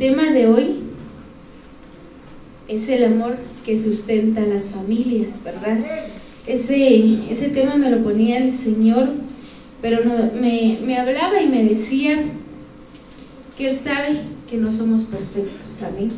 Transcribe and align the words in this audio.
tema 0.00 0.30
de 0.30 0.46
hoy 0.46 0.76
es 2.68 2.88
el 2.88 3.04
amor 3.04 3.36
que 3.66 3.78
sustenta 3.78 4.40
las 4.40 4.70
familias, 4.70 5.44
¿verdad? 5.44 5.78
Ese, 6.46 7.30
ese 7.30 7.50
tema 7.50 7.76
me 7.76 7.90
lo 7.90 8.02
ponía 8.02 8.38
el 8.38 8.56
Señor, 8.56 9.10
pero 9.82 10.00
me, 10.40 10.78
me 10.82 10.96
hablaba 10.96 11.42
y 11.42 11.48
me 11.48 11.64
decía 11.64 12.18
que 13.58 13.68
Él 13.68 13.76
sabe 13.76 14.22
que 14.48 14.56
no 14.56 14.72
somos 14.72 15.04
perfectos, 15.04 15.82
amén. 15.82 16.12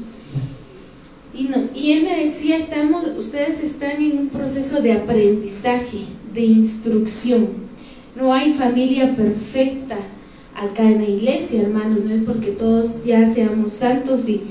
Y, 1.35 1.45
no, 1.49 1.57
y 1.75 1.91
Él 1.91 2.05
me 2.05 2.25
decía, 2.27 2.59
estamos, 2.59 3.05
ustedes 3.19 3.65
están 3.65 4.01
en 4.01 4.17
un 4.17 4.29
proceso 4.29 4.81
de 4.81 4.93
aprendizaje, 4.93 6.05
de 6.33 6.43
instrucción. 6.43 7.49
No 8.15 8.33
hay 8.33 8.53
familia 8.53 9.17
perfecta 9.17 9.99
acá 10.63 10.85
en 10.85 10.99
la 10.99 11.09
iglesia, 11.09 11.63
hermanos, 11.63 12.05
no 12.05 12.15
es 12.15 12.23
porque 12.23 12.53
todos 12.53 13.05
ya 13.05 13.33
seamos 13.33 13.73
santos 13.73 14.29
y 14.29 14.43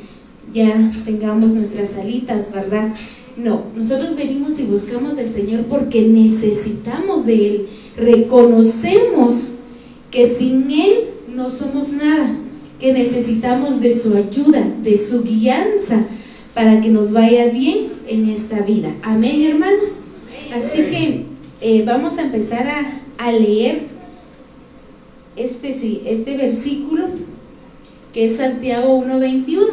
ya 0.54 0.92
tengamos 1.06 1.52
nuestras 1.52 1.96
alitas, 1.96 2.52
¿verdad? 2.52 2.94
No, 3.38 3.64
nosotros 3.76 4.16
venimos 4.16 4.60
y 4.60 4.66
buscamos 4.66 5.16
del 5.16 5.30
Señor 5.30 5.64
porque 5.70 6.02
necesitamos 6.02 7.26
de 7.26 7.48
Él. 7.48 7.68
Reconocemos 7.96 9.54
que 10.12 10.28
sin 10.28 10.70
Él 10.70 10.96
no 11.34 11.50
somos 11.50 11.90
nada, 11.90 12.38
que 12.80 12.92
necesitamos 12.92 13.80
de 13.80 13.98
su 13.98 14.16
ayuda, 14.16 14.62
de 14.84 14.98
su 14.98 15.24
guianza, 15.24 16.06
para 16.54 16.82
que 16.82 16.90
nos 16.90 17.14
vaya 17.14 17.46
bien 17.48 17.88
en 18.08 18.28
esta 18.28 18.62
vida. 18.64 18.94
Amén, 19.02 19.42
hermanos. 19.44 20.02
Así 20.54 20.84
que 20.84 21.26
eh, 21.62 21.84
vamos 21.86 22.18
a 22.18 22.24
empezar 22.24 22.68
a, 22.68 23.02
a 23.18 23.32
leer 23.32 23.91
este, 25.36 25.80
sí, 25.80 26.02
este 26.06 26.38
versículo 26.38 27.06
que 28.14 28.26
es 28.26 28.38
Santiago 28.38 29.02
1.21. 29.04 29.64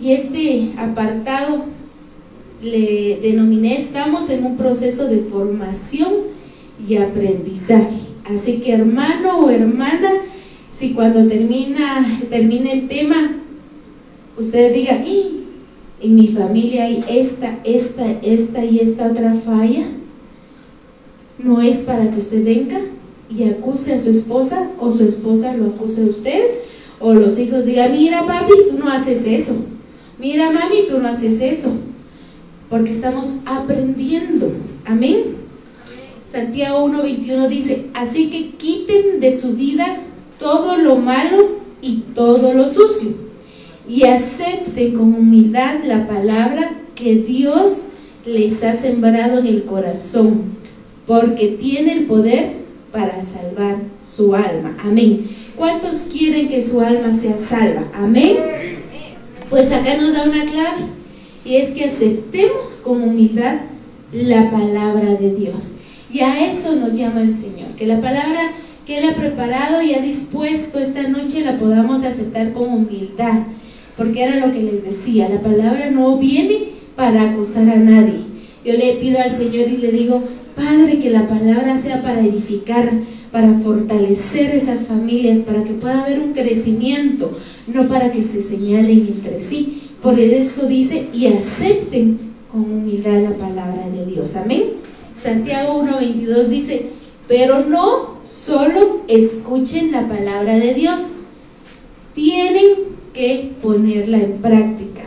Y 0.00 0.12
este 0.12 0.72
apartado 0.76 1.66
le 2.62 3.20
denominé, 3.22 3.76
estamos 3.78 4.30
en 4.30 4.44
un 4.44 4.56
proceso 4.56 5.06
de 5.06 5.18
formación 5.18 6.12
y 6.88 6.96
aprendizaje. 6.96 8.00
Así 8.24 8.58
que 8.58 8.72
hermano 8.72 9.40
o 9.40 9.50
hermana, 9.50 10.10
si 10.72 10.92
cuando 10.94 11.26
termina, 11.28 12.20
termine 12.30 12.72
el 12.72 12.88
tema, 12.88 13.36
usted 14.36 14.74
diga, 14.74 15.02
en 16.00 16.16
mi 16.16 16.28
familia 16.28 16.84
hay 16.84 17.04
esta, 17.08 17.60
esta, 17.64 18.10
esta 18.22 18.64
y 18.64 18.80
esta 18.80 19.10
otra 19.10 19.34
falla, 19.34 19.84
no 21.38 21.60
es 21.60 21.78
para 21.78 22.10
que 22.10 22.18
usted 22.18 22.44
venga 22.44 22.80
y 23.36 23.44
acuse 23.44 23.94
a 23.94 24.00
su 24.00 24.10
esposa 24.10 24.70
o 24.78 24.90
su 24.90 25.04
esposa 25.04 25.54
lo 25.54 25.66
acuse 25.66 26.02
a 26.02 26.06
usted 26.06 26.40
o 27.00 27.14
los 27.14 27.38
hijos 27.38 27.66
digan, 27.66 27.92
mira 27.92 28.26
papi, 28.26 28.52
tú 28.70 28.78
no 28.78 28.90
haces 28.90 29.26
eso, 29.26 29.56
mira 30.18 30.50
mami, 30.50 30.86
tú 30.88 30.98
no 30.98 31.08
haces 31.08 31.40
eso, 31.40 31.72
porque 32.70 32.92
estamos 32.92 33.38
aprendiendo, 33.44 34.52
amén. 34.84 35.36
Santiago 36.30 36.88
1.21 36.88 37.48
dice, 37.48 37.86
así 37.94 38.30
que 38.30 38.56
quiten 38.56 39.20
de 39.20 39.38
su 39.38 39.54
vida 39.54 39.98
todo 40.38 40.78
lo 40.78 40.96
malo 40.96 41.58
y 41.82 42.04
todo 42.14 42.54
lo 42.54 42.68
sucio 42.68 43.24
y 43.88 44.04
acepten 44.04 44.94
con 44.94 45.14
humildad 45.14 45.84
la 45.84 46.06
palabra 46.08 46.74
que 46.94 47.16
Dios 47.16 47.72
les 48.24 48.62
ha 48.64 48.74
sembrado 48.74 49.40
en 49.40 49.46
el 49.46 49.64
corazón, 49.64 50.44
porque 51.06 51.48
tiene 51.48 51.92
el 51.92 52.06
poder 52.06 52.63
para 52.94 53.20
salvar 53.20 53.76
su 54.00 54.34
alma. 54.36 54.76
Amén. 54.78 55.28
¿Cuántos 55.56 56.02
quieren 56.10 56.48
que 56.48 56.62
su 56.62 56.80
alma 56.80 57.12
sea 57.12 57.36
salva? 57.36 57.90
Amén. 57.92 58.36
Pues 59.50 59.72
acá 59.72 59.96
nos 59.98 60.14
da 60.14 60.22
una 60.22 60.44
clave 60.44 60.84
y 61.44 61.56
es 61.56 61.70
que 61.70 61.84
aceptemos 61.84 62.80
con 62.84 63.02
humildad 63.02 63.56
la 64.12 64.48
palabra 64.50 65.16
de 65.20 65.34
Dios. 65.34 65.72
Y 66.10 66.20
a 66.20 66.48
eso 66.48 66.76
nos 66.76 66.96
llama 66.96 67.22
el 67.22 67.34
Señor, 67.34 67.70
que 67.76 67.86
la 67.86 68.00
palabra 68.00 68.52
que 68.86 68.98
Él 68.98 69.08
ha 69.08 69.14
preparado 69.14 69.82
y 69.82 69.94
ha 69.94 70.00
dispuesto 70.00 70.78
esta 70.78 71.08
noche 71.08 71.44
la 71.44 71.58
podamos 71.58 72.04
aceptar 72.04 72.52
con 72.52 72.68
humildad, 72.68 73.42
porque 73.96 74.22
era 74.22 74.46
lo 74.46 74.52
que 74.52 74.62
les 74.62 74.84
decía, 74.84 75.28
la 75.28 75.40
palabra 75.40 75.90
no 75.90 76.16
viene 76.16 76.68
para 76.94 77.30
acusar 77.30 77.68
a 77.68 77.76
nadie. 77.76 78.20
Yo 78.64 78.74
le 78.74 78.94
pido 78.94 79.18
al 79.20 79.34
Señor 79.34 79.68
y 79.68 79.78
le 79.78 79.90
digo, 79.90 80.22
Padre, 80.54 80.98
que 80.98 81.10
la 81.10 81.26
palabra 81.26 81.78
sea 81.78 82.02
para 82.02 82.20
edificar, 82.20 82.90
para 83.32 83.58
fortalecer 83.58 84.54
esas 84.54 84.86
familias, 84.86 85.38
para 85.38 85.64
que 85.64 85.72
pueda 85.72 86.04
haber 86.04 86.20
un 86.20 86.32
crecimiento, 86.32 87.36
no 87.66 87.88
para 87.88 88.12
que 88.12 88.22
se 88.22 88.42
señalen 88.42 89.06
entre 89.08 89.40
sí. 89.40 89.90
Por 90.00 90.20
eso 90.20 90.66
dice, 90.66 91.08
y 91.12 91.26
acepten 91.26 92.34
con 92.50 92.62
humildad 92.62 93.22
la 93.22 93.34
palabra 93.34 93.88
de 93.88 94.06
Dios. 94.06 94.36
Amén. 94.36 94.62
Santiago 95.20 95.82
1.22 95.82 96.46
dice, 96.48 96.86
pero 97.26 97.64
no 97.64 98.18
solo 98.22 99.00
escuchen 99.08 99.92
la 99.92 100.08
palabra 100.08 100.58
de 100.58 100.74
Dios, 100.74 101.00
tienen 102.14 102.94
que 103.12 103.52
ponerla 103.62 104.18
en 104.18 104.38
práctica. 104.42 105.02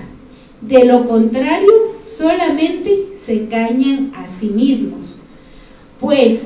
De 0.62 0.86
lo 0.86 1.08
contrario, 1.08 1.72
solamente 2.04 3.10
se 3.18 3.44
engañan 3.44 4.12
a 4.16 4.28
sí 4.28 4.48
mismos. 4.48 5.17
Pues 6.00 6.42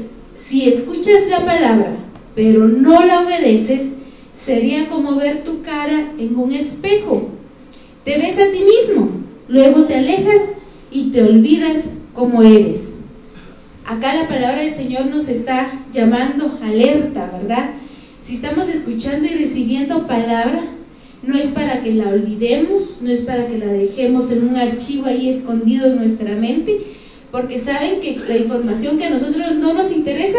si 0.47 0.69
escuchas 0.69 1.27
la 1.29 1.45
palabra, 1.45 1.95
pero 2.35 2.67
no 2.67 3.05
la 3.05 3.21
obedeces, 3.21 3.89
sería 4.33 4.89
como 4.89 5.15
ver 5.15 5.43
tu 5.43 5.61
cara 5.61 6.13
en 6.17 6.37
un 6.37 6.51
espejo. 6.53 7.29
Te 8.05 8.17
ves 8.17 8.37
a 8.37 8.51
ti 8.51 8.59
mismo, 8.59 9.11
luego 9.47 9.83
te 9.83 9.95
alejas 9.95 10.41
y 10.91 11.11
te 11.11 11.23
olvidas 11.23 11.85
cómo 12.13 12.41
eres. 12.43 12.79
Acá 13.85 14.15
la 14.15 14.27
palabra 14.27 14.61
del 14.61 14.73
Señor 14.73 15.07
nos 15.07 15.27
está 15.27 15.69
llamando 15.91 16.57
alerta, 16.63 17.29
¿verdad? 17.39 17.71
Si 18.23 18.35
estamos 18.35 18.69
escuchando 18.69 19.27
y 19.27 19.35
recibiendo 19.37 20.07
palabra, 20.07 20.63
no 21.23 21.35
es 21.35 21.47
para 21.47 21.81
que 21.81 21.93
la 21.93 22.07
olvidemos, 22.07 23.01
no 23.01 23.09
es 23.09 23.21
para 23.21 23.47
que 23.47 23.57
la 23.57 23.67
dejemos 23.67 24.31
en 24.31 24.47
un 24.47 24.55
archivo 24.55 25.05
ahí 25.07 25.29
escondido 25.29 25.87
en 25.87 25.97
nuestra 25.97 26.35
mente, 26.35 26.79
porque 27.31 27.59
saben 27.59 28.01
que 28.01 28.19
la 28.27 28.37
información 28.37 28.97
que 28.97 29.05
a 29.05 29.09
nosotros 29.09 29.55
no 29.55 29.73
nos 29.73 29.91
interesa, 29.91 30.37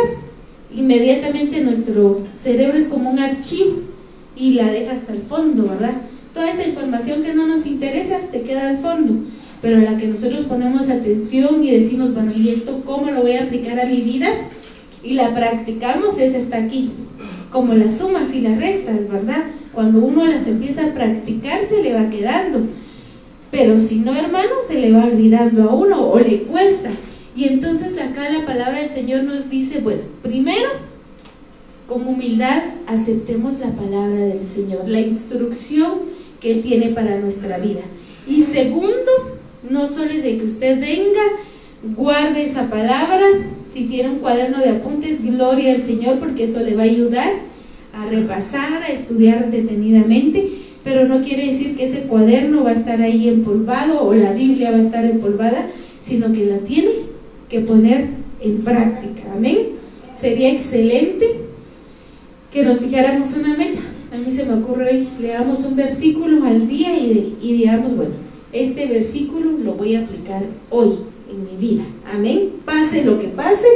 inmediatamente 0.75 1.63
nuestro 1.63 2.25
cerebro 2.35 2.77
es 2.77 2.89
como 2.89 3.11
un 3.11 3.19
archivo 3.19 3.81
y 4.37 4.53
la 4.53 4.71
deja 4.71 4.93
hasta 4.93 5.13
el 5.13 5.23
fondo, 5.23 5.69
¿verdad? 5.69 6.03
Toda 6.35 6.51
esa 6.51 6.67
información 6.67 7.23
que 7.23 7.35
no 7.35 7.47
nos 7.47 7.67
interesa 7.67 8.21
se 8.31 8.43
queda 8.43 8.69
al 8.69 8.79
fondo, 8.79 9.25
pero 9.61 9.79
la 9.79 9.97
que 9.97 10.07
nosotros 10.07 10.45
ponemos 10.45 10.89
atención 10.89 11.65
y 11.65 11.71
decimos, 11.71 12.15
bueno, 12.15 12.33
¿y 12.35 12.51
esto 12.51 12.83
cómo 12.85 13.11
lo 13.11 13.23
voy 13.23 13.33
a 13.33 13.45
aplicar 13.45 13.81
a 13.81 13.87
mi 13.87 14.01
vida? 14.01 14.29
Y 15.03 15.15
la 15.15 15.35
practicamos, 15.35 16.19
esa 16.19 16.39
está 16.39 16.59
aquí, 16.59 16.91
como 17.51 17.75
las 17.75 17.99
sumas 17.99 18.35
y 18.35 18.41
las 18.41 18.59
restas, 18.59 19.09
¿verdad? 19.11 19.45
Cuando 19.75 20.01
uno 20.01 20.27
las 20.27 20.47
empieza 20.47 20.87
a 20.87 20.95
practicar 20.95 21.61
se 21.69 21.83
le 21.83 21.95
va 21.95 22.11
quedando 22.11 22.61
pero 23.53 23.79
si 23.81 23.97
no, 23.97 24.17
hermano, 24.17 24.49
se 24.67 24.81
le 24.81 24.93
va 24.93 25.05
olvidando 25.05 25.69
a 25.69 25.75
uno 25.75 26.11
o 26.11 26.19
le 26.19 26.45
cuesta. 26.45 26.91
Y 27.37 27.45
entonces 27.45 27.99
acá 27.99 28.31
la 28.31 28.47
palabra 28.47 28.81
del 28.81 28.89
Señor 28.89 29.25
nos 29.25 29.51
dice, 29.51 29.81
bueno, 29.81 30.01
primero, 30.23 30.69
con 31.87 32.07
humildad 32.07 32.63
aceptemos 32.87 33.61
la 33.61 33.71
palabra 33.73 34.17
del 34.17 34.43
Señor, 34.43 34.89
la 34.89 35.01
instrucción 35.01 35.99
que 36.41 36.51
Él 36.51 36.63
tiene 36.63 36.89
para 36.89 37.19
nuestra 37.19 37.59
vida. 37.59 37.83
Y 38.27 38.41
segundo, 38.41 39.39
no 39.69 39.87
solo 39.87 40.11
es 40.13 40.23
de 40.23 40.39
que 40.39 40.45
usted 40.47 40.81
venga, 40.81 41.21
guarde 41.95 42.47
esa 42.47 42.71
palabra, 42.71 43.21
si 43.75 43.85
tiene 43.85 44.13
un 44.13 44.19
cuaderno 44.21 44.61
de 44.61 44.71
apuntes, 44.71 45.23
gloria 45.23 45.75
al 45.75 45.83
Señor, 45.83 46.21
porque 46.21 46.45
eso 46.45 46.61
le 46.61 46.75
va 46.75 46.85
a 46.85 46.87
ayudar 46.87 47.31
a 47.93 48.07
repasar, 48.07 48.83
a 48.83 48.89
estudiar 48.89 49.51
detenidamente, 49.51 50.49
pero 50.85 51.07
no 51.07 51.23
quiere 51.23 51.47
decir 51.53 51.77
que 51.77 51.87
ese 51.87 52.03
cuaderno 52.03 52.65
va 52.65 52.71
a 52.71 52.75
estar 52.75 53.01
ahí 53.01 53.29
empolvado 53.29 54.03
o 54.03 54.15
la 54.15 54.33
Biblia 54.33 54.71
va 54.71 54.79
a 54.79 54.83
estar 54.83 55.05
empolvada, 55.05 55.69
sino 56.03 56.33
que 56.33 56.47
la 56.47 56.59
tiene 56.59 56.91
que 57.49 57.61
poner 57.61 58.09
en 58.41 58.63
práctica. 58.63 59.23
Amén. 59.35 59.59
Sería 60.21 60.51
excelente 60.53 61.27
que 62.53 62.65
nos 62.65 62.81
fijáramos 62.81 63.37
una 63.37 63.57
meta. 63.57 63.81
A 64.13 64.19
mí 64.19 64.31
se 64.31 64.45
me 64.45 64.55
ocurre 64.55 64.91
hoy, 64.91 65.09
leamos 65.21 65.65
un 65.65 65.77
versículo 65.77 66.45
al 66.45 66.69
día 66.69 66.97
y, 66.99 67.37
y 67.41 67.53
digamos, 67.55 67.97
bueno, 67.97 68.15
este 68.53 68.87
versículo 68.87 69.53
lo 69.59 69.75
voy 69.75 69.95
a 69.95 70.01
aplicar 70.01 70.43
hoy 70.69 70.91
en 71.31 71.45
mi 71.45 71.67
vida. 71.67 71.85
Amén. 72.13 72.51
Pase 72.65 73.05
lo 73.05 73.19
que 73.19 73.29
pase, 73.29 73.67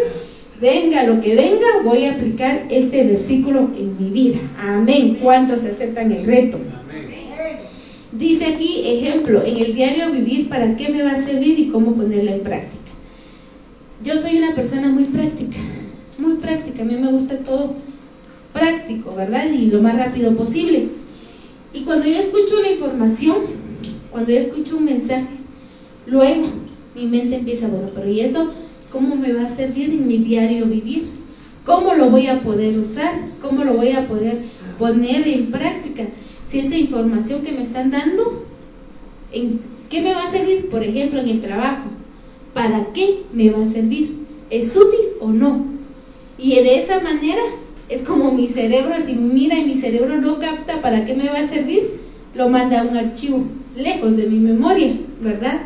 venga 0.60 1.04
lo 1.04 1.20
que 1.20 1.34
venga, 1.34 1.66
voy 1.84 2.04
a 2.04 2.12
aplicar 2.12 2.66
este 2.70 3.04
versículo 3.04 3.70
en 3.78 3.96
mi 3.98 4.10
vida. 4.10 4.38
Amén. 4.58 5.19
¿Cuántos 5.22 5.64
aceptan 5.64 6.12
el 6.12 6.26
reto? 6.26 6.58
Dice 8.18 8.46
aquí, 8.46 8.82
ejemplo, 8.86 9.42
en 9.44 9.58
el 9.58 9.74
diario 9.74 10.10
vivir, 10.10 10.48
¿para 10.48 10.74
qué 10.76 10.88
me 10.88 11.02
va 11.02 11.12
a 11.12 11.22
servir 11.22 11.58
y 11.58 11.68
cómo 11.68 11.94
ponerla 11.94 12.32
en 12.32 12.40
práctica? 12.40 12.76
Yo 14.02 14.16
soy 14.16 14.38
una 14.38 14.54
persona 14.54 14.88
muy 14.88 15.04
práctica, 15.04 15.58
muy 16.18 16.34
práctica, 16.36 16.82
a 16.82 16.86
mí 16.86 16.94
me 16.94 17.10
gusta 17.12 17.36
todo 17.38 17.74
práctico, 18.54 19.14
¿verdad? 19.14 19.50
Y 19.50 19.66
lo 19.66 19.82
más 19.82 19.96
rápido 19.96 20.34
posible. 20.34 20.88
Y 21.74 21.80
cuando 21.80 22.06
yo 22.06 22.14
escucho 22.14 22.58
una 22.60 22.70
información, 22.70 23.36
cuando 24.10 24.30
yo 24.30 24.38
escucho 24.38 24.78
un 24.78 24.86
mensaje, 24.86 25.26
luego 26.06 26.46
mi 26.94 27.06
mente 27.06 27.36
empieza, 27.36 27.68
bueno, 27.68 27.88
pero 27.94 28.08
¿y 28.08 28.20
eso 28.20 28.50
cómo 28.90 29.14
me 29.16 29.34
va 29.34 29.42
a 29.42 29.54
servir 29.54 29.90
en 29.90 30.08
mi 30.08 30.18
diario 30.18 30.64
vivir? 30.64 31.08
¿Cómo 31.66 31.94
lo 31.94 32.08
voy 32.08 32.28
a 32.28 32.40
poder 32.40 32.78
usar? 32.78 33.12
¿Cómo 33.42 33.62
lo 33.62 33.74
voy 33.74 33.90
a 33.90 34.08
poder 34.08 34.44
poner 34.78 35.28
en 35.28 35.50
práctica? 35.50 36.04
Si 36.56 36.60
esta 36.60 36.78
información 36.78 37.42
que 37.42 37.52
me 37.52 37.64
están 37.64 37.90
dando, 37.90 38.46
¿en 39.30 39.60
qué 39.90 40.00
me 40.00 40.14
va 40.14 40.24
a 40.24 40.32
servir? 40.32 40.70
Por 40.70 40.82
ejemplo, 40.82 41.20
en 41.20 41.28
el 41.28 41.42
trabajo. 41.42 41.90
¿Para 42.54 42.94
qué 42.94 43.24
me 43.34 43.50
va 43.50 43.62
a 43.62 43.70
servir? 43.70 44.20
¿Es 44.48 44.74
útil 44.74 45.00
o 45.20 45.28
no? 45.28 45.66
Y 46.38 46.54
de 46.54 46.82
esa 46.82 47.02
manera 47.02 47.42
es 47.90 48.04
como 48.04 48.32
mi 48.32 48.48
cerebro, 48.48 48.94
si 49.04 49.16
mira 49.16 49.58
y 49.58 49.66
mi 49.66 49.78
cerebro 49.78 50.18
no 50.18 50.38
capta 50.38 50.80
para 50.80 51.04
qué 51.04 51.14
me 51.14 51.28
va 51.28 51.40
a 51.40 51.46
servir, 51.46 51.90
lo 52.34 52.48
manda 52.48 52.80
a 52.80 52.84
un 52.84 52.96
archivo 52.96 53.44
lejos 53.76 54.16
de 54.16 54.26
mi 54.26 54.38
memoria, 54.38 54.94
¿verdad? 55.20 55.60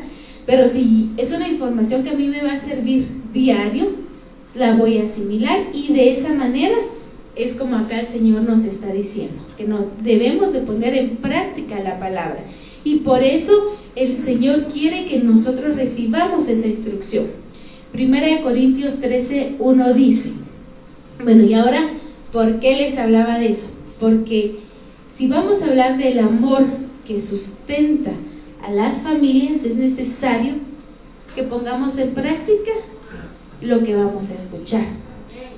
Pero 0.45 0.67
si 0.69 1.13
es 1.17 1.31
una 1.31 1.47
información 1.47 2.03
que 2.03 2.11
a 2.11 2.15
mí 2.15 2.27
me 2.27 2.43
va 2.43 2.55
a 2.55 2.59
servir 2.59 3.07
diario, 3.33 3.93
la 4.57 4.75
voy 4.75 4.99
a 4.99 5.05
asimilar 5.05 5.57
y 5.73 5.93
de 5.93 6.15
esa 6.15 6.35
manera 6.35 6.75
es 7.37 7.55
como 7.55 7.77
acá 7.77 8.01
el 8.01 8.07
Señor 8.07 8.43
nos 8.43 8.65
está 8.65 8.93
diciendo, 8.93 9.43
que 9.57 9.65
no 9.65 9.87
debemos 10.03 10.53
de 10.53 10.61
poner 10.61 10.95
en 10.95 11.17
práctica 11.17 11.81
la 11.81 11.99
palabra. 11.99 12.45
Y 12.85 12.97
por 12.97 13.23
eso 13.23 13.53
el 13.97 14.17
Señor 14.17 14.65
quiere 14.65 15.07
que 15.07 15.19
nosotros 15.19 15.77
recibamos 15.77 16.49
esa 16.49 16.67
instrucción. 16.67 17.27
Primera 17.93 18.27
de 18.27 18.43
Corintios 18.43 19.01
13, 19.01 19.57
1 19.59 19.95
dice, 19.95 20.31
bueno, 21.23 21.45
y 21.45 21.55
ahora, 21.55 21.81
¿por 22.33 22.61
qué 22.61 22.77
les 22.77 22.99
hablaba 22.99 23.39
de 23.39 23.51
eso? 23.51 23.71
Porque 23.99 24.57
si 25.17 25.29
vamos 25.29 25.63
a 25.63 25.67
hablar 25.67 25.99
del 25.99 26.19
amor 26.21 26.65
que 27.07 27.21
sustenta 27.21 28.13
a 28.65 28.71
las 28.71 28.99
familias, 29.03 29.65
es 29.65 29.77
necesario 29.77 30.55
que 31.35 31.43
pongamos 31.43 31.99
en 31.99 32.15
práctica 32.15 32.73
lo 33.61 33.83
que 33.83 33.97
vamos 33.97 34.31
a 34.31 34.35
escuchar. 34.35 34.85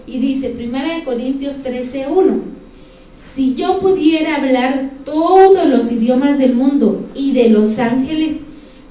Y 0.07 0.19
dice 0.19 0.55
1 0.59 1.05
Corintios 1.05 1.63
13:1, 1.63 2.43
si 3.35 3.55
yo 3.55 3.81
pudiera 3.81 4.37
hablar 4.37 4.91
todos 5.05 5.67
los 5.69 5.91
idiomas 5.91 6.39
del 6.39 6.55
mundo 6.55 7.09
y 7.15 7.33
de 7.33 7.49
los 7.49 7.79
ángeles, 7.79 8.39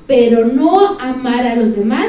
pero 0.08 0.46
no 0.48 1.00
amar 1.00 1.46
a 1.46 1.56
los 1.56 1.76
demás, 1.76 2.08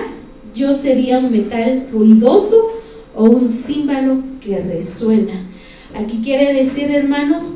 yo 0.55 0.75
sería 0.75 1.19
un 1.19 1.31
metal 1.31 1.89
ruidoso 1.93 2.73
o 3.15 3.25
un 3.25 3.51
símbolo 3.51 4.23
que 4.41 4.61
resuena. 4.61 5.33
Aquí 5.95 6.21
quiere 6.23 6.55
decir, 6.55 6.91
hermanos, 6.91 7.53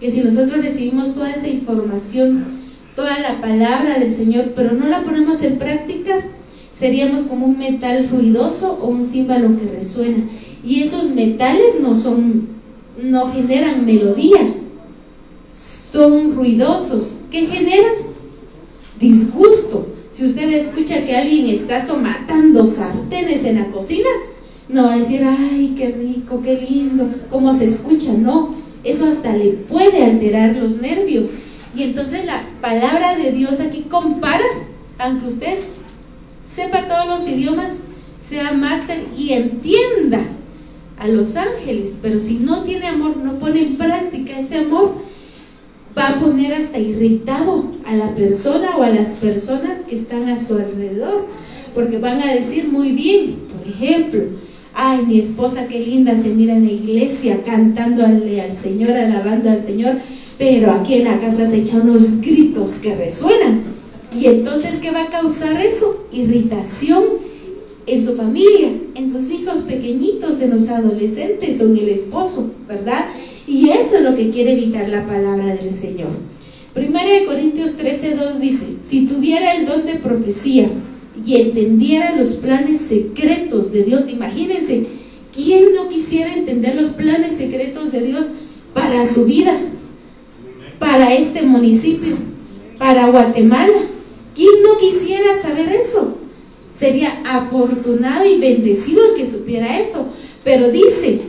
que 0.00 0.10
si 0.10 0.20
nosotros 0.20 0.62
recibimos 0.62 1.14
toda 1.14 1.30
esa 1.30 1.48
información, 1.48 2.44
toda 2.94 3.18
la 3.20 3.40
palabra 3.40 3.98
del 3.98 4.14
Señor, 4.14 4.52
pero 4.54 4.72
no 4.72 4.86
la 4.88 5.02
ponemos 5.02 5.42
en 5.42 5.58
práctica, 5.58 6.14
seríamos 6.78 7.24
como 7.24 7.46
un 7.46 7.58
metal 7.58 8.08
ruidoso 8.10 8.78
o 8.80 8.88
un 8.88 9.08
símbolo 9.10 9.56
que 9.56 9.76
resuena. 9.76 10.22
Y 10.64 10.82
esos 10.82 11.10
metales 11.10 11.80
no 11.80 11.94
son, 11.94 12.48
no 13.02 13.30
generan 13.32 13.86
melodía, 13.86 14.54
son 15.50 16.34
ruidosos. 16.34 17.20
¿Qué 17.30 17.46
generan? 17.46 18.08
Disgusto. 18.98 19.88
Si 20.12 20.26
usted 20.26 20.52
escucha 20.52 21.04
que 21.04 21.16
alguien 21.16 21.46
está 21.46 21.86
somatando 21.86 22.66
sartenes 22.66 23.44
en 23.44 23.60
la 23.60 23.66
cocina, 23.66 24.08
no 24.68 24.84
va 24.84 24.94
a 24.94 24.98
decir, 24.98 25.22
ay, 25.24 25.74
qué 25.76 25.88
rico, 25.90 26.42
qué 26.42 26.60
lindo, 26.68 27.08
cómo 27.30 27.56
se 27.56 27.66
escucha, 27.66 28.12
no. 28.14 28.54
Eso 28.82 29.06
hasta 29.06 29.32
le 29.32 29.50
puede 29.50 30.04
alterar 30.04 30.56
los 30.56 30.80
nervios. 30.80 31.30
Y 31.74 31.84
entonces 31.84 32.24
la 32.24 32.42
palabra 32.60 33.16
de 33.16 33.30
Dios 33.32 33.60
aquí 33.60 33.82
compara, 33.82 34.44
aunque 34.98 35.28
usted 35.28 35.58
sepa 36.52 36.88
todos 36.88 37.06
los 37.06 37.28
idiomas, 37.28 37.72
sea 38.28 38.52
máster 38.52 39.04
y 39.16 39.32
entienda 39.32 40.20
a 40.98 41.08
los 41.08 41.36
ángeles, 41.36 41.96
pero 42.02 42.20
si 42.20 42.38
no 42.38 42.62
tiene 42.64 42.86
amor, 42.88 43.16
no 43.16 43.38
pone 43.38 43.62
en 43.62 43.76
práctica 43.76 44.38
ese 44.38 44.58
amor, 44.58 44.94
va 45.96 46.08
a 46.08 46.18
poner 46.18 46.52
hasta 46.52 46.78
irritado 46.78 47.72
a 47.86 47.94
la 47.94 48.14
persona 48.14 48.76
o 48.76 48.82
a 48.82 48.90
las 48.90 49.08
personas 49.16 49.78
que 49.88 49.96
están 49.96 50.28
a 50.28 50.42
su 50.42 50.54
alrededor, 50.54 51.26
porque 51.74 51.98
van 51.98 52.20
a 52.22 52.34
decir 52.34 52.68
muy 52.68 52.92
bien, 52.92 53.36
por 53.56 53.66
ejemplo, 53.66 54.22
ay, 54.74 55.04
mi 55.06 55.18
esposa 55.18 55.66
qué 55.68 55.80
linda 55.80 56.20
se 56.20 56.30
mira 56.30 56.56
en 56.56 56.66
la 56.66 56.72
iglesia 56.72 57.42
cantándole 57.44 58.40
al 58.40 58.54
Señor, 58.54 58.92
alabando 58.92 59.50
al 59.50 59.64
Señor, 59.64 59.96
pero 60.36 60.72
aquí 60.72 60.94
en 60.94 61.04
la 61.04 61.20
casa 61.20 61.48
se 61.48 61.58
echan 61.58 61.82
unos 61.82 62.20
gritos 62.20 62.72
que 62.82 62.94
resuenan. 62.94 63.62
Y 64.16 64.26
entonces, 64.26 64.76
¿qué 64.80 64.90
va 64.90 65.02
a 65.02 65.10
causar 65.10 65.60
eso? 65.60 66.06
Irritación 66.12 67.27
en 67.88 68.04
su 68.04 68.16
familia, 68.16 68.70
en 68.94 69.10
sus 69.10 69.30
hijos 69.30 69.62
pequeñitos, 69.62 70.40
en 70.40 70.50
los 70.50 70.68
adolescentes 70.68 71.60
o 71.60 71.64
en 71.64 71.78
el 71.78 71.88
esposo, 71.88 72.50
¿verdad? 72.68 73.06
Y 73.46 73.70
eso 73.70 73.96
es 73.96 74.02
lo 74.02 74.14
que 74.14 74.30
quiere 74.30 74.52
evitar 74.52 74.88
la 74.90 75.06
palabra 75.06 75.56
del 75.56 75.72
Señor. 75.72 76.10
Primera 76.74 77.10
de 77.10 77.24
Corintios 77.24 77.76
13, 77.76 78.14
2 78.14 78.40
dice, 78.40 78.66
si 78.86 79.06
tuviera 79.06 79.54
el 79.54 79.66
don 79.66 79.86
de 79.86 79.94
profecía 79.94 80.68
y 81.24 81.36
entendiera 81.36 82.14
los 82.14 82.34
planes 82.34 82.82
secretos 82.82 83.72
de 83.72 83.84
Dios, 83.84 84.10
imagínense, 84.10 84.86
¿quién 85.34 85.74
no 85.74 85.88
quisiera 85.88 86.34
entender 86.34 86.74
los 86.74 86.90
planes 86.90 87.36
secretos 87.36 87.90
de 87.90 88.02
Dios 88.02 88.26
para 88.74 89.10
su 89.10 89.24
vida, 89.24 89.58
para 90.78 91.14
este 91.14 91.42
municipio, 91.42 92.16
para 92.78 93.08
Guatemala? 93.08 93.78
¿Quién 94.34 94.62
no 94.62 94.78
quisiera 94.78 95.40
saber 95.42 95.72
eso? 95.72 96.18
Sería 96.78 97.22
afortunado 97.24 98.24
y 98.24 98.38
bendecido 98.38 99.00
el 99.10 99.16
que 99.16 99.30
supiera 99.30 99.78
eso. 99.78 100.06
Pero 100.44 100.70
dice 100.70 101.20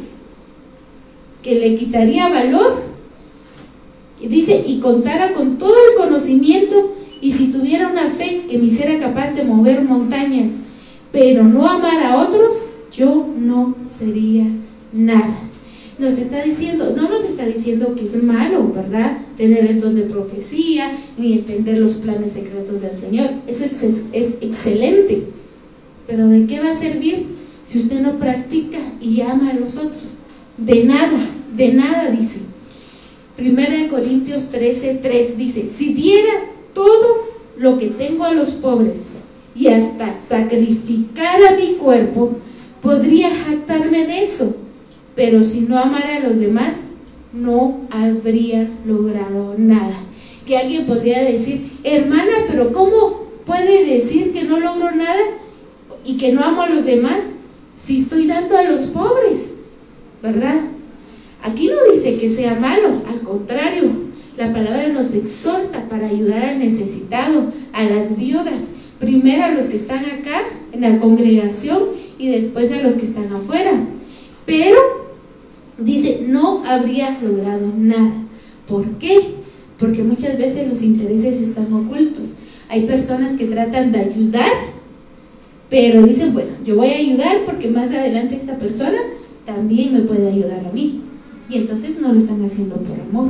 que 1.44 1.56
le 1.56 1.76
quitaría 1.76 2.30
valor. 2.30 2.90
Dice, 4.22 4.64
y 4.68 4.80
contara 4.80 5.34
con 5.34 5.58
todo 5.58 5.74
el 5.74 5.98
conocimiento 5.98 6.94
y 7.22 7.32
si 7.32 7.48
tuviera 7.48 7.88
una 7.88 8.10
fe 8.10 8.46
que 8.50 8.58
me 8.58 8.66
hiciera 8.66 9.00
capaz 9.00 9.34
de 9.34 9.44
mover 9.44 9.84
montañas, 9.84 10.52
pero 11.12 11.44
no 11.44 11.68
amar 11.68 12.04
a 12.04 12.18
otros, 12.18 12.64
yo 12.92 13.28
no 13.38 13.76
sería 13.98 14.46
nada. 14.94 15.38
Nos 15.98 16.18
está 16.18 16.42
diciendo, 16.44 16.94
no 16.96 17.10
nos 17.10 17.26
está 17.26 17.46
diciendo 17.46 17.94
que 17.96 18.06
es 18.06 18.24
malo, 18.24 18.72
¿verdad? 18.74 19.18
Tener 19.36 19.66
el 19.66 19.82
don 19.82 19.96
de 19.96 20.04
profecía, 20.04 20.92
ni 21.18 21.34
entender 21.34 21.78
los 21.78 21.96
planes 21.96 22.34
secretos 22.34 22.82
del 22.82 22.96
Señor. 22.96 23.30
Eso 23.48 23.66
es, 23.66 24.04
es 24.14 24.36
excelente. 24.40 25.24
Pero 26.10 26.28
¿de 26.28 26.48
qué 26.48 26.60
va 26.60 26.72
a 26.72 26.80
servir 26.80 27.28
si 27.64 27.78
usted 27.78 28.02
no 28.02 28.18
practica 28.18 28.80
y 29.00 29.22
ama 29.22 29.52
a 29.52 29.54
los 29.54 29.78
otros? 29.78 30.24
De 30.58 30.84
nada, 30.84 31.20
de 31.56 31.74
nada, 31.74 32.10
dice. 32.10 32.40
Primera 33.38 33.78
de 33.78 33.88
Corintios 33.90 34.50
13, 34.50 35.02
3 35.04 35.38
dice, 35.38 35.68
si 35.68 35.94
diera 35.94 36.34
todo 36.74 37.30
lo 37.58 37.78
que 37.78 37.90
tengo 37.90 38.24
a 38.24 38.34
los 38.34 38.52
pobres 38.54 39.02
y 39.56 39.68
hasta 39.68 40.20
sacrificar 40.20 41.46
a 41.46 41.56
mi 41.56 41.76
cuerpo, 41.76 42.38
podría 42.82 43.30
jactarme 43.30 44.08
de 44.08 44.24
eso. 44.24 44.56
Pero 45.16 45.44
si 45.44 45.62
no 45.62 45.78
amara 45.78 46.16
a 46.16 46.28
los 46.28 46.40
demás, 46.40 46.78
no 47.34 47.82
habría 47.92 48.68
logrado 48.84 49.54
nada. 49.60 50.00
Que 50.48 50.58
alguien 50.58 50.88
podría 50.88 51.24
decir, 51.24 51.70
hermana, 51.84 52.32
pero 52.48 52.74
¿cómo 52.74 53.28
puede 53.46 53.86
decir 53.86 54.34
que 54.34 54.46
no 54.46 54.60
logro 54.60 54.92
nada 54.96 55.22
y 56.10 56.18
que 56.18 56.32
no 56.32 56.42
amo 56.42 56.64
a 56.64 56.70
los 56.70 56.86
demás 56.86 57.20
si 57.78 58.00
estoy 58.00 58.26
dando 58.26 58.58
a 58.58 58.64
los 58.64 58.88
pobres? 58.88 59.54
¿Verdad? 60.24 60.60
Aquí 61.44 61.68
no 61.70 61.94
dice 61.94 62.18
que 62.18 62.36
sea 62.36 62.56
malo, 62.56 63.04
al 63.08 63.22
contrario, 63.22 63.92
la 64.36 64.52
palabra 64.52 64.88
nos 64.88 65.14
exhorta 65.14 65.88
para 65.88 66.08
ayudar 66.08 66.44
al 66.44 66.60
necesitado, 66.60 67.54
a 67.74 67.84
las 67.84 68.18
viudas, 68.18 68.70
primero 69.00 69.44
a 69.44 69.52
los 69.52 69.68
que 69.68 69.76
están 69.76 70.04
acá 70.04 70.42
en 70.72 70.82
la 70.82 71.00
congregación 71.00 71.84
y 72.18 72.30
después 72.30 72.72
a 72.72 72.82
los 72.82 72.96
que 72.96 73.06
están 73.06 73.32
afuera. 73.32 73.72
Pero 74.48 74.80
dice, 75.78 76.24
no 76.28 76.66
habría 76.66 77.20
logrado 77.22 77.72
nada. 77.78 78.14
¿Por 78.68 78.98
qué? 78.98 79.36
Porque 79.78 80.02
muchas 80.02 80.40
veces 80.40 80.68
los 80.68 80.82
intereses 80.82 81.40
están 81.40 81.72
ocultos. 81.72 82.32
Hay 82.68 82.88
personas 82.88 83.38
que 83.38 83.46
tratan 83.46 83.92
de 83.92 84.00
ayudar, 84.00 84.52
pero 85.70 86.02
dicen, 86.04 86.34
bueno, 86.34 86.52
yo 86.66 86.76
voy 86.76 86.90
a 86.90 86.98
ayudar 86.98 87.38
porque 87.46 87.70
más 87.70 87.90
adelante 87.92 88.36
esta 88.36 88.58
persona 88.58 88.98
también 89.46 89.94
me 89.94 90.02
puede 90.02 90.30
ayudar 90.30 90.66
a 90.66 90.72
mí. 90.72 91.02
Y 91.50 91.58
entonces 91.58 92.00
no 92.00 92.14
lo 92.14 92.20
están 92.20 92.44
haciendo 92.44 92.76
por 92.78 93.00
amor. 93.00 93.30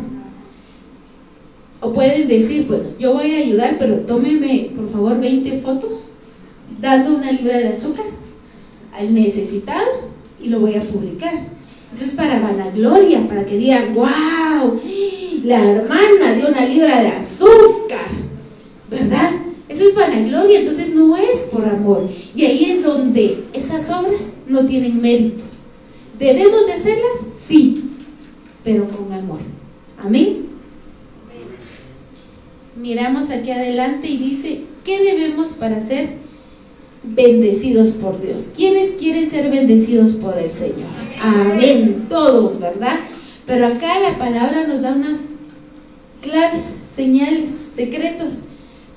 O 1.81 1.93
pueden 1.93 2.27
decir, 2.27 2.65
bueno, 2.67 2.85
yo 2.97 3.13
voy 3.13 3.31
a 3.31 3.39
ayudar, 3.39 3.77
pero 3.79 3.99
tómeme 3.99 4.71
por 4.75 4.89
favor 4.89 5.19
20 5.19 5.61
fotos 5.61 6.09
dando 6.81 7.15
una 7.15 7.31
libra 7.31 7.57
de 7.57 7.69
azúcar 7.69 8.05
al 8.93 9.13
necesitado 9.13 10.09
y 10.41 10.49
lo 10.49 10.59
voy 10.59 10.75
a 10.75 10.81
publicar. 10.81 11.33
Eso 11.93 12.05
es 12.05 12.11
para 12.11 12.39
vanagloria, 12.39 13.27
para 13.27 13.45
que 13.45 13.57
digan, 13.57 13.93
wow, 13.93 14.79
la 15.43 15.71
hermana 15.71 16.33
dio 16.35 16.49
una 16.49 16.65
libra 16.65 17.01
de 17.01 17.03
la 20.07 20.19
gloria, 20.21 20.59
entonces 20.59 20.95
no 20.95 21.15
es 21.17 21.49
por 21.51 21.65
amor. 21.65 22.09
Y 22.35 22.45
ahí 22.45 22.71
es 22.71 22.83
donde 22.83 23.45
esas 23.53 23.89
obras 23.89 24.33
no 24.47 24.65
tienen 24.65 25.01
mérito. 25.01 25.43
¿Debemos 26.17 26.65
de 26.65 26.73
hacerlas? 26.73 27.17
Sí, 27.37 27.83
pero 28.63 28.87
con 28.89 29.11
amor. 29.13 29.39
Amén. 29.97 30.47
Miramos 32.75 33.29
aquí 33.29 33.51
adelante 33.51 34.07
y 34.07 34.17
dice, 34.17 34.61
¿qué 34.83 35.03
debemos 35.03 35.49
para 35.49 35.85
ser 35.85 36.09
bendecidos 37.03 37.89
por 37.91 38.21
Dios? 38.21 38.51
¿Quiénes 38.55 38.91
quieren 38.91 39.29
ser 39.29 39.49
bendecidos 39.51 40.13
por 40.13 40.37
el 40.37 40.49
Señor? 40.49 40.89
Amén. 41.21 42.05
Todos, 42.09 42.59
¿verdad? 42.59 42.99
Pero 43.45 43.67
acá 43.67 43.99
la 43.99 44.17
palabra 44.17 44.67
nos 44.67 44.81
da 44.81 44.93
unas 44.93 45.19
claves, 46.21 46.63
señales, 46.93 47.49
secretos 47.75 48.48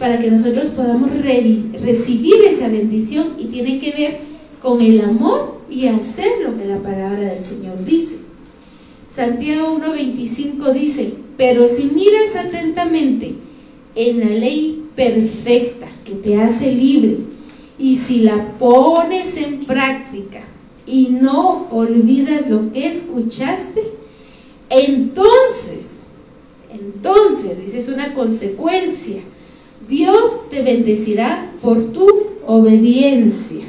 para 0.03 0.19
que 0.19 0.33
nosotros 0.33 0.71
podamos 0.71 1.13
recibir 1.13 2.35
esa 2.51 2.67
bendición 2.67 3.35
y 3.39 3.45
tiene 3.45 3.79
que 3.79 3.93
ver 3.93 4.19
con 4.61 4.81
el 4.81 5.01
amor 5.01 5.61
y 5.71 5.87
hacer 5.87 6.41
lo 6.43 6.59
que 6.59 6.65
la 6.65 6.83
palabra 6.83 7.21
del 7.21 7.39
Señor 7.39 7.85
dice. 7.85 8.17
Santiago 9.15 9.79
1.25 9.79 10.73
dice, 10.73 11.15
pero 11.37 11.69
si 11.69 11.85
miras 11.95 12.35
atentamente 12.35 13.37
en 13.95 14.19
la 14.19 14.31
ley 14.31 14.87
perfecta 14.97 15.87
que 16.05 16.17
te 16.17 16.37
hace 16.43 16.73
libre 16.73 17.19
y 17.79 17.95
si 17.95 18.23
la 18.23 18.59
pones 18.59 19.37
en 19.37 19.67
práctica 19.67 20.43
y 20.85 21.11
no 21.11 21.69
olvidas 21.71 22.51
lo 22.51 22.73
que 22.73 22.89
escuchaste, 22.89 23.85
entonces, 24.69 25.99
entonces, 26.73 27.65
dice, 27.65 27.79
es 27.79 27.89
una 27.89 28.13
consecuencia. 28.15 29.23
Dios 29.89 30.49
te 30.51 30.62
bendecirá 30.62 31.53
por 31.61 31.93
tu 31.93 32.07
obediencia. 32.47 33.65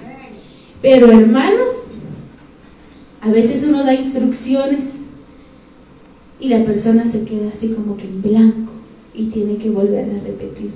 Pero 0.82 1.12
hermanos, 1.12 1.84
a 3.22 3.32
veces 3.32 3.66
uno 3.68 3.84
da 3.84 3.94
instrucciones 3.94 5.04
y 6.40 6.50
la 6.50 6.66
persona 6.66 7.06
se 7.08 7.24
queda 7.24 7.50
así 7.54 7.70
como 7.70 7.96
que 7.96 8.04
en 8.04 8.22
blanco 8.22 8.74
y 9.14 9.26
tiene 9.28 9.58
que 9.58 9.70
volver 9.70 10.10
a 10.10 10.24
repetir. 10.24 10.72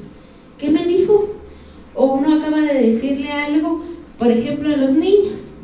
¿Qué 0.58 0.70
me 0.70 0.86
dijo? 0.86 1.36
O 1.94 2.14
uno 2.14 2.36
acaba 2.36 2.62
de 2.62 2.86
decirle 2.86 3.32
algo, 3.32 3.84
por 4.18 4.32
ejemplo, 4.32 4.74
a 4.74 4.78
los 4.78 4.94
niños, 4.94 5.56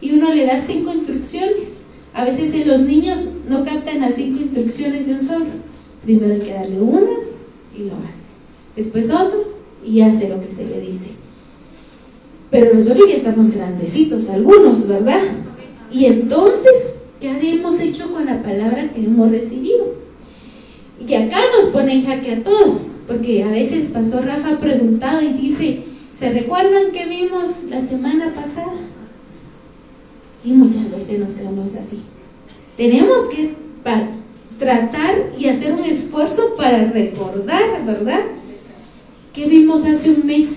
y 0.00 0.12
uno 0.12 0.32
le 0.32 0.46
da 0.46 0.60
cinco 0.60 0.92
instrucciones. 0.92 1.78
A 2.14 2.24
veces 2.24 2.66
los 2.66 2.80
niños 2.80 3.28
no 3.48 3.64
captan 3.64 4.00
las 4.00 4.14
cinco 4.14 4.40
instrucciones 4.42 5.06
de 5.06 5.14
un 5.14 5.22
solo. 5.22 5.46
Primero 6.02 6.34
hay 6.34 6.40
que 6.40 6.54
darle 6.54 6.80
una 6.80 7.10
y 7.76 7.84
lo 7.84 7.94
hace. 7.96 8.29
Después 8.80 9.10
otro 9.10 9.44
y 9.84 10.00
hace 10.00 10.30
lo 10.30 10.40
que 10.40 10.50
se 10.50 10.64
le 10.64 10.80
dice. 10.80 11.10
Pero 12.50 12.72
nosotros 12.72 13.10
ya 13.10 13.16
estamos 13.16 13.50
grandecitos, 13.50 14.30
algunos, 14.30 14.88
¿verdad? 14.88 15.20
Y 15.92 16.06
entonces, 16.06 16.94
¿qué 17.20 17.28
hemos 17.52 17.78
hecho 17.78 18.10
con 18.10 18.24
la 18.24 18.42
palabra 18.42 18.90
que 18.90 19.04
hemos 19.04 19.30
recibido? 19.30 19.96
Y 20.98 21.12
acá 21.12 21.36
nos 21.58 21.68
pone 21.72 21.92
en 21.92 22.06
jaque 22.06 22.32
a 22.32 22.42
todos, 22.42 22.86
porque 23.06 23.42
a 23.42 23.50
veces 23.50 23.90
Pastor 23.90 24.24
Rafa 24.24 24.54
ha 24.54 24.60
preguntado 24.60 25.20
y 25.20 25.34
dice, 25.34 25.82
¿se 26.18 26.30
recuerdan 26.30 26.90
que 26.90 27.04
vimos 27.04 27.64
la 27.68 27.86
semana 27.86 28.34
pasada? 28.34 28.80
Y 30.42 30.52
muchas 30.52 30.90
veces 30.90 31.18
nos 31.18 31.34
quedamos 31.34 31.74
así. 31.74 32.00
Tenemos 32.78 33.28
que 33.28 33.56
tratar 34.58 35.32
y 35.38 35.48
hacer 35.48 35.74
un 35.74 35.84
esfuerzo 35.84 36.56
para 36.56 36.86
recordar, 36.86 37.84
¿verdad? 37.84 38.39
¿Qué 39.32 39.46
vimos 39.46 39.84
hace 39.84 40.10
un 40.10 40.26
mes? 40.26 40.48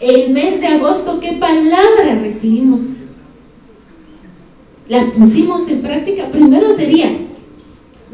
El 0.00 0.30
mes 0.30 0.60
de 0.60 0.66
agosto, 0.66 1.20
¿qué 1.20 1.34
palabra 1.34 2.18
recibimos? 2.20 2.80
La 4.88 5.06
pusimos 5.12 5.68
en 5.68 5.82
práctica. 5.82 6.28
Primero 6.30 6.74
sería, 6.74 7.08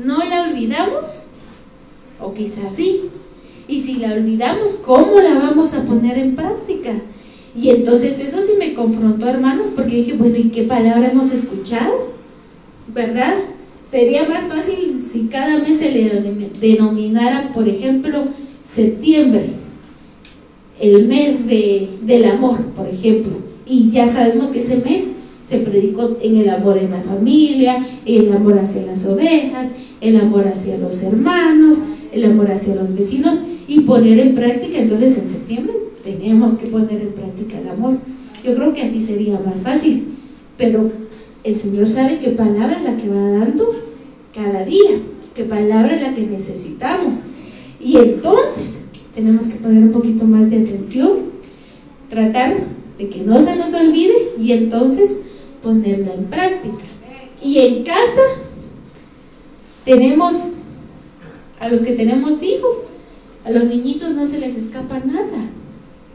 ¿no 0.05 0.19
la 0.25 0.43
olvidamos? 0.43 1.23
O 2.21 2.35
quizás 2.35 2.75
sí. 2.75 3.05
Y 3.67 3.81
si 3.81 3.97
la 3.97 4.13
olvidamos, 4.13 4.73
¿cómo 4.85 5.21
la 5.21 5.35
vamos 5.35 5.73
a 5.75 5.85
poner 5.85 6.19
en 6.19 6.37
práctica? 6.37 6.93
Y 7.57 7.71
entonces 7.71 8.19
eso 8.19 8.43
sí 8.43 8.53
me 8.59 8.75
confrontó, 8.75 9.27
hermanos, 9.27 9.69
porque 9.75 9.97
dije, 9.97 10.15
bueno, 10.15 10.37
¿y 10.37 10.51
qué 10.51 10.65
palabra 10.65 11.11
hemos 11.11 11.33
escuchado? 11.33 12.11
¿Verdad? 12.89 13.35
Sería 13.91 14.29
más 14.29 14.45
fácil 14.45 15.03
si 15.03 15.27
cada 15.29 15.59
mes 15.59 15.79
se 15.79 15.91
le 15.91 16.11
denominara, 16.61 17.53
por 17.53 17.67
ejemplo, 17.67 18.25
septiembre, 18.75 19.47
el 20.81 21.07
mes 21.07 21.47
del 21.47 22.25
amor, 22.25 22.59
por 22.77 22.89
ejemplo, 22.89 23.33
y 23.67 23.91
ya 23.91 24.13
sabemos 24.13 24.51
que 24.51 24.61
ese 24.61 24.77
mes 24.77 25.05
se 25.49 25.59
predicó 25.59 26.17
en 26.23 26.37
el 26.37 26.49
amor 26.49 26.79
en 26.79 26.91
la 26.93 27.03
familia, 27.03 27.85
el 28.07 28.33
amor 28.33 28.59
hacia 28.59 28.87
las 28.87 29.05
ovejas, 29.07 29.71
el 30.01 30.17
amor 30.17 30.47
hacia 30.47 30.79
los 30.79 31.03
hermanos, 31.03 31.79
el 32.13 32.25
amor 32.25 32.51
hacia 32.51 32.75
los 32.75 32.95
vecinos 32.95 33.41
y 33.69 33.81
poner 33.81 34.19
en 34.19 34.35
práctica, 34.35 34.79
entonces 34.79 35.19
en 35.19 35.31
septiembre 35.31 35.75
tenemos 36.03 36.59
que 36.59 36.69
poner 36.69 37.01
en 37.03 37.13
práctica 37.13 37.59
el 37.59 37.69
amor. 37.69 37.99
Yo 38.45 38.55
creo 38.55 38.73
que 38.73 38.83
así 38.83 39.05
sería 39.05 39.39
más 39.45 39.59
fácil, 39.59 40.15
pero 40.57 40.91
el 41.45 41.57
Señor 41.57 41.89
sabe 41.89 42.21
qué 42.21 42.31
palabra 42.31 42.79
es 42.79 42.85
la 42.85 42.97
que 42.97 43.09
va 43.09 43.31
dando 43.31 43.71
cada 44.35 44.65
día, 44.65 44.91
qué 45.35 45.45
palabra 45.45 45.95
es 45.95 46.03
la 46.03 46.15
que 46.15 46.23
necesitamos. 46.23 47.15
Y 47.81 47.97
entonces 47.97 48.83
tenemos 49.15 49.47
que 49.47 49.59
poner 49.59 49.85
un 49.85 49.93
poquito 49.93 50.25
más 50.25 50.51
de 50.51 50.63
atención, 50.63 51.31
tratar 52.09 52.57
de 52.99 53.09
que 53.09 53.21
no 53.23 53.43
se 53.43 53.57
nos 53.57 53.73
olvide 53.73 54.33
y 54.39 54.53
entonces 54.53 55.19
ponerla 55.63 56.15
en 56.15 56.25
práctica. 56.25 56.85
Y 57.43 57.59
en 57.59 57.85
casa 57.85 58.23
tenemos, 59.85 60.37
a 61.59 61.69
los 61.69 61.81
que 61.81 61.93
tenemos 61.93 62.43
hijos, 62.43 62.85
a 63.45 63.51
los 63.51 63.65
niñitos 63.65 64.15
no 64.15 64.27
se 64.27 64.39
les 64.39 64.57
escapa 64.57 64.99
nada. 64.99 65.51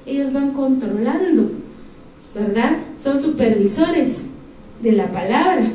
Ellos 0.05 0.31
van 0.31 0.51
controlando, 0.51 1.51
¿verdad? 2.35 2.77
Son 3.01 3.19
supervisores 3.19 4.25
de 4.81 4.91
la 4.91 5.11
palabra. 5.11 5.71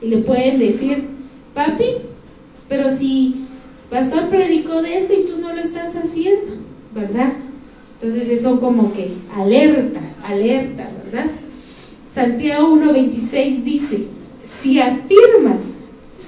Y 0.00 0.08
le 0.08 0.18
pueden 0.18 0.60
decir, 0.60 1.08
papi, 1.54 1.86
pero 2.68 2.90
si 2.90 3.43
pastor 3.94 4.28
predicó 4.28 4.82
de 4.82 4.98
esto 4.98 5.14
y 5.14 5.22
tú 5.22 5.38
no 5.38 5.52
lo 5.52 5.60
estás 5.60 5.94
haciendo, 5.94 6.54
¿verdad? 6.92 7.32
Entonces 8.02 8.28
eso 8.40 8.58
como 8.58 8.92
que 8.92 9.12
alerta, 9.32 10.00
alerta, 10.24 10.90
¿verdad? 11.04 11.30
Santiago 12.12 12.74
1.26 12.76 13.62
dice, 13.62 14.06
si 14.42 14.80
afirmas 14.80 15.60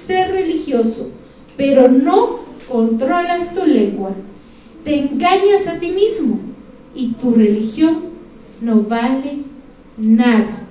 ser 0.07 0.31
religioso, 0.31 1.09
pero 1.57 1.89
no 1.89 2.39
controlas 2.69 3.53
tu 3.53 3.65
lengua, 3.65 4.15
te 4.85 4.99
engañas 4.99 5.67
a 5.67 5.77
ti 5.77 5.91
mismo 5.91 6.39
y 6.95 7.15
tu 7.15 7.33
religión 7.33 7.97
no 8.61 8.83
vale 8.83 9.39
nada. 9.97 10.67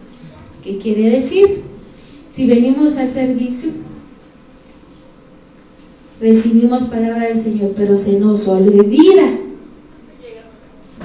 ¿Qué 0.65 0.79
quiere 0.79 1.11
decir? 1.11 1.61
Si 2.33 2.47
venimos 2.47 2.97
al 2.97 3.11
servicio, 3.11 3.73
recibimos 6.21 6.85
palabra 6.85 7.27
del 7.27 7.41
Señor, 7.41 7.73
pero 7.77 7.97
se 7.97 8.19
nos 8.19 8.47
olvida 8.49 9.23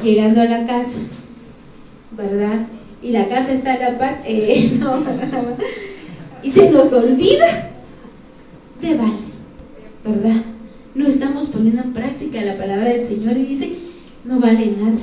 llegando 0.03 0.41
a 0.41 0.45
la 0.45 0.65
casa, 0.65 0.99
¿verdad? 2.17 2.65
Y 3.01 3.11
la 3.11 3.27
casa 3.27 3.51
está 3.51 3.75
en 3.75 3.81
la 3.81 3.97
parte, 3.97 4.23
eh, 4.27 4.79
y 6.43 6.51
se 6.51 6.71
nos 6.71 6.91
olvida, 6.93 7.71
de 8.81 8.95
vale, 8.95 9.13
¿verdad? 10.03 10.41
No 10.95 11.07
estamos 11.07 11.47
poniendo 11.47 11.83
en 11.83 11.93
práctica 11.93 12.41
la 12.41 12.57
palabra 12.57 12.85
del 12.85 13.05
Señor 13.05 13.37
y 13.37 13.45
dice, 13.45 13.71
no 14.25 14.39
vale 14.39 14.65
nada. 14.65 14.97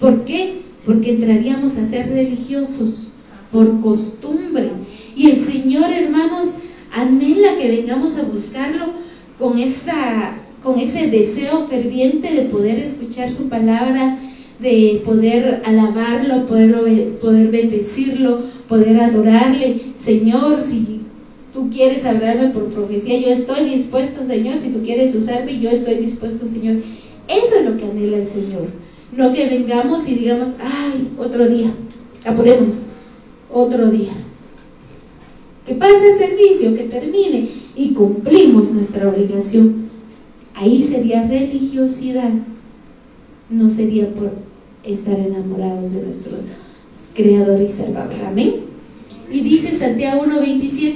¿Por 0.00 0.24
qué? 0.24 0.62
Porque 0.86 1.12
entraríamos 1.12 1.76
a 1.76 1.86
ser 1.86 2.08
religiosos 2.08 3.12
por 3.52 3.80
costumbre. 3.80 4.70
Y 5.16 5.30
el 5.30 5.44
Señor, 5.44 5.92
hermanos, 5.92 6.50
anhela 6.92 7.56
que 7.56 7.68
vengamos 7.68 8.16
a 8.16 8.22
buscarlo 8.22 9.07
con, 9.38 9.58
esa, 9.58 10.36
con 10.62 10.78
ese 10.78 11.06
deseo 11.08 11.66
ferviente 11.66 12.34
de 12.34 12.42
poder 12.48 12.78
escuchar 12.78 13.30
su 13.30 13.48
palabra, 13.48 14.18
de 14.58 15.02
poder 15.04 15.62
alabarlo, 15.64 16.46
poder, 16.46 17.18
poder 17.20 17.48
bendecirlo, 17.48 18.40
poder 18.68 19.00
adorarle. 19.00 19.76
Señor, 19.98 20.62
si 20.62 21.02
tú 21.52 21.70
quieres 21.70 22.04
hablarme 22.04 22.48
por 22.48 22.68
profecía, 22.68 23.18
yo 23.20 23.28
estoy 23.28 23.68
dispuesto, 23.68 24.26
Señor. 24.26 24.56
Si 24.60 24.70
tú 24.70 24.82
quieres 24.82 25.14
usarme, 25.14 25.60
yo 25.60 25.70
estoy 25.70 25.96
dispuesto, 25.96 26.48
Señor. 26.48 26.78
Eso 27.28 27.56
es 27.60 27.64
lo 27.64 27.76
que 27.76 27.84
anhela 27.84 28.16
el 28.16 28.26
Señor. 28.26 28.68
No 29.16 29.32
que 29.32 29.48
vengamos 29.48 30.08
y 30.08 30.16
digamos, 30.16 30.56
ay, 30.60 31.08
otro 31.18 31.48
día, 31.48 31.70
apurémonos, 32.24 32.86
otro 33.50 33.90
día. 33.90 34.12
Que 35.64 35.74
pase 35.74 36.12
el 36.12 36.18
servicio, 36.18 36.74
que 36.74 36.84
termine 36.84 37.48
y 37.78 37.90
cumplimos 37.90 38.72
nuestra 38.72 39.08
obligación. 39.08 39.88
Ahí 40.54 40.82
sería 40.82 41.26
religiosidad. 41.26 42.30
no 43.48 43.70
sería 43.70 44.12
por 44.12 44.32
estar 44.84 45.18
enamorados 45.18 45.92
de 45.92 46.02
nuestro 46.02 46.32
Creador 47.14 47.62
y 47.62 47.68
Salvador. 47.68 48.20
Amén. 48.26 48.54
Y 49.32 49.40
dice 49.40 49.78
Santiago 49.78 50.24
1.27, 50.24 50.94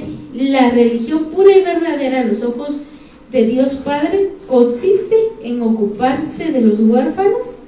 la 0.50 0.70
religión 0.70 1.26
pura 1.26 1.56
y 1.56 1.62
verdadera 1.62 2.20
a 2.20 2.24
los 2.24 2.42
ojos 2.42 2.82
de 3.30 3.46
Dios 3.46 3.74
Padre 3.84 4.32
consiste 4.48 5.16
en 5.42 5.62
ocuparse 5.62 6.52
de 6.52 6.60
los 6.62 6.80
huérfanos 6.80 7.58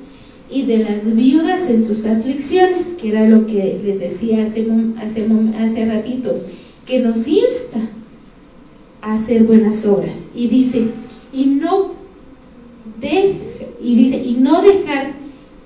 y 0.50 0.62
de 0.62 0.78
las 0.78 1.14
viudas 1.14 1.70
en 1.70 1.82
sus 1.82 2.04
aflicciones, 2.04 2.94
que 3.00 3.10
era 3.10 3.28
lo 3.28 3.46
que 3.46 3.80
les 3.82 4.00
decía 4.00 4.44
hace, 4.44 4.66
hace, 5.00 5.28
hace 5.58 5.86
ratitos, 5.86 6.46
que 6.84 7.00
nos 7.00 7.26
insta 7.26 7.93
hacer 9.12 9.44
buenas 9.44 9.84
obras. 9.84 10.28
Y 10.34 10.48
dice, 10.48 10.88
y 11.32 11.46
no, 11.46 11.92
y 13.82 13.96
dice, 13.96 14.16
y 14.16 14.36
no 14.40 14.62
dejar 14.62 15.12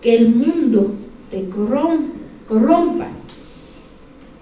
que 0.02 0.16
el 0.16 0.34
mundo 0.34 0.94
te 1.30 1.48
corrompa. 1.48 3.08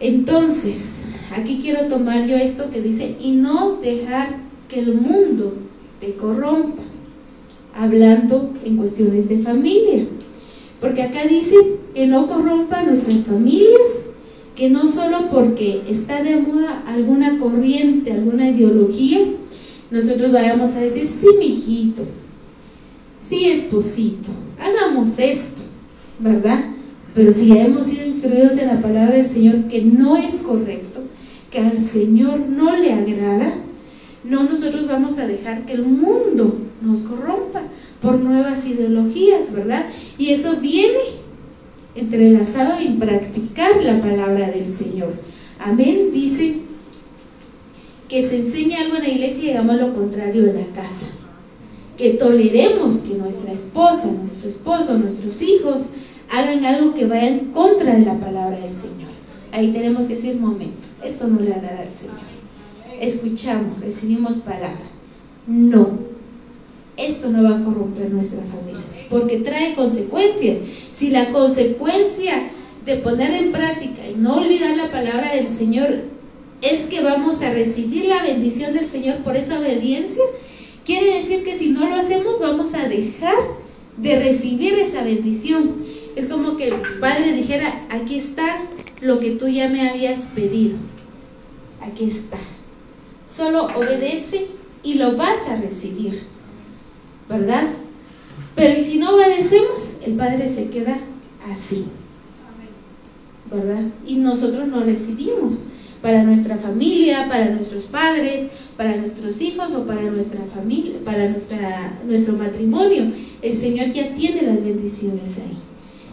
Entonces, 0.00 1.02
aquí 1.34 1.58
quiero 1.60 1.88
tomar 1.88 2.26
yo 2.26 2.36
esto 2.36 2.70
que 2.70 2.80
dice, 2.80 3.16
y 3.20 3.32
no 3.32 3.76
dejar 3.76 4.38
que 4.68 4.80
el 4.80 4.94
mundo 4.94 5.54
te 6.00 6.14
corrompa, 6.14 6.82
hablando 7.74 8.52
en 8.64 8.76
cuestiones 8.76 9.28
de 9.28 9.38
familia. 9.38 10.06
Porque 10.80 11.02
acá 11.02 11.26
dice 11.26 11.56
que 11.94 12.06
no 12.06 12.26
corrompa 12.26 12.82
nuestras 12.82 13.24
familias, 13.24 14.05
que 14.56 14.70
no 14.70 14.88
solo 14.88 15.28
porque 15.30 15.82
está 15.86 16.22
de 16.22 16.36
moda 16.36 16.82
alguna 16.86 17.38
corriente, 17.38 18.10
alguna 18.10 18.48
ideología, 18.48 19.20
nosotros 19.90 20.32
vayamos 20.32 20.70
a 20.70 20.80
decir, 20.80 21.06
sí, 21.06 21.28
mijito, 21.38 22.02
sí, 23.28 23.50
esposito, 23.50 24.30
hagamos 24.58 25.18
esto, 25.18 25.60
¿verdad? 26.18 26.64
Pero 27.14 27.32
si 27.32 27.48
ya 27.48 27.66
hemos 27.66 27.86
sido 27.86 28.06
instruidos 28.06 28.56
en 28.56 28.68
la 28.68 28.80
palabra 28.80 29.16
del 29.16 29.28
Señor 29.28 29.64
que 29.68 29.82
no 29.82 30.16
es 30.16 30.36
correcto, 30.36 31.02
que 31.50 31.58
al 31.58 31.80
Señor 31.80 32.40
no 32.40 32.76
le 32.76 32.92
agrada, 32.92 33.52
no 34.25 34.44
nosotros 34.44 34.88
vamos 34.88 35.18
a 35.18 35.26
dejar 35.26 35.66
que 35.66 35.75
el 35.75 35.84
mundo 35.84 36.58
nos 36.82 37.00
corrompa 37.00 37.62
por 38.00 38.18
nuevas 38.18 38.66
ideologías, 38.66 39.52
¿verdad? 39.52 39.86
Y 40.18 40.30
eso 40.30 40.56
viene 40.60 40.98
entrelazado 41.96 42.78
en 42.78 42.98
practicar 42.98 43.82
la 43.82 44.00
palabra 44.00 44.50
del 44.50 44.72
Señor. 44.72 45.14
Amén. 45.58 46.10
Dice 46.12 46.60
que 48.08 48.28
se 48.28 48.36
enseñe 48.38 48.74
algo 48.74 48.96
en 48.96 49.02
la 49.02 49.08
iglesia 49.08 49.44
y 49.44 49.50
hagamos 49.50 49.80
lo 49.80 49.94
contrario 49.94 50.46
en 50.46 50.56
la 50.56 50.66
casa. 50.74 51.06
Que 51.96 52.10
toleremos 52.14 52.98
que 52.98 53.14
nuestra 53.14 53.52
esposa, 53.52 54.10
nuestro 54.12 54.48
esposo, 54.48 54.98
nuestros 54.98 55.40
hijos 55.42 55.90
hagan 56.30 56.64
algo 56.64 56.94
que 56.94 57.06
vaya 57.06 57.28
en 57.28 57.52
contra 57.52 57.94
de 57.94 58.04
la 58.04 58.18
palabra 58.18 58.58
del 58.58 58.74
Señor. 58.74 59.10
Ahí 59.52 59.72
tenemos 59.72 60.06
que 60.06 60.16
decir, 60.16 60.38
momento, 60.38 60.86
esto 61.02 61.26
no 61.26 61.40
le 61.40 61.54
agrada 61.54 61.80
al 61.80 61.90
Señor. 61.90 62.18
Escuchamos, 63.00 63.80
recibimos 63.80 64.36
palabra. 64.38 64.90
No, 65.46 65.88
esto 66.96 67.30
no 67.30 67.42
va 67.42 67.56
a 67.56 67.62
corromper 67.62 68.10
nuestra 68.10 68.40
familia, 68.40 68.84
porque 69.08 69.38
trae 69.38 69.75
consecuencias. 69.75 70.58
Si 70.96 71.10
la 71.10 71.30
consecuencia 71.30 72.50
de 72.84 72.96
poner 72.96 73.32
en 73.34 73.52
práctica 73.52 74.08
y 74.08 74.14
no 74.14 74.36
olvidar 74.36 74.76
la 74.76 74.90
palabra 74.90 75.34
del 75.34 75.48
Señor 75.48 76.04
es 76.62 76.86
que 76.86 77.02
vamos 77.02 77.42
a 77.42 77.52
recibir 77.52 78.06
la 78.06 78.22
bendición 78.22 78.72
del 78.72 78.86
Señor 78.86 79.16
por 79.18 79.36
esa 79.36 79.58
obediencia, 79.58 80.22
quiere 80.84 81.18
decir 81.18 81.44
que 81.44 81.56
si 81.56 81.70
no 81.70 81.88
lo 81.88 81.96
hacemos 81.96 82.40
vamos 82.40 82.75
a 82.75 82.88
dejar 82.88 83.36
de 83.96 84.18
recibir 84.18 84.75
esa 84.75 85.02
bendición. 85.02 85.76
Es 86.14 86.28
como 86.28 86.57
que 86.57 86.68
el 86.68 86.74
Padre 87.00 87.33
dijera, 87.33 87.87
aquí 87.90 88.16
está 88.16 88.59
lo 89.00 89.20
que 89.20 89.33
tú 89.33 89.48
ya 89.48 89.68
me 89.68 89.88
habías 89.88 90.28
pedido. 90.35 90.76
Aquí 91.81 92.09
está. 92.09 92.38
Solo 93.28 93.66
obedece 93.76 94.46
y 94.83 94.94
lo 94.94 95.16
vas 95.16 95.48
a 95.48 95.57
recibir. 95.57 96.22
¿Verdad? 97.28 97.64
Pero 98.57 98.81
y 98.81 98.83
si 98.83 98.99
no 98.99 99.14
obedecemos, 99.14 99.99
el 100.05 100.14
Padre 100.14 100.49
se 100.49 100.69
queda 100.69 100.99
así. 101.49 101.85
¿Verdad? 103.53 103.92
Y 104.07 104.16
nosotros 104.16 104.66
lo 104.66 104.81
recibimos 104.81 105.69
para 106.03 106.25
nuestra 106.25 106.57
familia, 106.57 107.29
para 107.29 107.51
nuestros 107.51 107.85
padres, 107.85 108.49
para 108.77 108.97
nuestros 108.97 109.40
hijos 109.40 109.75
o 109.75 109.87
para 109.87 110.03
nuestra 110.03 110.40
familia, 110.55 110.99
para 111.05 111.29
nuestra, 111.29 112.01
nuestro 112.07 112.35
matrimonio. 112.37 113.12
El 113.42 113.57
Señor 113.57 113.92
ya 113.92 114.14
tiene 114.14 114.42
las 114.42 114.64
bendiciones 114.64 115.38
ahí. 115.38 115.57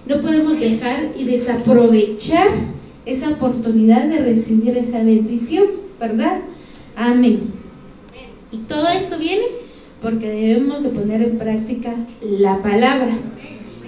No 0.05 0.21
podemos 0.21 0.59
dejar 0.59 1.11
y 1.17 1.23
desaprovechar 1.23 2.49
esa 3.05 3.29
oportunidad 3.29 4.07
de 4.07 4.19
recibir 4.19 4.77
esa 4.77 5.03
bendición, 5.03 5.65
¿verdad? 5.99 6.41
Amén. 6.95 7.53
Y 8.51 8.57
todo 8.57 8.87
esto 8.89 9.17
viene 9.17 9.43
porque 10.03 10.29
debemos 10.29 10.83
de 10.83 10.89
poner 10.89 11.23
en 11.23 11.37
práctica 11.37 11.95
la 12.21 12.61
palabra. 12.61 13.17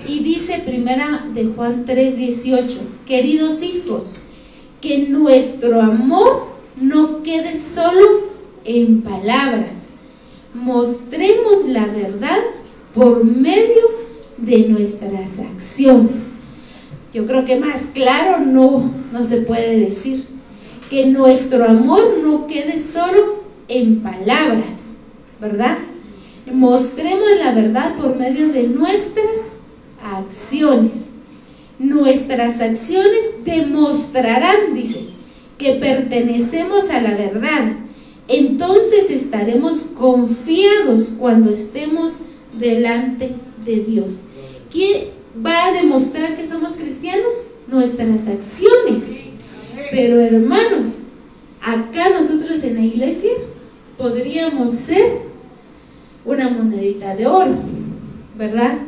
Y 0.08 0.19
dice 0.23 0.63
primera 0.65 1.28
de 1.34 1.47
Juan 1.47 1.86
3:18, 1.86 2.80
queridos 3.06 3.62
hijos, 3.62 4.21
que 4.80 5.10
nuestro 5.10 5.82
amor 5.82 6.47
no 6.80 7.21
quede 7.21 7.60
solo 7.60 8.21
en 8.63 9.01
palabras. 9.01 9.89
Mostremos 10.54 11.65
la 11.67 11.86
verdad 11.88 12.39
por 12.93 13.25
medio 13.25 13.84
de 14.38 14.69
nuestras 14.69 15.39
acciones. 15.39 16.21
Yo 17.13 17.25
creo 17.25 17.43
que 17.43 17.60
más 17.60 17.88
claro 17.93 18.39
no, 18.45 18.89
no 19.12 19.23
se 19.23 19.38
puede 19.41 19.80
decir. 19.80 20.23
Que 20.89 21.08
nuestro 21.08 21.65
amor 21.65 22.19
no 22.23 22.47
quede 22.47 22.82
solo 22.82 23.43
en 23.67 24.01
palabras, 24.01 24.99
¿verdad? 25.41 25.78
Mostremos 26.51 27.27
la 27.43 27.53
verdad 27.53 27.95
por 27.95 28.15
medio 28.17 28.49
de 28.49 28.63
nuestras 28.63 29.60
acciones. 30.03 30.91
Nuestras 31.79 32.62
acciones 32.62 33.43
demostrarán, 33.43 34.73
dice, 34.73 35.08
que 35.58 35.73
pertenecemos 35.73 36.89
a 36.89 37.01
la 37.01 37.15
verdad. 37.15 37.73
Entonces 38.27 39.10
estaremos 39.10 39.77
confiados 39.97 41.13
cuando 41.19 41.51
estemos 41.51 42.13
delante 42.58 43.36
de 43.65 43.79
Dios. 43.81 44.21
¿Quién 44.71 45.05
va 45.45 45.67
a 45.67 45.73
demostrar 45.73 46.36
que 46.36 46.47
somos 46.47 46.73
cristianos? 46.73 47.34
Nuestras 47.67 48.27
acciones. 48.27 49.03
Pero 49.91 50.19
hermanos, 50.21 50.99
acá 51.62 52.10
nosotros 52.10 52.63
en 52.63 52.75
la 52.75 52.81
iglesia 52.81 53.31
podríamos 53.97 54.73
ser 54.73 55.25
una 56.25 56.49
monedita 56.49 57.15
de 57.15 57.27
oro, 57.27 57.55
¿verdad? 58.38 58.79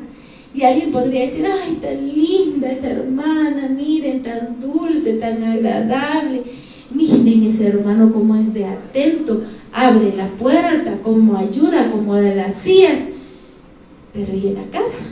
Y 0.53 0.63
alguien 0.63 0.91
podría 0.91 1.21
decir, 1.21 1.45
ay, 1.45 1.75
tan 1.75 2.07
linda 2.07 2.71
esa 2.71 2.89
hermana, 2.89 3.69
miren, 3.69 4.23
tan 4.23 4.59
dulce, 4.59 5.13
tan 5.13 5.43
agradable. 5.43 6.43
Miren 6.89 7.43
ese 7.43 7.67
hermano 7.67 8.11
como 8.11 8.35
es 8.35 8.53
de 8.53 8.65
atento, 8.65 9.43
abre 9.71 10.13
la 10.15 10.29
puerta, 10.29 10.97
como 11.03 11.37
ayuda, 11.37 11.91
como 11.91 12.15
de 12.15 12.35
las 12.35 12.55
sillas. 12.55 12.99
Pero 14.13 14.33
¿y 14.33 14.47
en 14.47 14.55
la 14.55 14.65
casa? 14.71 15.05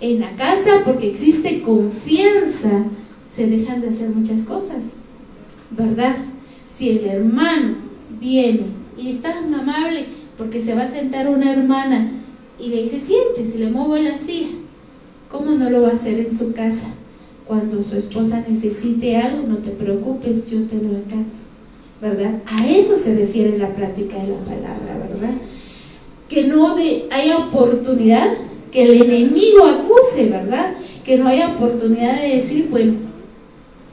En 0.00 0.20
la 0.20 0.30
casa, 0.36 0.82
porque 0.84 1.10
existe 1.10 1.62
confianza, 1.62 2.84
se 3.34 3.46
dejan 3.46 3.80
de 3.80 3.88
hacer 3.88 4.10
muchas 4.10 4.42
cosas, 4.42 4.84
¿verdad? 5.70 6.16
Si 6.70 6.90
el 6.90 7.06
hermano 7.06 7.76
viene 8.20 8.64
y 8.98 9.10
está 9.10 9.32
tan 9.32 9.54
amable, 9.54 10.06
porque 10.36 10.62
se 10.62 10.74
va 10.74 10.82
a 10.82 10.90
sentar 10.90 11.28
una 11.28 11.52
hermana 11.52 12.10
y 12.58 12.68
le 12.68 12.82
dice, 12.82 13.00
siente, 13.00 13.50
si 13.50 13.58
le 13.58 13.70
muevo 13.70 13.96
la 13.96 14.16
silla, 14.16 14.48
¿cómo 15.30 15.52
no 15.52 15.70
lo 15.70 15.82
va 15.82 15.90
a 15.90 15.94
hacer 15.94 16.18
en 16.18 16.36
su 16.36 16.52
casa? 16.52 16.88
Cuando 17.46 17.82
su 17.82 17.96
esposa 17.96 18.44
necesite 18.48 19.16
algo, 19.16 19.46
no 19.46 19.58
te 19.58 19.70
preocupes, 19.70 20.50
yo 20.50 20.62
te 20.62 20.76
lo 20.76 20.96
alcanzo, 20.96 21.48
¿verdad? 22.00 22.40
A 22.46 22.66
eso 22.68 22.96
se 22.96 23.14
refiere 23.14 23.58
la 23.58 23.74
práctica 23.74 24.16
de 24.16 24.28
la 24.28 24.38
palabra, 24.38 25.08
¿verdad? 25.08 25.34
Que 26.28 26.44
no 26.44 26.74
de, 26.74 27.06
haya 27.10 27.36
oportunidad 27.36 28.28
que 28.72 28.84
el 28.84 29.02
enemigo 29.02 29.64
acuse, 29.66 30.30
¿verdad? 30.30 30.74
Que 31.04 31.18
no 31.18 31.28
haya 31.28 31.48
oportunidad 31.48 32.20
de 32.20 32.36
decir, 32.36 32.68
bueno, 32.70 32.94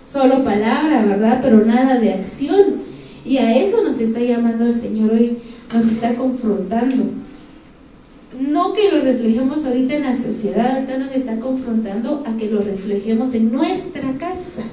solo 0.03 0.43
palabra, 0.43 1.05
¿verdad? 1.05 1.39
Pero 1.43 1.65
nada 1.65 1.99
de 1.99 2.13
acción. 2.13 2.81
Y 3.23 3.37
a 3.37 3.55
eso 3.55 3.83
nos 3.83 3.99
está 3.99 4.19
llamando 4.19 4.65
el 4.65 4.73
Señor 4.73 5.11
hoy, 5.11 5.37
nos 5.73 5.87
está 5.87 6.15
confrontando. 6.15 7.03
No 8.39 8.73
que 8.73 8.91
lo 8.91 9.01
reflejemos 9.01 9.65
ahorita 9.65 9.95
en 9.95 10.03
la 10.03 10.17
sociedad, 10.17 10.75
ahorita 10.75 10.97
nos 10.97 11.11
está 11.15 11.39
confrontando 11.39 12.23
a 12.25 12.37
que 12.37 12.49
lo 12.49 12.61
reflejemos 12.61 13.33
en 13.33 13.51
nuestra 13.51 14.17
casa, 14.17 14.63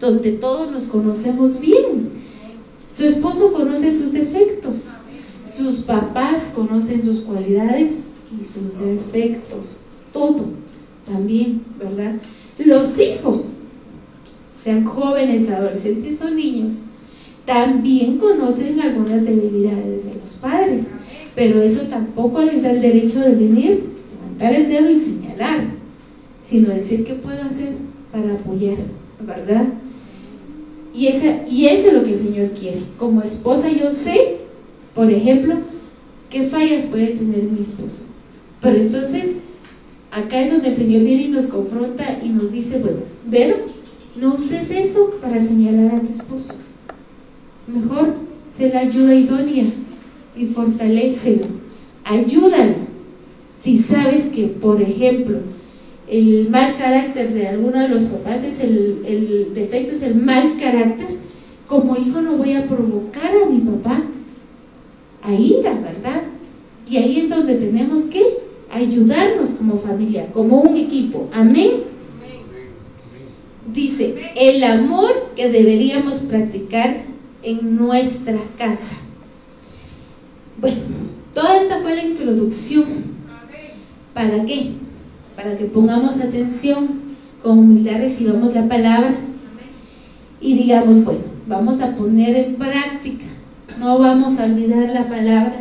donde 0.00 0.32
todos 0.32 0.70
nos 0.70 0.84
conocemos 0.84 1.60
bien. 1.60 2.08
Su 2.94 3.04
esposo 3.04 3.52
conoce 3.52 3.92
sus 3.92 4.12
defectos, 4.12 4.84
sus 5.44 5.80
papás 5.80 6.50
conocen 6.54 7.02
sus 7.02 7.20
cualidades 7.20 8.08
y 8.38 8.44
sus 8.44 8.78
defectos. 8.78 9.78
todo 10.12 10.46
también, 11.06 11.62
¿verdad? 11.78 12.16
Los 12.58 12.98
hijos, 12.98 13.52
sean 14.62 14.84
jóvenes, 14.84 15.48
adolescentes 15.48 16.20
o 16.22 16.30
niños, 16.30 16.82
también 17.46 18.18
conocen 18.18 18.80
algunas 18.80 19.24
debilidades 19.24 20.04
de 20.04 20.14
los 20.20 20.32
padres, 20.40 20.86
pero 21.34 21.62
eso 21.62 21.82
tampoco 21.82 22.42
les 22.42 22.62
da 22.62 22.72
el 22.72 22.82
derecho 22.82 23.20
de 23.20 23.36
venir, 23.36 23.84
levantar 24.12 24.52
el 24.52 24.68
dedo 24.68 24.90
y 24.90 24.96
señalar, 24.96 25.60
sino 26.42 26.74
decir 26.74 27.04
qué 27.04 27.14
puedo 27.14 27.40
hacer 27.42 27.74
para 28.12 28.34
apoyar, 28.34 28.76
¿verdad? 29.20 29.66
Y, 30.92 31.08
y 31.48 31.66
eso 31.66 31.88
es 31.88 31.92
lo 31.92 32.02
que 32.02 32.12
el 32.12 32.18
Señor 32.18 32.50
quiere. 32.50 32.82
Como 32.98 33.22
esposa 33.22 33.70
yo 33.70 33.92
sé, 33.92 34.38
por 34.94 35.10
ejemplo, 35.10 35.58
qué 36.30 36.46
fallas 36.46 36.86
puede 36.86 37.08
tener 37.08 37.44
mi 37.44 37.60
esposo. 37.60 38.06
Pero 38.60 38.78
entonces, 38.78 39.36
acá 40.10 40.40
es 40.40 40.50
donde 40.50 40.70
el 40.70 40.74
Señor 40.74 41.02
viene 41.02 41.22
y 41.24 41.28
nos 41.28 41.46
confronta 41.46 42.18
y 42.24 42.30
nos 42.30 42.50
dice, 42.50 42.78
bueno, 42.78 43.00
Vero, 43.26 43.56
no 44.18 44.34
uses 44.34 44.70
eso 44.70 45.10
para 45.20 45.38
señalar 45.38 45.96
a 45.96 46.00
tu 46.00 46.12
esposo. 46.12 46.54
Mejor 47.66 48.14
se 48.52 48.68
la 48.68 48.80
ayuda 48.80 49.14
idónea 49.14 49.64
y 50.36 50.46
fortalecelo. 50.46 51.46
Ayúdalo. 52.04 52.74
Si 53.60 53.78
sabes 53.78 54.26
que, 54.26 54.46
por 54.46 54.80
ejemplo, 54.80 55.38
el 56.08 56.48
mal 56.50 56.76
carácter 56.76 57.32
de 57.32 57.48
alguno 57.48 57.80
de 57.80 57.88
los 57.88 58.04
papás 58.04 58.44
es 58.44 58.60
el, 58.60 59.02
el 59.06 59.54
defecto, 59.54 59.96
es 59.96 60.02
el 60.02 60.14
mal 60.14 60.56
carácter, 60.56 61.16
como 61.66 61.96
hijo 61.96 62.20
no 62.20 62.36
voy 62.36 62.52
a 62.52 62.66
provocar 62.66 63.32
a 63.44 63.50
mi 63.50 63.58
papá 63.58 64.02
a 65.22 65.34
ira, 65.34 65.72
¿verdad? 65.72 66.22
Y 66.88 66.98
ahí 66.98 67.18
es 67.18 67.28
donde 67.28 67.56
tenemos 67.56 68.04
que 68.04 68.22
ayudarnos 68.70 69.50
como 69.50 69.76
familia, 69.76 70.30
como 70.32 70.60
un 70.60 70.76
equipo. 70.76 71.28
Amén. 71.32 71.70
Dice, 73.72 74.30
el 74.36 74.62
amor 74.62 75.10
que 75.34 75.50
deberíamos 75.50 76.20
practicar 76.20 77.04
en 77.46 77.76
nuestra 77.76 78.38
casa. 78.58 78.96
Bueno, 80.60 80.76
toda 81.32 81.56
esta 81.56 81.78
fue 81.78 81.96
la 81.96 82.04
introducción. 82.04 82.84
¿Para 84.12 84.44
qué? 84.44 84.72
Para 85.34 85.56
que 85.56 85.64
pongamos 85.64 86.20
atención, 86.20 87.00
con 87.42 87.58
humildad 87.58 88.00
recibamos 88.00 88.54
la 88.54 88.68
palabra 88.68 89.14
y 90.40 90.54
digamos, 90.58 91.02
bueno, 91.04 91.20
vamos 91.46 91.80
a 91.80 91.96
poner 91.96 92.36
en 92.36 92.56
práctica 92.56 93.24
no 93.78 93.98
vamos 93.98 94.38
a 94.38 94.44
olvidar 94.44 94.88
la 94.90 95.06
palabra, 95.06 95.54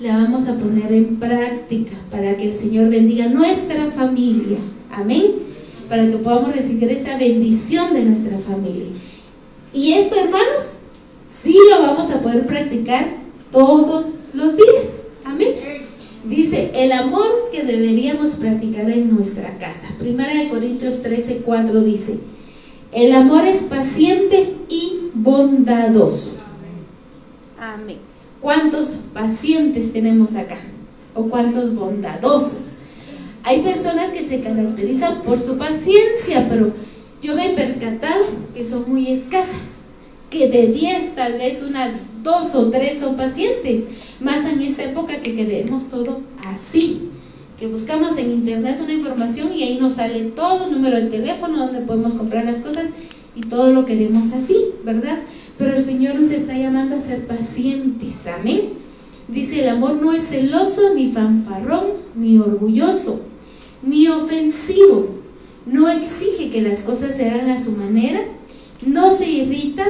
la 0.00 0.16
vamos 0.16 0.48
a 0.48 0.58
poner 0.58 0.92
en 0.92 1.16
práctica 1.16 1.92
para 2.10 2.36
que 2.36 2.50
el 2.50 2.54
Señor 2.54 2.90
bendiga 2.90 3.26
nuestra 3.26 3.90
familia. 3.90 4.58
Amén. 4.90 5.26
Para 5.88 6.08
que 6.08 6.16
podamos 6.16 6.54
recibir 6.54 6.90
esa 6.90 7.16
bendición 7.18 7.94
de 7.94 8.04
nuestra 8.04 8.38
familia. 8.38 8.86
Y 9.72 9.92
esto, 9.92 10.16
hermanos, 10.16 10.78
sí 11.42 11.56
lo 11.70 11.82
vamos 11.82 12.10
a 12.10 12.20
poder 12.20 12.46
practicar 12.46 13.06
todos 13.50 14.14
los 14.32 14.56
días. 14.56 14.86
Amén. 15.24 15.54
Dice, 16.24 16.70
el 16.74 16.92
amor 16.92 17.50
que 17.50 17.64
deberíamos 17.64 18.32
practicar 18.32 18.90
en 18.90 19.14
nuestra 19.14 19.58
casa. 19.58 19.88
Primera 19.98 20.34
de 20.34 20.48
Corintios 20.48 21.02
13, 21.02 21.42
4 21.44 21.80
dice, 21.82 22.18
el 22.92 23.14
amor 23.14 23.44
es 23.44 23.62
paciente 23.64 24.54
y 24.68 25.10
bondadoso. 25.14 26.36
Amén. 27.58 27.98
¿Cuántos 28.40 29.00
pacientes 29.12 29.92
tenemos 29.92 30.36
acá? 30.36 30.58
¿O 31.14 31.24
cuántos 31.24 31.74
bondadosos? 31.74 32.76
Hay 33.44 33.62
personas 33.62 34.10
que 34.10 34.26
se 34.26 34.40
caracterizan 34.40 35.22
por 35.22 35.40
su 35.40 35.58
paciencia, 35.58 36.48
pero 36.48 36.72
yo 37.20 37.34
me 37.34 37.52
he 37.52 37.54
percatado 37.54 38.24
que 38.54 38.64
son 38.64 38.88
muy 38.88 39.08
escasas, 39.08 39.81
que 40.32 40.48
de 40.48 40.68
10 40.68 41.14
tal 41.14 41.34
vez 41.34 41.62
unas 41.62 41.90
dos 42.22 42.54
o 42.54 42.70
tres 42.70 43.00
son 43.00 43.16
pacientes, 43.16 43.84
más 44.20 44.50
en 44.50 44.62
esta 44.62 44.84
época 44.84 45.20
que 45.20 45.36
queremos 45.36 45.90
todo 45.90 46.22
así, 46.46 47.10
que 47.58 47.66
buscamos 47.66 48.16
en 48.16 48.30
internet 48.30 48.80
una 48.82 48.94
información 48.94 49.52
y 49.52 49.62
ahí 49.62 49.78
nos 49.78 49.96
sale 49.96 50.22
todo, 50.30 50.70
número 50.70 50.96
de 50.96 51.08
teléfono, 51.08 51.66
donde 51.66 51.82
podemos 51.82 52.14
comprar 52.14 52.46
las 52.46 52.62
cosas 52.62 52.86
y 53.36 53.42
todo 53.42 53.74
lo 53.74 53.84
queremos 53.84 54.32
así, 54.32 54.56
¿verdad? 54.84 55.18
Pero 55.58 55.76
el 55.76 55.84
Señor 55.84 56.14
nos 56.14 56.30
está 56.30 56.56
llamando 56.56 56.96
a 56.96 57.00
ser 57.00 57.26
pacientes, 57.26 58.26
amén. 58.26 58.70
Dice, 59.28 59.62
el 59.62 59.68
amor 59.68 60.00
no 60.00 60.12
es 60.12 60.28
celoso, 60.28 60.94
ni 60.94 61.12
fanfarrón, 61.12 61.84
ni 62.16 62.38
orgulloso, 62.38 63.20
ni 63.82 64.08
ofensivo. 64.08 65.10
No 65.66 65.90
exige 65.90 66.50
que 66.50 66.62
las 66.62 66.78
cosas 66.80 67.14
se 67.16 67.28
hagan 67.28 67.50
a 67.50 67.62
su 67.62 67.72
manera, 67.72 68.20
no 68.84 69.12
se 69.12 69.30
irrita, 69.30 69.84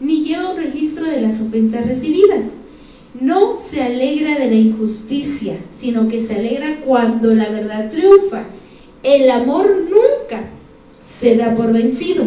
ni 0.00 0.22
lleva 0.22 0.52
un 0.52 0.56
registro 0.56 1.04
de 1.04 1.20
las 1.20 1.40
ofensas 1.40 1.86
recibidas. 1.86 2.44
No 3.20 3.56
se 3.56 3.82
alegra 3.82 4.38
de 4.38 4.50
la 4.50 4.56
injusticia, 4.56 5.58
sino 5.72 6.08
que 6.08 6.20
se 6.20 6.36
alegra 6.36 6.80
cuando 6.84 7.34
la 7.34 7.48
verdad 7.48 7.90
triunfa. 7.90 8.44
El 9.02 9.30
amor 9.30 9.68
nunca 9.84 10.50
se 11.08 11.36
da 11.36 11.54
por 11.54 11.72
vencido, 11.72 12.24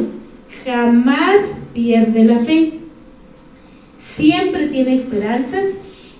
jamás 0.65 1.55
pierde 1.73 2.25
la 2.25 2.39
fe 2.39 2.81
siempre 4.15 4.67
tiene 4.67 4.93
esperanzas 4.93 5.65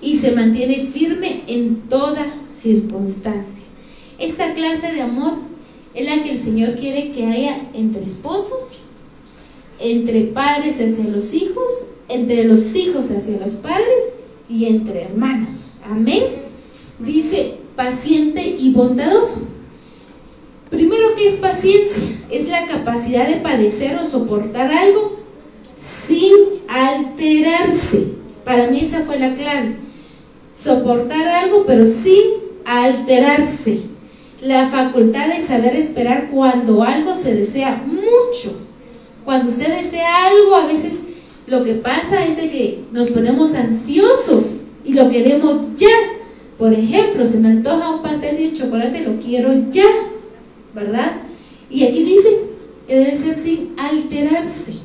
y 0.02 0.18
se 0.18 0.32
mantiene 0.32 0.88
firme 0.88 1.42
en 1.48 1.82
toda 1.90 2.26
circunstancia. 2.60 3.64
Esta 4.20 4.54
clase 4.54 4.94
de 4.94 5.02
amor 5.02 5.34
es 5.94 6.06
la 6.06 6.24
que 6.24 6.32
el 6.32 6.40
Señor 6.40 6.76
quiere 6.76 7.12
que 7.12 7.26
haya 7.26 7.70
entre 7.74 8.04
esposos, 8.04 8.80
entre 9.82 10.22
padres 10.26 10.76
hacia 10.76 11.06
los 11.06 11.34
hijos, 11.34 11.86
entre 12.10 12.44
los 12.46 12.76
hijos 12.76 13.12
hacia 13.12 13.38
los 13.38 13.54
padres 13.54 14.14
y 14.50 14.66
entre 14.66 15.04
hermanos. 15.04 15.74
Amén. 15.84 16.24
Dice 17.00 17.56
paciente 17.76 18.56
y 18.60 18.72
bondadoso. 18.74 19.42
Primero, 20.70 21.16
¿qué 21.18 21.28
es 21.28 21.36
paciencia? 21.36 22.04
Es 22.30 22.48
la 22.48 22.66
capacidad 22.66 23.28
de 23.28 23.38
padecer 23.38 23.98
o 23.98 24.08
soportar 24.08 24.72
algo 24.72 25.20
sin 25.78 26.62
alterarse. 26.70 28.08
Para 28.46 28.68
mí 28.68 28.80
esa 28.82 29.02
fue 29.02 29.20
la 29.20 29.34
clave. 29.34 29.78
Soportar 30.58 31.28
algo, 31.28 31.66
pero 31.66 31.86
sin 31.88 32.22
alterarse. 32.66 33.82
La 34.42 34.70
facultad 34.70 35.28
de 35.28 35.46
saber 35.46 35.76
esperar 35.76 36.30
cuando 36.32 36.84
algo 36.84 37.16
se 37.16 37.36
desea 37.36 37.84
mucho. 37.86 38.58
Cuando 39.26 39.50
usted 39.50 39.84
desea 39.84 40.28
algo, 40.28 40.56
a 40.56 40.68
veces 40.68 41.00
lo 41.48 41.64
que 41.64 41.76
pasa 41.76 42.26
es 42.26 42.38
de 42.38 42.50
que 42.50 42.84
nos 42.92 43.10
ponemos 43.10 43.54
ansiosos 43.54 44.62
y 44.84 44.94
lo 44.94 45.10
queremos 45.10 45.76
ya. 45.76 45.88
Por 46.58 46.74
ejemplo, 46.74 47.26
se 47.28 47.40
me 47.40 47.50
antoja 47.50 47.90
un 47.90 48.02
pastel 48.02 48.38
de 48.38 48.58
chocolate, 48.58 49.04
lo 49.04 49.20
quiero 49.20 49.52
ya, 49.72 49.88
¿verdad? 50.74 51.22
Y 51.70 51.84
aquí 51.84 52.04
dice 52.04 52.42
que 52.88 52.96
debe 52.96 53.16
ser 53.16 53.36
sin 53.36 53.74
alterarse 53.78 54.82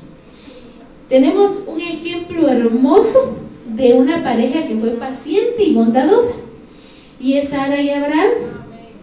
tenemos 1.08 1.62
un 1.68 1.80
ejemplo 1.80 2.48
hermoso 2.48 3.36
de 3.64 3.94
una 3.94 4.24
pareja 4.24 4.66
que 4.66 4.76
fue 4.76 4.90
paciente 4.90 5.62
y 5.62 5.74
bondadosa. 5.74 6.34
Y 7.20 7.34
es 7.34 7.50
Sara 7.50 7.80
y 7.80 7.90
Abraham. 7.90 8.30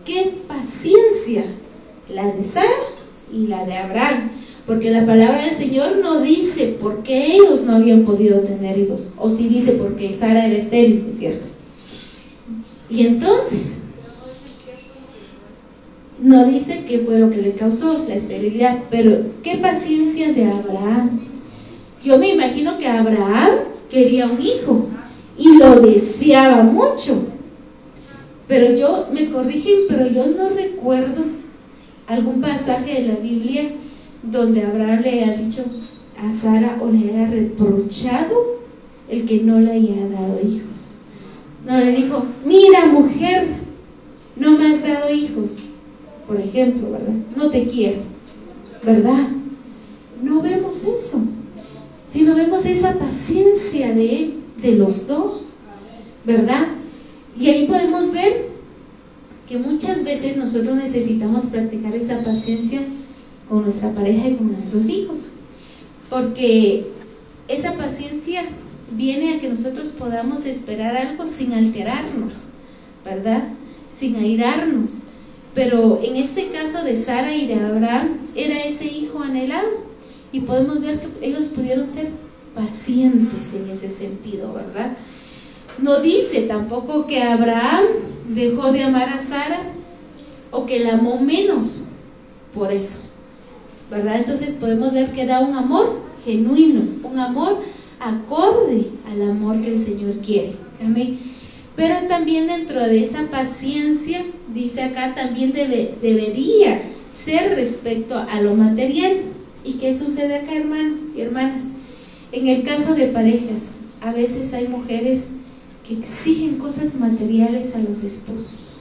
Qué 0.06 0.34
paciencia 0.48 1.46
la 2.10 2.26
de 2.26 2.43
Sara 2.43 2.67
y 3.32 3.48
la 3.48 3.63
de 3.65 3.78
Abraham. 3.78 4.32
Porque 4.65 4.91
la 4.91 5.06
palabra 5.06 5.45
del 5.45 5.56
Señor 5.56 5.97
no 6.02 6.21
dice 6.21 6.78
por 6.80 7.04
qué 7.04 7.36
ellos 7.36 7.63
no 7.63 7.76
habían 7.76 8.04
podido 8.04 8.39
tener 8.39 8.78
hijos. 8.78 9.10
O 9.17 9.30
si 9.30 9.49
dice 9.49 9.73
porque 9.73 10.13
Sara 10.13 10.45
era 10.45 10.56
estéril, 10.56 11.08
es 11.12 11.19
cierto. 11.19 11.47
Y 12.89 13.08
entonces, 13.08 13.80
no 16.21 16.45
dice 16.45 16.86
qué 16.88 16.99
fue 16.99 17.19
lo 17.19 17.30
que 17.30 17.41
le 17.41 17.52
causó 17.52 18.06
la 18.08 18.15
esterilidad. 18.15 18.84
Pero 18.89 19.26
qué 19.43 19.58
paciencia 19.58 20.32
de 20.32 20.45
Abraham 20.45 21.19
yo 22.04 22.17
me 22.17 22.34
imagino 22.34 22.78
que 22.78 22.88
Abraham 22.88 23.60
quería 23.89 24.28
un 24.28 24.41
hijo 24.41 24.88
y 25.38 25.58
lo 25.58 25.80
deseaba 25.80 26.63
mucho. 26.63 27.28
Pero 28.47 28.76
yo, 28.76 29.08
me 29.13 29.30
corrigen, 29.30 29.82
pero 29.88 30.08
yo 30.08 30.28
no 30.28 30.49
recuerdo 30.49 31.23
algún 32.08 32.41
pasaje 32.41 33.02
de 33.02 33.08
la 33.08 33.15
Biblia 33.15 33.63
donde 34.24 34.64
Abraham 34.64 35.02
le 35.02 35.10
haya 35.10 35.38
dicho 35.38 35.64
a 36.18 36.32
Sara 36.32 36.78
o 36.82 36.90
le 36.90 37.10
haya 37.10 37.30
reprochado 37.30 38.60
el 39.10 39.26
que 39.26 39.42
no 39.44 39.60
le 39.60 39.72
haya 39.72 40.08
dado 40.08 40.40
hijos. 40.42 40.94
No 41.66 41.78
le 41.78 41.92
dijo, 41.92 42.26
mira 42.46 42.88
mujer, 42.88 43.48
no 44.36 44.58
me 44.58 44.68
has 44.68 44.84
dado 44.84 45.14
hijos, 45.14 45.58
por 46.28 46.40
ejemplo, 46.40 46.92
¿verdad? 46.92 47.14
No 47.36 47.50
te 47.50 47.68
quiero, 47.68 48.02
¿verdad? 48.84 49.28
No 50.22 50.42
vemos 50.42 50.84
eso 50.84 51.22
no 52.24 52.36
vemos 52.36 52.66
esa 52.66 52.94
paciencia 52.94 53.94
de, 53.94 54.34
de 54.62 54.76
los 54.76 55.08
dos, 55.08 55.50
¿verdad? 56.26 56.68
Y 57.40 57.50
ahí 57.50 57.68
podemos 57.68 58.12
ver 58.12 58.54
que 59.48 59.58
muchas 59.58 60.04
veces 60.04 60.38
nosotros 60.38 60.76
necesitamos 60.76 61.46
practicar 61.46 61.96
esa 61.96 62.24
paciencia 62.24 62.82
con 63.54 63.66
nuestra 63.66 63.92
pareja 63.92 64.30
y 64.30 64.34
con 64.34 64.52
nuestros 64.52 64.89
hijos. 64.89 65.28
Porque 66.10 66.88
esa 67.48 67.74
paciencia 67.74 68.44
viene 68.89 69.36
a 69.36 69.39
que 69.39 69.48
nosotros 69.48 69.89
podamos 69.89 70.48
esperar 70.48 70.98
algo 70.98 71.28
sin 71.28 71.54
alterarnos, 71.54 72.46
¿verdad? 73.06 73.50
Sin 73.96 74.16
airarnos. 74.16 74.89
Pero 75.54 76.02
en 76.04 76.16
este 76.16 76.48
caso 76.48 76.84
de 76.84 76.96
Sara 76.96 77.36
y 77.36 77.46
de 77.46 77.54
Abraham 77.54 78.18
era 78.34 78.60
ese 78.63 78.86
hijo 78.86 79.22
anhelado 79.22 79.70
y 80.32 80.39
podemos 80.39 80.82
ver 80.82 81.00
que 81.00 81.28
ellos 81.28 81.46
pudieron 81.46 81.88
ser 81.88 82.10
pacientes 82.56 83.54
en 83.54 83.70
ese 83.70 83.92
sentido, 83.92 84.52
¿verdad? 84.52 84.98
No 85.78 86.00
dice 86.00 86.42
tampoco 86.48 87.06
que 87.06 87.22
Abraham 87.22 87.84
dejó 88.30 88.72
de 88.72 88.84
amar 88.84 89.10
a 89.10 89.24
Sara 89.24 89.62
o 90.50 90.66
que 90.66 90.80
la 90.80 90.94
amó 90.94 91.20
menos 91.20 91.78
por 92.56 92.72
eso, 92.72 93.12
Entonces 93.95 94.56
podemos 94.56 94.93
ver 94.93 95.12
que 95.12 95.21
era 95.21 95.39
un 95.39 95.56
amor 95.56 96.01
genuino, 96.25 96.82
un 97.03 97.19
amor 97.19 97.62
acorde 97.99 98.88
al 99.10 99.21
amor 99.29 99.62
que 99.62 99.73
el 99.73 99.84
Señor 99.84 100.15
quiere. 100.25 100.56
Amén. 100.82 101.19
Pero 101.75 101.95
también 102.08 102.47
dentro 102.47 102.82
de 102.82 103.03
esa 103.03 103.29
paciencia, 103.29 104.23
dice 104.53 104.84
acá, 104.84 105.15
también 105.15 105.53
debe, 105.53 105.95
debería 106.01 106.82
ser 107.23 107.56
respecto 107.56 108.17
a 108.17 108.41
lo 108.41 108.56
material. 108.56 109.13
¿Y 109.63 109.73
qué 109.73 109.93
sucede 109.93 110.36
acá, 110.36 110.56
hermanos 110.56 111.01
y 111.15 111.21
hermanas? 111.21 111.63
En 112.32 112.47
el 112.47 112.63
caso 112.63 112.95
de 112.95 113.08
parejas, 113.08 113.60
a 114.01 114.12
veces 114.12 114.53
hay 114.53 114.67
mujeres 114.67 115.27
que 115.88 115.95
exigen 115.95 116.58
cosas 116.58 116.95
materiales 116.95 117.75
a 117.75 117.79
los 117.79 118.03
esposos 118.03 118.73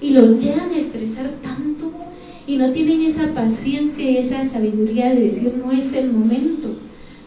y 0.00 0.10
los 0.10 0.42
llegan 0.42 0.70
a 0.70 0.78
estresar 0.78 1.30
tanto 1.42 1.92
y 2.46 2.56
no 2.56 2.70
tienen 2.70 3.02
esa 3.02 3.34
paciencia 3.34 4.08
y 4.08 4.18
esa 4.18 4.44
sabiduría 4.44 5.14
de 5.14 5.20
decir 5.20 5.54
no 5.56 5.72
es 5.72 5.92
el 5.94 6.12
momento, 6.12 6.68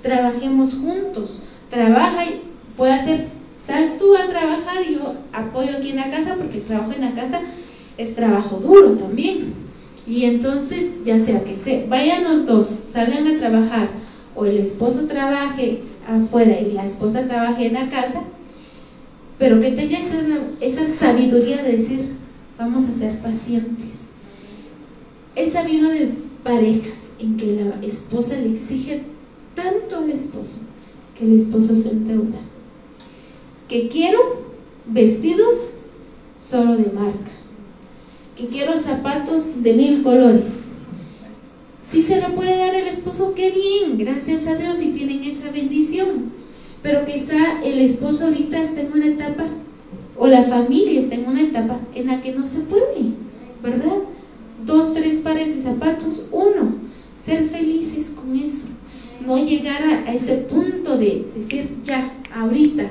trabajemos 0.01 0.75
juntos, 0.75 1.39
trabaja 1.69 2.25
y 2.25 2.41
puede 2.77 2.93
hacer, 2.93 3.27
sal 3.59 3.95
tú 3.99 4.15
a 4.15 4.29
trabajar 4.29 4.77
y 4.87 4.95
yo 4.95 5.15
apoyo 5.33 5.77
aquí 5.77 5.89
en 5.89 5.97
la 5.97 6.09
casa 6.09 6.35
porque 6.35 6.57
el 6.57 6.63
trabajo 6.63 6.93
en 6.93 7.01
la 7.01 7.13
casa 7.13 7.41
es 7.97 8.15
trabajo 8.15 8.57
duro 8.57 8.93
también. 8.93 9.53
Y 10.07 10.23
entonces, 10.25 11.03
ya 11.05 11.19
sea 11.19 11.43
que 11.43 11.55
se 11.55 11.85
vayan 11.87 12.23
los 12.23 12.45
dos, 12.47 12.67
salgan 12.67 13.27
a 13.27 13.37
trabajar 13.37 13.89
o 14.35 14.45
el 14.45 14.57
esposo 14.57 15.05
trabaje 15.05 15.81
afuera 16.07 16.59
y 16.59 16.71
la 16.71 16.85
esposa 16.85 17.27
trabaje 17.27 17.67
en 17.67 17.73
la 17.73 17.89
casa, 17.89 18.23
pero 19.37 19.59
que 19.59 19.71
tenga 19.71 19.99
esa, 19.99 20.17
esa 20.61 20.85
sabiduría 20.85 21.61
de 21.61 21.73
decir, 21.73 22.15
vamos 22.59 22.89
a 22.89 22.93
ser 22.93 23.19
pacientes. 23.19 24.09
He 25.35 25.49
sabido 25.49 25.89
de 25.89 26.11
parejas 26.43 27.13
en 27.17 27.37
que 27.37 27.55
la 27.55 27.85
esposa 27.85 28.35
le 28.35 28.51
exige 28.51 29.03
tanto 29.55 29.97
al 29.97 30.11
esposo 30.11 30.57
que 31.17 31.25
el 31.25 31.39
esposo 31.39 31.75
se 31.75 31.89
endeuda. 31.89 32.37
Que 33.67 33.89
quiero 33.89 34.19
vestidos 34.85 35.71
solo 36.45 36.75
de 36.75 36.91
marca. 36.91 37.31
Que 38.35 38.47
quiero 38.47 38.77
zapatos 38.77 39.63
de 39.63 39.73
mil 39.73 40.03
colores. 40.03 40.65
Si 41.81 42.01
se 42.01 42.21
lo 42.21 42.35
puede 42.35 42.57
dar 42.57 42.75
el 42.75 42.87
esposo, 42.87 43.33
qué 43.35 43.51
bien, 43.51 43.97
gracias 43.97 44.45
a 44.47 44.55
Dios 44.55 44.81
y 44.81 44.91
tienen 44.91 45.23
esa 45.23 45.49
bendición 45.49 46.39
pero 46.81 47.05
quizá 47.05 47.61
el 47.63 47.79
esposo 47.79 48.25
ahorita 48.25 48.61
está 48.61 48.81
en 48.81 48.93
una 48.93 49.07
etapa, 49.07 49.45
o 50.19 50.27
la 50.27 50.43
familia 50.43 50.99
está 50.99 51.15
en 51.15 51.27
una 51.27 51.41
etapa 51.41 51.79
en 51.95 52.07
la 52.07 52.21
que 52.21 52.33
no 52.33 52.45
se 52.45 52.59
puede, 52.61 53.13
¿verdad? 53.63 54.03
Dos, 54.65 54.93
tres 54.93 55.17
pares 55.17 55.55
de 55.55 55.61
zapatos, 55.61 56.25
uno, 56.31 56.75
ser 57.23 57.47
felices 57.47 58.13
con 58.15 58.35
eso, 58.35 58.67
no 59.25 59.37
llegar 59.37 59.81
a, 59.81 60.13
ese 60.13 60.35
punto 60.35 60.97
de 60.97 61.25
decir 61.35 61.77
ya, 61.83 62.13
ahorita, 62.35 62.83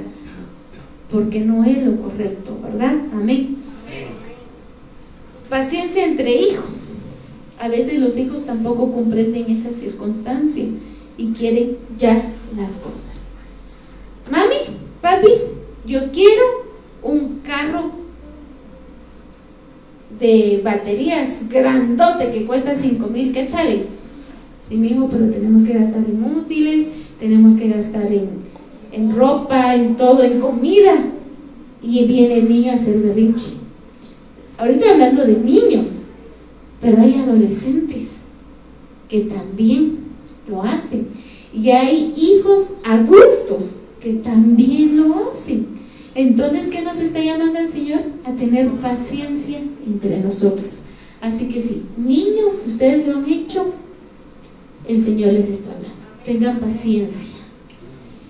porque 1.10 1.40
no 1.40 1.64
es 1.64 1.84
lo 1.84 1.96
correcto, 1.98 2.58
¿verdad? 2.62 2.96
Amén. 3.12 3.58
Paciencia 5.48 6.04
entre 6.04 6.34
hijos. 6.34 6.88
A 7.60 7.68
veces 7.68 8.00
los 8.00 8.18
hijos 8.18 8.46
tampoco 8.46 8.92
comprenden 8.92 9.50
esa 9.50 9.72
circunstancia 9.72 10.64
y 11.16 11.32
quieren 11.32 11.78
ya 11.96 12.32
las 12.56 12.72
cosas 12.72 13.18
mami, 14.30 14.76
papi, 15.00 15.32
yo 15.86 16.12
quiero 16.12 16.67
un 17.02 17.40
carro 17.44 17.92
de 20.18 20.60
baterías 20.64 21.48
grandote 21.48 22.30
que 22.32 22.46
cuesta 22.46 22.74
5 22.74 23.06
mil 23.08 23.32
quetzales. 23.32 23.86
Sí, 24.68 24.76
mi 24.76 24.88
hijo, 24.88 25.08
pero 25.10 25.30
tenemos 25.30 25.62
que 25.62 25.74
gastar 25.74 26.04
en 26.06 26.24
útiles, 26.24 26.86
tenemos 27.18 27.54
que 27.54 27.68
gastar 27.68 28.12
en, 28.12 28.28
en 28.92 29.16
ropa, 29.16 29.74
en 29.74 29.96
todo, 29.96 30.22
en 30.22 30.40
comida. 30.40 30.94
Y 31.82 32.04
viene 32.06 32.40
el 32.40 32.48
niño 32.48 32.72
a 32.72 32.74
hacer 32.74 32.98
berrinche. 32.98 33.54
Ahorita 34.58 34.90
hablando 34.90 35.24
de 35.24 35.36
niños, 35.38 35.90
pero 36.80 37.00
hay 37.00 37.14
adolescentes 37.14 38.22
que 39.08 39.20
también 39.20 39.98
lo 40.48 40.62
hacen. 40.62 41.08
Y 41.52 41.70
hay 41.70 42.12
hijos 42.16 42.74
adultos 42.84 43.76
que 44.00 44.14
también 44.14 44.96
lo 44.96 45.30
hacen. 45.30 45.77
Entonces, 46.14 46.68
¿qué 46.68 46.82
nos 46.82 46.98
está 46.98 47.20
llamando 47.20 47.58
el 47.58 47.70
Señor? 47.70 48.00
A 48.24 48.32
tener 48.32 48.68
paciencia 48.80 49.58
entre 49.86 50.20
nosotros. 50.20 50.76
Así 51.20 51.48
que 51.48 51.60
sí, 51.60 51.82
niños, 51.96 52.56
ustedes 52.66 53.06
lo 53.06 53.18
han 53.18 53.30
hecho, 53.30 53.72
el 54.86 55.02
Señor 55.02 55.32
les 55.32 55.48
está 55.48 55.70
hablando. 55.72 55.96
Tengan 56.24 56.58
paciencia. 56.58 57.38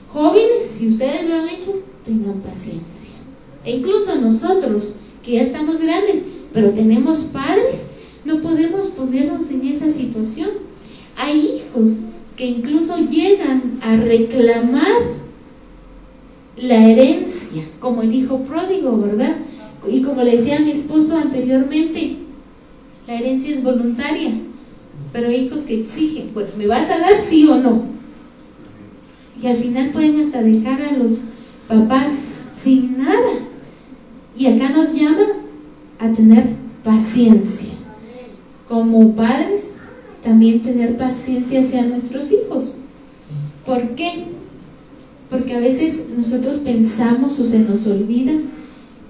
Jóvenes, 0.08 0.66
si 0.78 0.88
ustedes 0.88 1.28
lo 1.28 1.36
han 1.36 1.48
hecho, 1.48 1.82
tengan 2.04 2.40
paciencia. 2.40 3.14
E 3.64 3.76
incluso 3.76 4.16
nosotros, 4.16 4.94
que 5.22 5.32
ya 5.32 5.42
estamos 5.42 5.80
grandes, 5.80 6.22
pero 6.52 6.70
tenemos 6.70 7.20
padres, 7.24 7.88
no 8.24 8.40
podemos 8.40 8.88
ponernos 8.88 9.50
en 9.50 9.66
esa 9.66 9.90
situación. 9.92 10.50
Hay 11.16 11.38
hijos 11.38 11.98
que 12.36 12.46
incluso 12.46 12.96
llegan 12.98 13.78
a 13.82 13.96
reclamar 13.96 14.82
la 16.56 16.90
herencia, 16.90 17.37
como 17.80 18.02
el 18.02 18.14
hijo 18.14 18.40
pródigo, 18.40 18.98
¿verdad? 18.98 19.36
Y 19.86 20.02
como 20.02 20.22
le 20.22 20.36
decía 20.36 20.56
a 20.56 20.60
mi 20.60 20.72
esposo 20.72 21.16
anteriormente, 21.16 22.16
la 23.06 23.14
herencia 23.14 23.54
es 23.54 23.62
voluntaria, 23.62 24.32
pero 25.12 25.28
hay 25.28 25.46
hijos 25.46 25.62
que 25.62 25.80
exigen, 25.80 26.28
pues, 26.34 26.56
¿me 26.56 26.66
vas 26.66 26.90
a 26.90 26.98
dar 26.98 27.20
sí 27.20 27.48
o 27.48 27.56
no? 27.56 27.82
Y 29.40 29.46
al 29.46 29.56
final 29.56 29.90
pueden 29.90 30.20
hasta 30.20 30.42
dejar 30.42 30.82
a 30.82 30.92
los 30.92 31.20
papás 31.68 32.10
sin 32.52 32.98
nada. 32.98 33.46
Y 34.36 34.46
acá 34.46 34.70
nos 34.70 34.94
llama 34.94 35.24
a 35.98 36.12
tener 36.12 36.44
paciencia. 36.82 37.74
Como 38.68 39.14
padres, 39.14 39.74
también 40.22 40.60
tener 40.60 40.96
paciencia 40.96 41.60
hacia 41.60 41.86
nuestros 41.86 42.30
hijos. 42.32 42.74
¿Por 43.64 43.94
qué? 43.94 44.24
Porque 45.30 45.54
a 45.54 45.60
veces 45.60 46.06
nosotros 46.16 46.58
pensamos 46.58 47.38
o 47.38 47.44
se 47.44 47.60
nos 47.60 47.86
olvida 47.86 48.32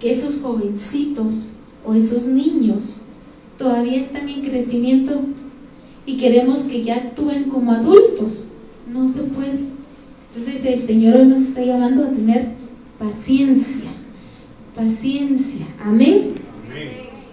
que 0.01 0.13
esos 0.13 0.41
jovencitos 0.41 1.51
o 1.85 1.95
esos 1.95 2.27
niños 2.27 3.03
todavía 3.57 4.01
están 4.01 4.29
en 4.29 4.43
crecimiento 4.43 5.21
y 6.07 6.17
queremos 6.17 6.63
que 6.63 6.83
ya 6.83 6.97
actúen 6.97 7.45
como 7.45 7.73
adultos. 7.73 8.47
No 8.93 9.09
se 9.09 9.23
puede. 9.23 9.61
Entonces 10.35 10.65
el 10.65 10.83
Señor 10.83 11.17
hoy 11.17 11.27
nos 11.27 11.43
está 11.43 11.63
llamando 11.63 12.05
a 12.05 12.11
tener 12.11 12.49
paciencia. 12.99 13.91
Paciencia. 14.75 15.67
Amén. 15.81 16.33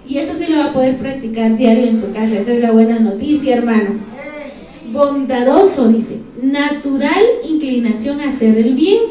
Y 0.07 0.17
eso 0.17 0.33
sí 0.37 0.51
lo 0.51 0.59
va 0.59 0.65
a 0.65 0.73
poder 0.73 0.97
practicar 0.97 1.57
diario 1.57 1.85
en 1.85 1.99
su 1.99 2.11
casa. 2.11 2.39
Esa 2.39 2.53
es 2.53 2.61
la 2.61 2.71
buena 2.71 2.99
noticia, 2.99 3.55
hermano 3.55 4.14
bondadoso, 4.95 5.89
dice, 5.89 6.19
natural 6.41 7.23
inclinación 7.47 8.21
a 8.21 8.29
hacer 8.29 8.57
el 8.57 8.73
bien. 8.73 9.01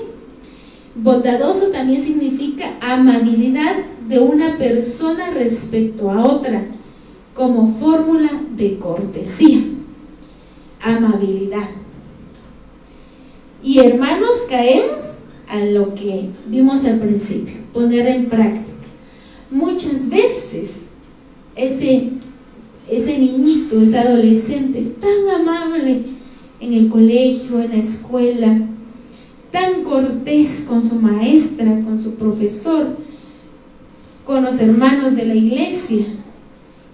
Bondadoso 0.97 1.69
también 1.69 2.03
significa 2.03 2.65
amabilidad 2.81 3.75
de 4.09 4.19
una 4.19 4.57
persona 4.59 5.31
respecto 5.31 6.11
a 6.11 6.25
otra, 6.25 6.67
como 7.35 7.73
fórmula 7.79 8.31
de 8.57 8.79
cortesía. 8.79 9.61
Amabilidad. 10.81 11.69
Y 13.63 13.79
hermanos, 13.79 14.45
caemos 14.49 15.21
a 15.49 15.59
lo 15.59 15.95
que 15.95 16.31
vimos 16.47 16.85
al 16.85 16.99
principio, 16.99 17.55
poner 17.73 18.07
en 18.07 18.27
práctica. 18.27 18.73
Muchas 19.51 20.09
veces 20.09 20.89
ese 21.57 22.11
ese 22.89 23.19
niñito, 23.19 23.81
ese 23.81 23.99
adolescente 23.99 24.81
es 24.81 25.01
tan 25.01 25.41
amable 25.41 26.03
en 26.61 26.73
el 26.73 26.89
colegio, 26.89 27.61
en 27.61 27.71
la 27.71 27.77
escuela, 27.77 28.59
tan 29.51 29.85
cortés 29.85 30.65
con 30.67 30.83
su 30.83 30.97
maestra, 30.97 31.81
con 31.85 31.99
su 31.99 32.15
profesor, 32.15 32.97
con 34.25 34.43
los 34.43 34.59
hermanos 34.61 35.17
de 35.17 35.27
la 35.27 35.35
iglesia, 35.35 36.07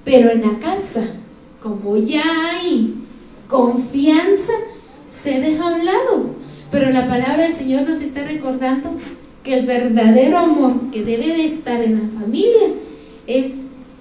pero 0.05 0.31
en 0.31 0.42
la 0.42 0.59
casa, 0.59 1.07
como 1.62 1.96
ya 1.96 2.22
hay 2.53 2.94
confianza, 3.48 4.53
se 5.09 5.40
deja 5.40 5.68
a 5.68 5.74
un 5.74 5.85
lado. 5.85 6.31
Pero 6.70 6.90
la 6.90 7.09
palabra 7.09 7.44
del 7.44 7.55
Señor 7.55 7.88
nos 7.88 8.00
está 8.00 8.24
recordando 8.24 8.92
que 9.42 9.59
el 9.59 9.66
verdadero 9.66 10.38
amor 10.38 10.74
que 10.92 11.05
debe 11.05 11.26
de 11.26 11.46
estar 11.46 11.83
en 11.83 11.94
la 11.94 12.20
familia 12.20 12.68
es, 13.26 13.53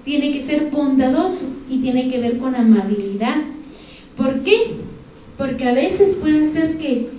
tiene 0.09 0.31
que 0.31 0.41
ser 0.41 0.71
bondadoso 0.71 1.51
y 1.69 1.77
tiene 1.81 2.09
que 2.09 2.19
ver 2.19 2.39
con 2.39 2.55
amabilidad. 2.55 3.35
¿Por 4.17 4.39
qué? 4.39 4.71
Porque 5.37 5.67
a 5.67 5.75
veces 5.75 6.15
puede 6.15 6.51
ser 6.51 6.79
que 6.79 7.09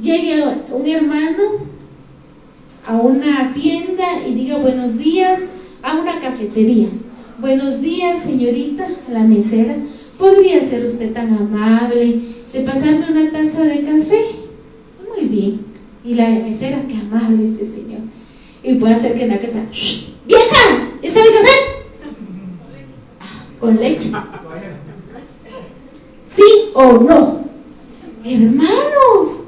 llegue 0.00 0.42
un 0.72 0.86
hermano 0.86 1.42
a 2.86 2.96
una 2.96 3.52
tienda 3.52 4.06
y 4.26 4.32
diga 4.32 4.56
buenos 4.56 4.96
días 4.96 5.38
a 5.82 5.96
una 5.96 6.18
cafetería. 6.18 6.88
Buenos 7.38 7.82
días, 7.82 8.22
señorita, 8.24 8.88
la 9.12 9.24
mesera. 9.24 9.76
¿Podría 10.18 10.66
ser 10.66 10.86
usted 10.86 11.12
tan 11.12 11.36
amable 11.36 12.20
de 12.54 12.60
pasarme 12.62 13.04
una 13.10 13.30
taza 13.30 13.64
de 13.64 13.82
café? 13.82 14.24
Muy 15.14 15.28
bien. 15.28 15.60
Y 16.06 16.14
la 16.14 16.30
mesera, 16.30 16.86
qué 16.88 16.94
amable 16.94 17.44
este 17.44 17.66
señor. 17.66 18.00
Y 18.62 18.76
puede 18.76 18.94
hacer 18.94 19.14
que 19.14 19.24
en 19.24 19.28
la 19.28 19.38
casa, 19.38 19.62
¡Vieja! 20.26 20.88
¿Está 21.02 21.20
mi 21.20 21.28
café? 21.28 21.59
Con 23.60 23.76
leche. 23.78 24.10
¿Sí 26.34 26.42
o 26.74 26.92
no? 26.94 27.40
Hermanos, 28.24 29.40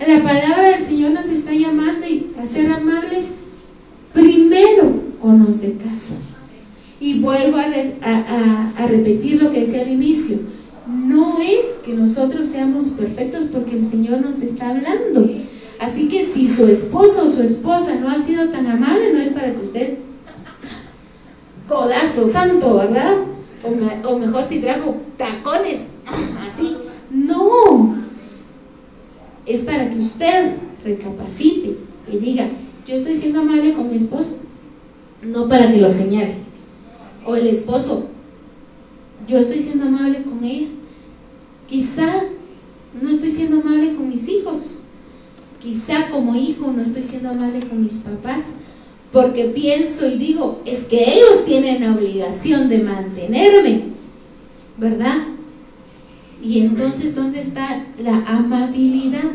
la 0.00 0.22
palabra 0.22 0.70
del 0.70 0.82
Señor 0.82 1.12
nos 1.12 1.28
está 1.28 1.52
llamando 1.52 2.06
a 2.40 2.46
ser 2.46 2.72
amables 2.72 3.26
primero 4.12 5.00
con 5.20 5.44
los 5.44 5.60
de 5.60 5.74
casa. 5.74 6.14
Y 6.98 7.20
vuelvo 7.20 7.58
a, 7.58 8.86
repetir 8.86 9.42
lo 9.42 9.50
que 9.50 9.60
decía 9.60 9.82
al 9.82 9.90
inicio. 9.90 10.38
No 10.86 11.38
es 11.40 11.84
que 11.84 11.94
nosotros 11.94 12.48
seamos 12.48 12.86
perfectos 12.88 13.44
porque 13.52 13.76
el 13.76 13.86
Señor 13.86 14.20
nos 14.22 14.40
está 14.40 14.70
hablando. 14.70 15.30
Así 15.78 16.08
que 16.08 16.26
si 16.26 16.48
su 16.48 16.66
esposo 16.66 17.26
o 17.26 17.30
su 17.30 17.42
esposa 17.42 17.94
no 17.96 18.10
ha 18.10 18.20
sido 18.20 18.48
tan 18.48 18.66
amable, 18.66 19.12
no 19.12 19.20
es 19.20 19.30
para 19.30 19.52
que 19.54 19.62
usted 19.62 19.98
codazo 21.68 22.26
santo, 22.26 22.76
¿verdad? 22.76 23.16
O, 23.62 24.08
o 24.08 24.18
mejor 24.18 24.44
si 24.48 24.60
trajo 24.60 24.96
tacones, 25.16 25.88
así. 26.06 26.76
No. 27.10 27.96
Es 29.46 29.62
para 29.62 29.90
que 29.90 29.98
usted 29.98 30.56
recapacite 30.84 31.76
y 32.10 32.16
diga, 32.18 32.46
yo 32.86 32.94
estoy 32.94 33.16
siendo 33.16 33.40
amable 33.40 33.74
con 33.74 33.90
mi 33.90 33.96
esposo, 33.96 34.38
no 35.22 35.48
para 35.48 35.70
que 35.70 35.80
lo 35.80 35.90
señale 35.90 36.34
o 37.26 37.36
el 37.36 37.46
esposo, 37.48 38.06
yo 39.26 39.38
estoy 39.38 39.60
siendo 39.60 39.86
amable 39.86 40.22
con 40.22 40.42
ella. 40.44 40.68
Quizá 41.68 42.06
no 43.00 43.08
estoy 43.08 43.30
siendo 43.30 43.60
amable 43.60 43.94
con 43.94 44.08
mis 44.08 44.28
hijos. 44.28 44.78
Quizá 45.60 46.10
como 46.10 46.34
hijo 46.34 46.72
no 46.72 46.82
estoy 46.82 47.02
siendo 47.02 47.30
amable 47.30 47.60
con 47.60 47.82
mis 47.82 47.98
papás. 47.98 48.54
Porque 49.12 49.44
pienso 49.46 50.08
y 50.08 50.18
digo, 50.18 50.62
es 50.64 50.84
que 50.84 51.02
ellos 51.02 51.44
tienen 51.44 51.82
la 51.82 51.92
obligación 51.94 52.68
de 52.68 52.78
mantenerme. 52.78 53.84
¿Verdad? 54.76 55.16
Y 56.42 56.60
entonces, 56.60 57.14
¿dónde 57.14 57.40
está 57.40 57.86
la 57.98 58.24
amabilidad? 58.26 59.30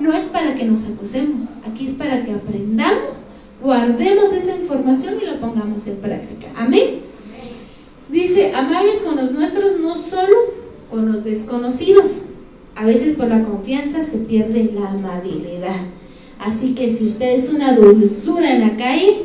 No 0.00 0.12
es 0.12 0.24
para 0.24 0.54
que 0.54 0.64
nos 0.64 0.86
acusemos, 0.86 1.50
aquí 1.70 1.86
es 1.86 1.94
para 1.94 2.24
que 2.24 2.32
aprendamos, 2.32 3.26
guardemos 3.62 4.32
esa 4.32 4.56
información 4.56 5.14
y 5.20 5.26
la 5.26 5.38
pongamos 5.38 5.86
en 5.86 5.96
práctica. 5.98 6.48
Amén. 6.56 7.00
Dice, 8.08 8.52
amables 8.54 9.02
con 9.02 9.16
los 9.16 9.30
nuestros, 9.32 9.78
no 9.78 9.96
solo 9.96 10.36
con 10.90 11.12
los 11.12 11.22
desconocidos. 11.22 12.22
A 12.74 12.86
veces 12.86 13.16
por 13.16 13.28
la 13.28 13.44
confianza 13.44 14.02
se 14.02 14.18
pierde 14.18 14.72
la 14.74 14.90
amabilidad. 14.90 15.76
Así 16.40 16.74
que 16.74 16.94
si 16.94 17.04
usted 17.04 17.34
es 17.36 17.50
una 17.50 17.74
dulzura 17.74 18.54
en 18.54 18.62
la 18.62 18.76
calle, 18.76 19.24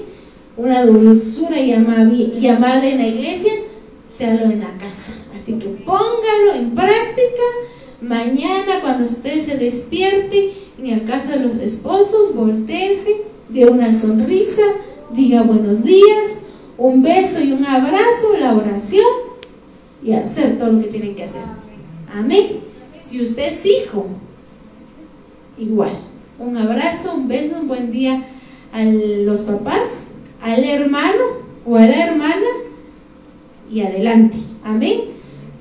una 0.58 0.86
dulzura 0.86 1.60
y, 1.60 1.71
amable 1.71 2.91
en 2.91 2.97
la 2.97 3.08
iglesia, 3.08 3.54
séalo 4.13 4.51
en 4.51 4.60
la 4.60 4.78
casa. 4.78 5.13
Así 5.34 5.54
que 5.54 5.67
póngalo 5.67 6.56
en 6.58 6.75
práctica. 6.75 7.43
Mañana 8.01 8.82
cuando 8.82 9.06
usted 9.06 9.45
se 9.45 9.58
despierte, 9.58 10.51
en 10.78 10.88
el 10.88 11.06
caso 11.06 11.30
de 11.30 11.39
los 11.39 11.58
esposos, 11.58 12.36
volteese, 12.36 13.23
dé 13.47 13.65
una 13.65 13.97
sonrisa, 13.97 14.63
diga 15.13 15.43
buenos 15.43 15.84
días, 15.84 16.41
un 16.78 17.01
beso 17.01 17.41
y 17.41 17.54
un 17.54 17.65
abrazo, 17.65 18.38
la 18.38 18.54
oración 18.54 19.06
y 20.04 20.12
hacer 20.12 20.60
todo 20.60 20.73
lo 20.73 20.80
que 20.80 20.88
tienen 20.88 21.15
que 21.15 21.23
hacer. 21.23 21.41
Amén. 22.13 22.60
Si 23.01 23.21
usted 23.21 23.47
es 23.47 23.65
hijo, 23.65 24.08
igual. 25.58 26.14
Un 26.39 26.58
abrazo, 26.58 27.15
un 27.15 27.28
beso, 27.28 27.60
un 27.60 27.67
buen 27.67 27.91
día 27.91 28.24
a 28.74 28.84
los 28.84 29.41
papás, 29.41 30.10
al 30.41 30.63
hermano 30.63 31.24
o 31.65 31.76
a 31.78 31.86
la 31.86 32.06
hermana 32.08 32.48
y 33.71 33.82
adelante. 33.82 34.38
Amén. 34.63 35.02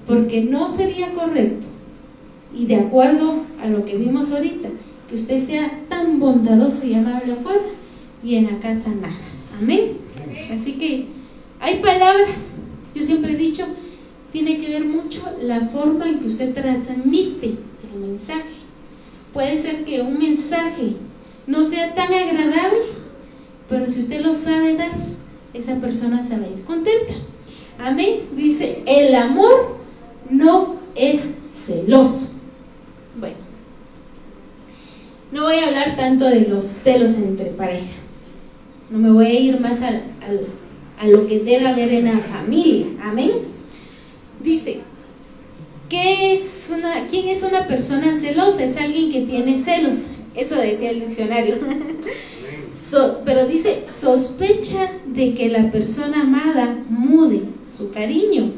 Porque 0.06 0.42
no 0.42 0.68
sería 0.68 1.14
correcto 1.14 1.66
y 2.56 2.66
de 2.66 2.76
acuerdo 2.76 3.42
a 3.60 3.66
lo 3.66 3.84
que 3.84 3.96
vimos 3.96 4.32
ahorita, 4.32 4.68
que 5.08 5.16
usted 5.16 5.44
sea 5.44 5.70
tan 5.88 6.18
bondadoso 6.18 6.87
y 6.87 6.94
amable 6.94 7.32
afuera 7.32 7.64
y 8.22 8.37
en 8.37 8.46
la 8.46 8.58
casa 8.60 8.90
nada. 8.90 9.14
Amén. 9.60 9.98
Así 10.52 10.74
que 10.74 11.06
hay 11.60 11.80
palabras, 11.80 12.56
yo 12.94 13.02
siempre 13.02 13.32
he 13.32 13.37
dicho, 13.37 13.64
tiene 14.32 14.58
que 14.58 14.68
ver 14.68 14.84
mucho 14.84 15.22
la 15.40 15.60
forma 15.60 16.08
en 16.08 16.20
que 16.20 16.26
usted 16.26 16.54
transmite 16.54 17.46
el 17.92 18.00
mensaje. 18.00 18.53
Puede 19.34 19.60
ser 19.60 19.84
que 19.84 20.00
un 20.00 20.16
mensaje 20.16 20.94
no 21.48 21.68
sea 21.68 21.92
tan 21.94 22.06
agradable, 22.14 22.78
pero 23.68 23.88
si 23.88 23.98
usted 23.98 24.20
lo 24.20 24.32
sabe 24.34 24.76
dar, 24.76 24.92
esa 25.52 25.74
persona 25.80 26.22
se 26.26 26.38
va 26.38 26.46
a 26.46 26.48
ir 26.48 26.64
contenta. 26.64 27.14
Amén. 27.78 28.20
Dice, 28.36 28.82
el 28.86 29.12
amor 29.14 29.78
no 30.30 30.76
es 30.94 31.30
celoso. 31.52 32.28
Bueno, 33.18 33.36
no 35.32 35.42
voy 35.42 35.56
a 35.56 35.66
hablar 35.66 35.96
tanto 35.96 36.26
de 36.26 36.42
los 36.42 36.64
celos 36.64 37.14
entre 37.14 37.46
pareja. 37.46 37.96
No 38.88 38.98
me 38.98 39.10
voy 39.10 39.26
a 39.26 39.40
ir 39.40 39.60
más 39.60 39.82
al, 39.82 40.02
a 41.00 41.06
lo 41.08 41.26
que 41.26 41.40
debe 41.40 41.66
haber 41.66 41.92
en 41.92 42.04
la 42.06 42.18
familia. 42.18 42.86
Amén. 43.02 43.30
Dice, 44.40 44.82
¿qué 45.88 46.34
es 46.34 46.70
una, 46.70 47.06
¿quién 47.08 47.28
es 47.28 47.42
una 47.42 47.66
persona 47.66 48.18
celosa? 48.18 48.64
Es 48.64 48.76
alguien 48.76 49.10
que 49.10 49.22
tiene 49.22 49.62
celos. 49.62 50.08
Eso 50.34 50.56
decía 50.56 50.90
el 50.90 51.00
diccionario. 51.00 51.56
pero 53.24 53.46
dice, 53.46 53.84
sospecha 54.00 54.90
de 55.06 55.34
que 55.34 55.48
la 55.48 55.70
persona 55.70 56.22
amada 56.22 56.84
mude 56.88 57.42
su 57.76 57.90
cariño. 57.90 58.52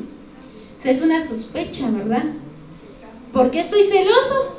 O 0.84 0.88
es 0.88 1.02
una 1.02 1.26
sospecha, 1.26 1.90
¿verdad? 1.90 2.24
¿Por 3.32 3.50
qué 3.50 3.60
estoy 3.60 3.82
celoso? 3.84 4.56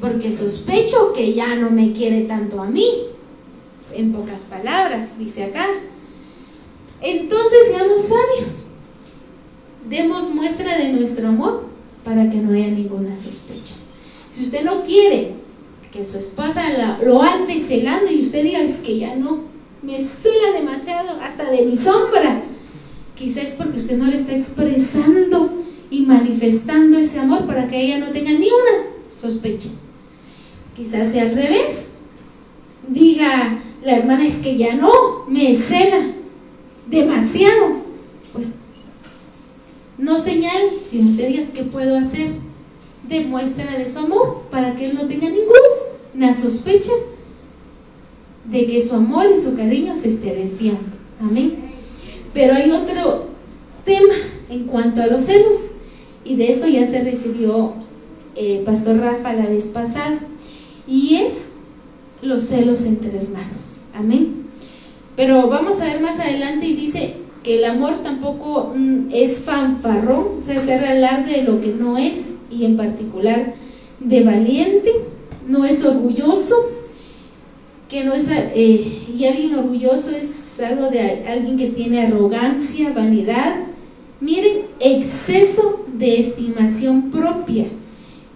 Porque 0.00 0.32
sospecho 0.32 1.12
que 1.12 1.34
ya 1.34 1.56
no 1.56 1.70
me 1.70 1.92
quiere 1.92 2.22
tanto 2.22 2.62
a 2.62 2.66
mí 2.66 2.88
en 3.94 4.12
pocas 4.12 4.40
palabras, 4.42 5.18
dice 5.18 5.44
acá. 5.44 5.66
Entonces 7.02 7.58
seamos 7.68 8.00
sabios. 8.02 8.64
Demos 9.88 10.34
muestra 10.34 10.78
de 10.78 10.92
nuestro 10.92 11.28
amor 11.28 11.69
para 12.04 12.30
que 12.30 12.38
no 12.38 12.52
haya 12.52 12.68
ninguna 12.68 13.16
sospecha. 13.16 13.74
Si 14.30 14.44
usted 14.44 14.64
no 14.64 14.82
quiere 14.84 15.32
que 15.92 16.04
su 16.04 16.18
esposa 16.18 16.62
lo 17.04 17.22
ande 17.22 17.60
celando 17.60 18.10
y 18.10 18.22
usted 18.22 18.44
diga, 18.44 18.60
es 18.60 18.78
que 18.78 18.98
ya 18.98 19.16
no, 19.16 19.40
me 19.82 19.96
cela 19.98 20.52
demasiado 20.54 21.20
hasta 21.20 21.50
de 21.50 21.66
mi 21.66 21.76
sombra, 21.76 22.42
quizás 23.16 23.54
porque 23.56 23.78
usted 23.78 23.98
no 23.98 24.06
le 24.06 24.16
está 24.16 24.34
expresando 24.34 25.64
y 25.90 26.02
manifestando 26.02 26.98
ese 26.98 27.18
amor 27.18 27.46
para 27.46 27.66
que 27.66 27.80
ella 27.80 27.98
no 27.98 28.12
tenga 28.12 28.30
ni 28.30 28.46
una 28.46 28.86
sospecha. 29.12 29.68
Quizás 30.76 31.12
sea 31.12 31.24
al 31.24 31.34
revés. 31.34 31.88
Diga, 32.88 33.60
la 33.84 33.96
hermana 33.96 34.26
es 34.26 34.36
que 34.36 34.56
ya 34.56 34.74
no, 34.74 34.90
me 35.28 35.56
cena 35.56 36.12
demasiado. 36.88 37.79
No 40.00 40.18
señale, 40.18 40.78
sino 40.84 41.14
se 41.14 41.26
diga 41.26 41.44
qué 41.54 41.64
puedo 41.64 41.96
hacer. 41.96 42.32
Demuestra 43.06 43.76
de 43.76 43.88
su 43.88 43.98
amor 43.98 44.44
para 44.50 44.74
que 44.74 44.86
él 44.86 44.94
no 44.94 45.06
tenga 45.06 45.28
ninguna 45.28 46.34
sospecha 46.40 46.92
de 48.46 48.66
que 48.66 48.82
su 48.82 48.94
amor 48.94 49.26
y 49.36 49.40
su 49.40 49.54
cariño 49.54 49.96
se 49.96 50.08
esté 50.08 50.34
desviando. 50.34 50.96
Amén. 51.20 51.54
Pero 52.32 52.54
hay 52.54 52.70
otro 52.70 53.26
tema 53.84 54.14
en 54.48 54.64
cuanto 54.64 55.02
a 55.02 55.06
los 55.06 55.22
celos, 55.22 55.72
y 56.24 56.36
de 56.36 56.50
esto 56.50 56.66
ya 56.66 56.88
se 56.90 57.02
refirió 57.02 57.74
eh, 58.36 58.62
Pastor 58.64 58.98
Rafa 58.98 59.32
la 59.32 59.46
vez 59.46 59.66
pasada, 59.66 60.18
y 60.86 61.16
es 61.16 61.50
los 62.22 62.44
celos 62.44 62.82
entre 62.82 63.18
hermanos. 63.18 63.78
Amén. 63.94 64.46
Pero 65.16 65.48
vamos 65.48 65.80
a 65.80 65.84
ver 65.84 66.00
más 66.00 66.18
adelante 66.18 66.66
y 66.66 66.74
dice 66.74 67.16
que 67.42 67.58
el 67.58 67.64
amor 67.64 68.02
tampoco 68.02 68.72
mm, 68.74 69.08
es 69.12 69.38
fanfarrón, 69.38 70.38
o 70.38 70.42
sea, 70.42 70.58
hacer 70.58 70.84
alarde 70.84 71.40
de 71.40 71.42
lo 71.44 71.60
que 71.60 71.68
no 71.68 71.96
es 71.96 72.30
y 72.50 72.64
en 72.64 72.76
particular 72.76 73.54
de 74.00 74.24
valiente, 74.24 74.90
no 75.46 75.64
es 75.64 75.84
orgulloso, 75.84 76.54
que 77.88 78.04
no 78.04 78.14
es, 78.14 78.28
eh, 78.30 79.02
y 79.16 79.24
alguien 79.24 79.54
orgulloso 79.56 80.14
es 80.14 80.60
algo 80.60 80.90
de 80.90 81.24
alguien 81.26 81.56
que 81.56 81.68
tiene 81.68 82.02
arrogancia, 82.02 82.92
vanidad, 82.92 83.64
miren, 84.20 84.66
exceso 84.78 85.84
de 85.94 86.20
estimación 86.20 87.10
propia, 87.10 87.66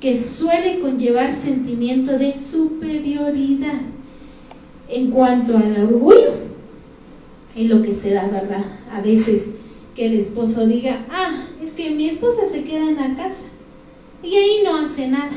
que 0.01 0.17
suele 0.17 0.81
conllevar 0.81 1.35
sentimiento 1.35 2.19
de 2.19 2.35
superioridad. 2.39 3.81
En 4.89 5.11
cuanto 5.11 5.57
al 5.57 5.83
orgullo, 5.83 6.44
es 7.57 7.71
lo 7.71 7.83
que 7.83 7.95
se 7.95 8.13
da, 8.13 8.27
¿verdad? 8.29 8.65
A 8.91 9.01
veces 9.01 9.51
que 9.95 10.07
el 10.07 10.15
esposo 10.15 10.67
diga, 10.67 11.05
ah, 11.11 11.47
es 11.63 11.73
que 11.73 11.91
mi 11.91 12.09
esposa 12.09 12.43
se 12.51 12.65
queda 12.65 12.89
en 12.89 12.97
la 12.97 13.15
casa 13.15 13.45
y 14.23 14.35
ahí 14.35 14.63
no 14.65 14.77
hace 14.77 15.09
nada. 15.09 15.33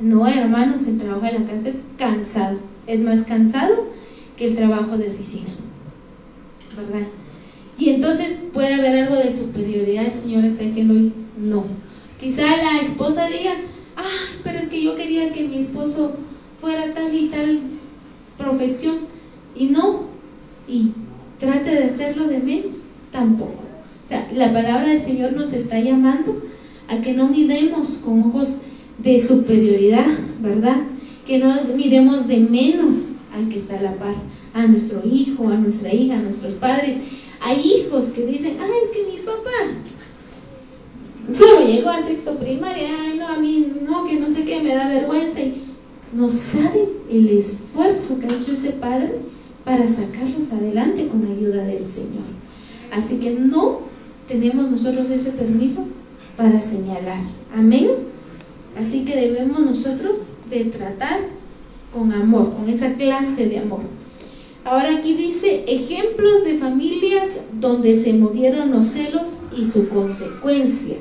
No, 0.00 0.26
hermanos, 0.26 0.86
el 0.86 0.98
trabajo 0.98 1.26
en 1.26 1.44
la 1.44 1.50
casa 1.50 1.68
es 1.70 1.84
cansado, 1.96 2.58
es 2.86 3.00
más 3.00 3.24
cansado 3.24 3.88
que 4.36 4.48
el 4.48 4.56
trabajo 4.56 4.98
de 4.98 5.08
oficina, 5.08 5.48
¿verdad? 6.76 7.06
Y 7.78 7.90
entonces 7.90 8.40
puede 8.52 8.74
haber 8.74 9.04
algo 9.04 9.16
de 9.16 9.34
superioridad, 9.34 10.04
el 10.04 10.12
Señor 10.12 10.44
está 10.44 10.64
diciendo, 10.64 11.12
no. 11.38 11.64
Quizá 12.20 12.42
la 12.42 12.80
esposa 12.82 13.26
diga, 13.26 13.52
ah, 13.96 14.02
pero 14.42 14.58
es 14.58 14.68
que 14.68 14.82
yo 14.82 14.96
quería 14.96 15.32
que 15.32 15.48
mi 15.48 15.58
esposo 15.58 16.12
fuera 16.60 16.92
tal 16.92 17.14
y 17.14 17.28
tal 17.28 17.60
profesión, 18.36 18.96
y 19.54 19.66
no, 19.66 20.04
y 20.68 20.92
trate 21.38 21.70
de 21.70 21.84
hacerlo 21.84 22.26
de 22.26 22.38
menos, 22.38 22.84
tampoco. 23.12 23.64
O 24.04 24.08
sea, 24.08 24.28
la 24.34 24.52
palabra 24.52 24.88
del 24.88 25.02
Señor 25.02 25.32
nos 25.32 25.52
está 25.52 25.80
llamando 25.80 26.42
a 26.88 27.00
que 27.00 27.12
no 27.12 27.28
miremos 27.28 28.00
con 28.04 28.20
ojos 28.22 28.58
de 28.98 29.24
superioridad, 29.24 30.06
¿verdad? 30.40 30.76
Que 31.26 31.38
no 31.38 31.52
miremos 31.76 32.28
de 32.28 32.38
menos 32.38 33.10
al 33.34 33.48
que 33.48 33.58
está 33.58 33.78
a 33.78 33.82
la 33.82 33.96
par, 33.96 34.14
a 34.54 34.66
nuestro 34.66 35.02
hijo, 35.04 35.48
a 35.48 35.56
nuestra 35.56 35.92
hija, 35.92 36.14
a 36.14 36.22
nuestros 36.22 36.54
padres. 36.54 36.98
Hay 37.40 37.60
hijos 37.60 38.06
que 38.06 38.26
dicen, 38.26 38.56
ah, 38.60 38.66
es 38.84 38.96
que 38.96 39.10
mi 39.10 39.24
papá 39.24 39.50
solo 41.36 41.66
llegó 41.66 41.90
a 41.90 42.06
sexto 42.06 42.36
primaria, 42.38 42.88
ay, 43.02 43.18
no, 43.18 43.26
a 43.26 43.38
mí 43.38 43.66
no, 43.86 44.04
que 44.04 44.20
no 44.20 44.30
sé 44.30 44.44
qué, 44.44 44.62
me 44.62 44.74
da 44.74 44.88
vergüenza. 44.88 45.40
Y 45.40 45.64
no 46.12 46.30
saben 46.30 46.88
el 47.10 47.28
esfuerzo 47.30 48.18
que 48.18 48.26
ha 48.26 48.38
hecho 48.38 48.52
ese 48.52 48.70
padre 48.70 49.20
para 49.66 49.88
sacarlos 49.88 50.52
adelante 50.52 51.08
con 51.08 51.24
la 51.24 51.34
ayuda 51.34 51.64
del 51.64 51.84
Señor. 51.88 52.22
Así 52.92 53.16
que 53.16 53.32
no 53.32 53.80
tenemos 54.28 54.70
nosotros 54.70 55.10
ese 55.10 55.32
permiso 55.32 55.88
para 56.36 56.60
señalar. 56.60 57.18
Amén. 57.52 57.88
Así 58.78 59.04
que 59.04 59.16
debemos 59.16 59.58
nosotros 59.58 60.26
de 60.48 60.66
tratar 60.66 61.18
con 61.92 62.12
amor, 62.12 62.54
con 62.54 62.68
esa 62.68 62.94
clase 62.94 63.48
de 63.48 63.58
amor. 63.58 63.80
Ahora 64.64 64.98
aquí 64.98 65.14
dice 65.14 65.64
ejemplos 65.66 66.44
de 66.44 66.58
familias 66.58 67.26
donde 67.60 68.00
se 68.00 68.12
movieron 68.12 68.70
los 68.70 68.86
celos 68.86 69.30
y 69.56 69.64
su 69.64 69.88
consecuencia, 69.88 70.98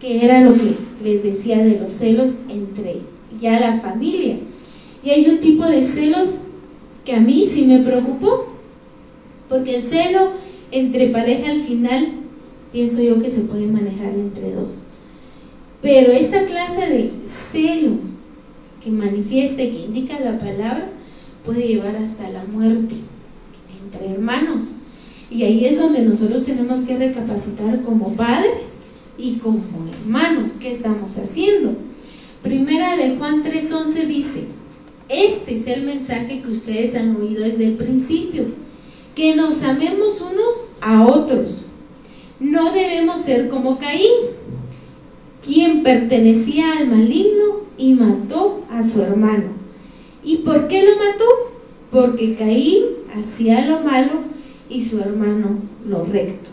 que 0.00 0.24
era 0.24 0.40
lo 0.40 0.54
que 0.54 0.76
les 1.04 1.22
decía 1.22 1.58
de 1.58 1.78
los 1.78 1.92
celos 1.92 2.38
entre 2.48 3.02
ya 3.38 3.60
la 3.60 3.78
familia. 3.80 4.38
Y 5.04 5.10
hay 5.10 5.28
un 5.28 5.40
tipo 5.40 5.66
de 5.66 5.82
celos 5.82 6.38
que 7.08 7.14
a 7.14 7.20
mí 7.20 7.48
sí 7.50 7.62
me 7.62 7.78
preocupó, 7.78 8.48
porque 9.48 9.76
el 9.76 9.82
celo 9.82 10.32
entre 10.70 11.08
pareja 11.08 11.50
al 11.50 11.62
final 11.62 12.06
pienso 12.70 13.00
yo 13.00 13.18
que 13.18 13.30
se 13.30 13.40
puede 13.40 13.66
manejar 13.66 14.12
entre 14.12 14.52
dos. 14.52 14.82
Pero 15.80 16.12
esta 16.12 16.44
clase 16.44 16.82
de 16.82 17.12
celos 17.26 18.00
que 18.84 18.90
manifieste, 18.90 19.70
que 19.70 19.86
indica 19.86 20.20
la 20.20 20.38
palabra, 20.38 20.90
puede 21.46 21.66
llevar 21.66 21.96
hasta 21.96 22.28
la 22.28 22.44
muerte 22.44 22.96
entre 23.82 24.12
hermanos. 24.12 24.64
Y 25.30 25.44
ahí 25.44 25.64
es 25.64 25.78
donde 25.78 26.02
nosotros 26.02 26.44
tenemos 26.44 26.80
que 26.80 26.98
recapacitar 26.98 27.80
como 27.80 28.16
padres 28.16 28.80
y 29.16 29.36
como 29.36 29.62
hermanos 30.02 30.52
qué 30.60 30.72
estamos 30.72 31.16
haciendo. 31.16 31.74
Primera 32.42 32.98
de 32.98 33.16
Juan 33.16 33.42
3:11 33.42 34.06
dice, 34.06 34.57
este 35.08 35.56
es 35.56 35.66
el 35.66 35.84
mensaje 35.84 36.42
que 36.42 36.50
ustedes 36.50 36.94
han 36.94 37.16
oído 37.16 37.44
desde 37.44 37.66
el 37.66 37.76
principio, 37.76 38.46
que 39.14 39.34
nos 39.34 39.62
amemos 39.62 40.20
unos 40.20 40.68
a 40.80 41.06
otros. 41.06 41.62
No 42.40 42.72
debemos 42.72 43.22
ser 43.22 43.48
como 43.48 43.78
Caín, 43.78 44.12
quien 45.44 45.82
pertenecía 45.82 46.78
al 46.78 46.88
maligno 46.88 47.62
y 47.76 47.94
mató 47.94 48.64
a 48.70 48.82
su 48.82 49.02
hermano. 49.02 49.52
¿Y 50.22 50.38
por 50.38 50.68
qué 50.68 50.82
lo 50.82 50.96
mató? 50.96 51.24
Porque 51.90 52.34
Caín 52.34 52.84
hacía 53.16 53.66
lo 53.66 53.80
malo 53.80 54.20
y 54.68 54.82
su 54.82 55.00
hermano 55.00 55.58
lo 55.86 56.04
recto. 56.04 56.50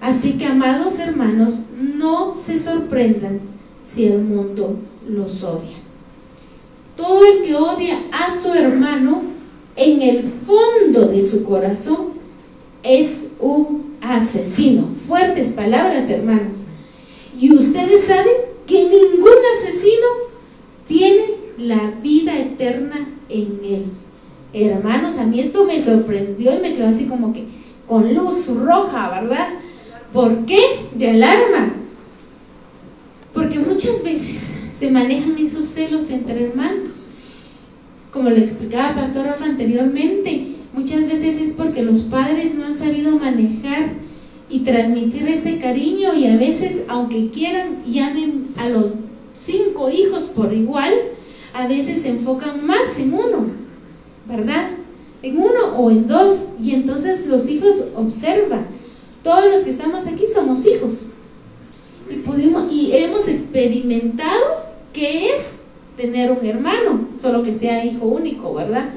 Así 0.00 0.34
que, 0.34 0.44
amados 0.44 0.98
hermanos, 0.98 1.60
no 1.76 2.34
se 2.34 2.58
sorprendan 2.58 3.40
si 3.82 4.06
el 4.06 4.18
mundo 4.18 4.76
los 5.08 5.42
odia. 5.42 5.85
Todo 6.96 7.26
el 7.26 7.44
que 7.44 7.54
odia 7.54 7.98
a 8.10 8.34
su 8.34 8.52
hermano, 8.54 9.22
en 9.76 10.00
el 10.00 10.24
fondo 10.46 11.08
de 11.08 11.22
su 11.22 11.44
corazón, 11.44 12.12
es 12.82 13.28
un 13.38 13.96
asesino. 14.00 14.88
Fuertes 15.06 15.48
palabras, 15.48 16.08
hermanos. 16.08 16.58
Y 17.38 17.52
ustedes 17.52 18.04
saben 18.04 18.34
que 18.66 18.82
ningún 18.82 19.34
asesino 19.58 20.06
tiene 20.88 21.24
la 21.58 21.92
vida 22.02 22.38
eterna 22.38 23.08
en 23.28 23.60
él. 23.62 23.84
Hermanos, 24.52 25.18
a 25.18 25.26
mí 25.26 25.40
esto 25.40 25.64
me 25.64 25.82
sorprendió 25.82 26.56
y 26.56 26.62
me 26.62 26.74
quedó 26.74 26.88
así 26.88 27.04
como 27.04 27.32
que 27.34 27.44
con 27.86 28.14
luz 28.14 28.46
roja, 28.48 29.20
¿verdad? 29.20 29.48
¿Por 30.12 30.46
qué? 30.46 30.58
De 30.94 31.10
alarma. 31.10 31.74
Porque 33.34 33.58
muchas 33.58 34.02
veces 34.02 34.54
se 34.86 34.92
manejan 34.92 35.36
esos 35.38 35.66
celos 35.66 36.10
entre 36.10 36.44
hermanos. 36.44 37.08
Como 38.12 38.30
le 38.30 38.38
explicaba 38.38 38.94
Pastor 38.94 39.26
Rafa 39.26 39.46
anteriormente, 39.46 40.54
muchas 40.72 41.08
veces 41.08 41.40
es 41.40 41.54
porque 41.54 41.82
los 41.82 42.02
padres 42.02 42.54
no 42.54 42.66
han 42.66 42.78
sabido 42.78 43.18
manejar 43.18 43.94
y 44.48 44.60
transmitir 44.60 45.26
ese 45.26 45.58
cariño 45.58 46.14
y 46.14 46.28
a 46.28 46.36
veces, 46.36 46.84
aunque 46.86 47.30
quieran, 47.30 47.82
llamen 47.84 48.46
a 48.56 48.68
los 48.68 48.92
cinco 49.36 49.90
hijos 49.90 50.26
por 50.26 50.52
igual, 50.52 50.92
a 51.52 51.66
veces 51.66 52.02
se 52.02 52.10
enfocan 52.10 52.64
más 52.64 52.96
en 53.00 53.12
uno, 53.12 53.48
¿verdad? 54.28 54.70
En 55.20 55.36
uno 55.36 55.76
o 55.78 55.90
en 55.90 56.06
dos. 56.06 56.42
Y 56.62 56.74
entonces 56.74 57.26
los 57.26 57.50
hijos 57.50 57.86
observan. 57.96 58.68
Todos 59.24 59.46
los 59.52 59.64
que 59.64 59.70
estamos 59.70 60.06
aquí 60.06 60.26
somos 60.32 60.64
hijos. 60.64 61.06
Y, 62.08 62.18
pudimos, 62.18 62.72
y 62.72 62.92
hemos 62.92 63.26
experimentado 63.26 64.65
¿Qué 64.96 65.26
es 65.26 65.60
tener 65.98 66.32
un 66.32 66.46
hermano? 66.46 67.08
Solo 67.20 67.42
que 67.42 67.52
sea 67.52 67.84
hijo 67.84 68.06
único, 68.06 68.54
¿verdad? 68.54 68.94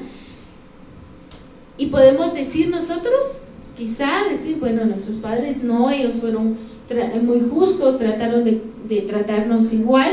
Y 1.76 1.86
podemos 1.88 2.32
decir 2.32 2.70
nosotros, 2.70 3.42
quizá 3.76 4.08
decir, 4.30 4.56
bueno, 4.58 4.86
nuestros 4.86 5.18
padres 5.18 5.62
no, 5.62 5.90
ellos 5.90 6.14
fueron 6.14 6.56
muy 7.22 7.40
justos, 7.40 7.98
trataron 7.98 8.44
de, 8.44 9.00
tratarnos 9.02 9.74
igual. 9.74 10.10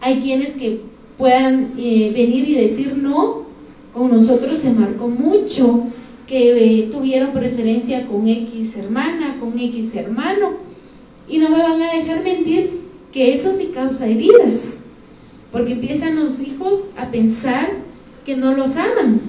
Hay 0.00 0.20
quienes 0.20 0.52
que 0.52 0.82
puedan 1.18 1.72
eh, 1.76 2.12
venir 2.14 2.48
y 2.48 2.54
decir 2.54 2.96
no, 2.96 3.42
con 3.92 4.12
nosotros 4.12 4.56
se 4.56 4.70
marcó 4.70 5.08
mucho, 5.08 5.88
que 6.28 6.82
eh, 6.82 6.88
tuvieron 6.92 7.32
preferencia 7.32 8.06
con 8.06 8.28
X 8.28 8.76
hermana, 8.76 9.36
con 9.40 9.58
X 9.58 9.96
hermano. 9.96 10.58
Y 11.28 11.38
no 11.38 11.50
me 11.50 11.60
van 11.60 11.82
a 11.82 11.92
dejar 11.92 12.22
mentir 12.22 12.85
que 13.16 13.32
eso 13.32 13.50
sí 13.56 13.70
causa 13.72 14.06
heridas, 14.06 14.80
porque 15.50 15.72
empiezan 15.72 16.16
los 16.16 16.42
hijos 16.42 16.90
a 16.98 17.10
pensar 17.10 17.66
que 18.26 18.36
no 18.36 18.52
los 18.52 18.76
aman. 18.76 19.22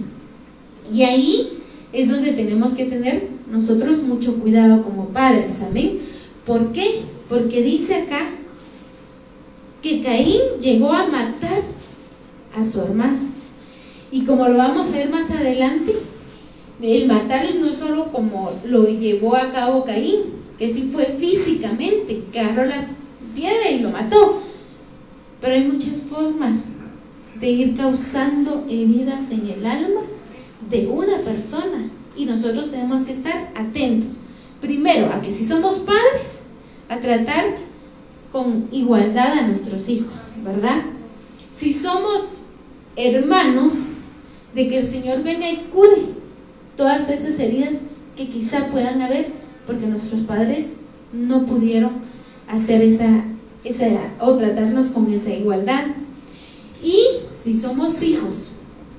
Y 0.94 1.04
ahí 1.04 1.60
es 1.94 2.12
donde 2.12 2.34
tenemos 2.34 2.74
que 2.74 2.84
tener 2.84 3.30
nosotros 3.50 4.04
mucho 4.04 4.36
cuidado 4.42 4.84
como 4.84 5.08
padres, 5.08 5.62
amén. 5.66 6.02
¿Por 6.46 6.74
qué? 6.74 7.04
Porque 7.30 7.62
dice 7.62 7.96
acá 7.96 8.20
que 9.82 10.04
Caín 10.04 10.42
llegó 10.60 10.92
a 10.92 11.08
matar 11.08 11.62
a 12.58 12.66
su 12.66 12.82
hermano. 12.82 13.20
Y 14.12 14.26
como 14.26 14.50
lo 14.50 14.58
vamos 14.58 14.88
a 14.88 14.98
ver 14.98 15.10
más 15.10 15.32
adelante, 15.32 15.94
el 16.82 17.08
matar 17.08 17.56
no 17.56 17.68
es 17.68 17.78
solo 17.78 18.12
como 18.12 18.52
lo 18.66 18.84
llevó 18.84 19.38
a 19.38 19.54
cabo 19.54 19.86
Caín, 19.86 20.24
que 20.60 20.74
sí 20.74 20.90
fue 20.92 21.06
físicamente, 21.18 22.26
que 22.34 22.40
agarró 22.42 22.66
la 22.66 22.97
piedra 23.38 23.70
y 23.70 23.80
lo 23.80 23.92
mató. 23.92 24.42
Pero 25.40 25.54
hay 25.54 25.68
muchas 25.68 26.00
formas 26.02 26.56
de 27.40 27.50
ir 27.50 27.78
causando 27.78 28.66
heridas 28.68 29.30
en 29.32 29.48
el 29.48 29.66
alma 29.66 30.02
de 30.70 30.88
una 30.88 31.20
persona 31.20 31.90
y 32.16 32.26
nosotros 32.26 32.72
tenemos 32.72 33.04
que 33.04 33.12
estar 33.12 33.52
atentos. 33.56 34.18
Primero, 34.60 35.14
a 35.14 35.22
que 35.22 35.32
si 35.32 35.46
somos 35.46 35.78
padres, 35.80 36.48
a 36.90 36.98
tratar 36.98 37.46
con 38.32 38.68
igualdad 38.72 39.38
a 39.38 39.48
nuestros 39.48 39.88
hijos, 39.88 40.32
¿verdad? 40.44 40.82
Si 41.52 41.72
somos 41.72 42.48
hermanos, 42.96 43.74
de 44.56 44.68
que 44.68 44.80
el 44.80 44.88
Señor 44.88 45.22
venga 45.22 45.48
y 45.48 45.68
cure 45.72 46.02
todas 46.76 47.10
esas 47.10 47.40
heridas 47.40 47.76
que 48.16 48.28
quizá 48.28 48.70
puedan 48.72 49.04
haber, 49.04 49.28
porque 49.68 49.86
nuestros 49.86 50.22
padres 50.22 50.72
no 51.14 51.46
pudieron 51.46 51.92
hacer 52.48 52.82
esa, 52.82 53.24
esa 53.64 54.14
o 54.20 54.36
tratarnos 54.36 54.88
con 54.88 55.12
esa 55.12 55.34
igualdad. 55.34 55.86
Y 56.84 57.02
si 57.41 57.54
somos 57.54 58.02
hijos, 58.04 58.52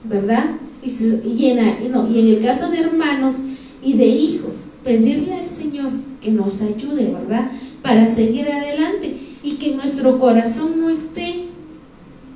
¿verdad? 0.04 0.44
Y, 0.82 0.90
y, 1.26 1.50
en, 1.50 1.92
no, 1.92 2.08
y 2.10 2.20
en 2.20 2.28
el 2.28 2.40
caso 2.40 2.70
de 2.70 2.78
hermanos 2.78 3.36
y 3.82 3.94
de 3.94 4.06
hijos, 4.06 4.68
pedirle 4.84 5.34
al 5.34 5.46
Señor 5.46 5.90
que 6.20 6.30
nos 6.30 6.62
ayude, 6.62 7.12
¿verdad? 7.12 7.50
Para 7.82 8.08
seguir 8.08 8.48
adelante 8.50 9.16
y 9.42 9.56
que 9.56 9.74
nuestro 9.74 10.18
corazón 10.18 10.80
no 10.80 10.90
esté 10.90 11.46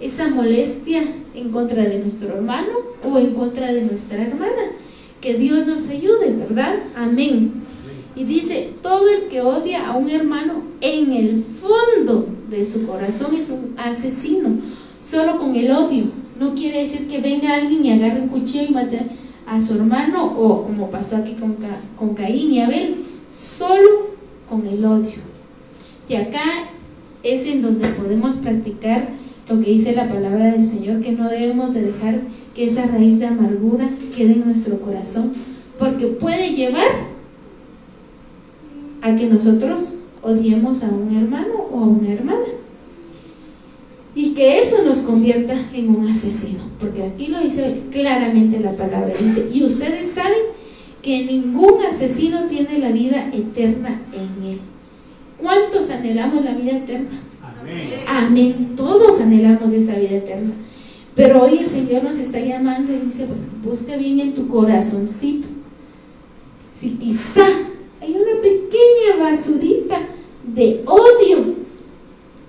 esa 0.01 0.29
molestia 0.31 1.03
en 1.35 1.51
contra 1.51 1.85
de 1.85 2.01
nuestro 2.01 2.29
hermano 2.29 2.73
o 3.05 3.19
en 3.19 3.35
contra 3.35 3.73
de 3.73 3.83
nuestra 3.83 4.23
hermana. 4.23 4.73
Que 5.21 5.35
Dios 5.35 5.67
nos 5.67 5.89
ayude, 5.89 6.33
¿verdad? 6.37 6.75
Amén. 6.97 7.62
Y 8.15 8.25
dice, 8.25 8.71
todo 8.83 9.09
el 9.09 9.29
que 9.29 9.41
odia 9.41 9.89
a 9.89 9.97
un 9.97 10.11
hermano 10.11 10.63
en 10.81 11.13
el 11.13 11.43
fondo 11.43 12.29
de 12.51 12.65
su 12.67 12.87
corazón 12.87 13.35
es 13.35 13.51
un 13.51 13.75
asesino, 13.79 14.59
solo 15.03 15.39
con 15.39 15.57
el 15.57 15.71
odio. 15.71 16.05
No 16.39 16.55
quiere 16.55 16.83
decir 16.83 17.09
que 17.09 17.21
venga 17.21 17.55
alguien 17.55 17.85
y 17.85 17.93
agarre 17.93 18.21
un 18.21 18.29
cuchillo 18.29 18.65
y 18.69 18.73
mate 18.73 19.01
a 19.47 19.61
su 19.61 19.75
hermano 19.75 20.25
o 20.27 20.65
como 20.65 20.91
pasó 20.91 21.17
aquí 21.17 21.33
con, 21.33 21.57
con 21.97 22.15
Caín 22.15 22.53
y 22.53 22.61
Abel, 22.61 23.05
solo 23.33 24.13
con 24.49 24.67
el 24.67 24.85
odio. 24.85 25.33
Y 26.09 26.15
acá 26.15 26.43
es 27.23 27.47
en 27.47 27.63
donde 27.63 27.89
podemos 27.89 28.37
practicar 28.37 29.09
lo 29.49 29.61
que 29.61 29.71
dice 29.71 29.95
la 29.95 30.09
palabra 30.09 30.53
del 30.53 30.67
Señor, 30.67 31.01
que 31.01 31.13
no 31.13 31.29
debemos 31.29 31.75
de 31.75 31.83
dejar 31.83 32.21
que 32.55 32.67
esa 32.67 32.87
raíz 32.87 33.19
de 33.19 33.27
amargura 33.27 33.89
quede 34.15 34.35
en 34.35 34.45
nuestro 34.45 34.81
corazón, 34.81 35.33
porque 35.79 36.07
puede 36.07 36.51
llevar 36.51 37.12
a 39.03 39.17
que 39.17 39.27
nosotros 39.27 39.95
odiemos 40.23 40.83
a 40.85 40.89
un 40.89 41.15
hermano 41.15 41.55
o 41.71 41.81
a 41.81 41.87
una 41.87 42.13
hermana. 42.13 42.47
Y 44.15 44.35
que 44.35 44.61
eso 44.61 44.83
nos 44.85 44.99
convierta 44.99 45.55
en 45.75 45.95
un 45.95 46.07
asesino, 46.07 46.61
porque 46.79 47.03
aquí 47.03 47.29
lo 47.29 47.41
dice 47.41 47.83
claramente 47.91 48.61
la 48.61 48.77
palabra. 48.77 49.13
Dice, 49.19 49.49
y 49.53 49.65
ustedes 49.65 50.13
saben 50.13 50.53
que 51.03 51.25
ningún 51.25 51.83
asesino 51.91 52.45
tiene 52.45 52.79
la 52.79 52.93
vida 52.93 53.31
eterna 53.33 54.01
en 54.13 54.51
él. 54.51 54.61
¿Cuántos 55.39 55.91
anhelamos 55.91 56.45
la 56.45 56.55
vida 56.55 56.73
eterna? 56.73 57.23
Amén. 57.43 57.91
Amén. 58.07 58.73
Todos 58.77 59.21
anhelamos 59.21 59.73
esa 59.73 59.99
vida 59.99 60.17
eterna. 60.17 60.53
Pero 61.17 61.43
hoy 61.43 61.59
el 61.59 61.69
Señor 61.69 62.05
nos 62.05 62.19
está 62.19 62.39
llamando 62.39 62.93
y 62.93 63.07
dice, 63.07 63.27
bueno, 63.27 63.43
busca 63.65 63.97
bien 63.97 64.21
en 64.21 64.35
tu 64.35 64.47
corazoncito. 64.47 65.49
Si 66.79 66.91
quizá 66.91 67.47
basurita 69.23 69.99
de 70.55 70.85
odio 70.87 71.55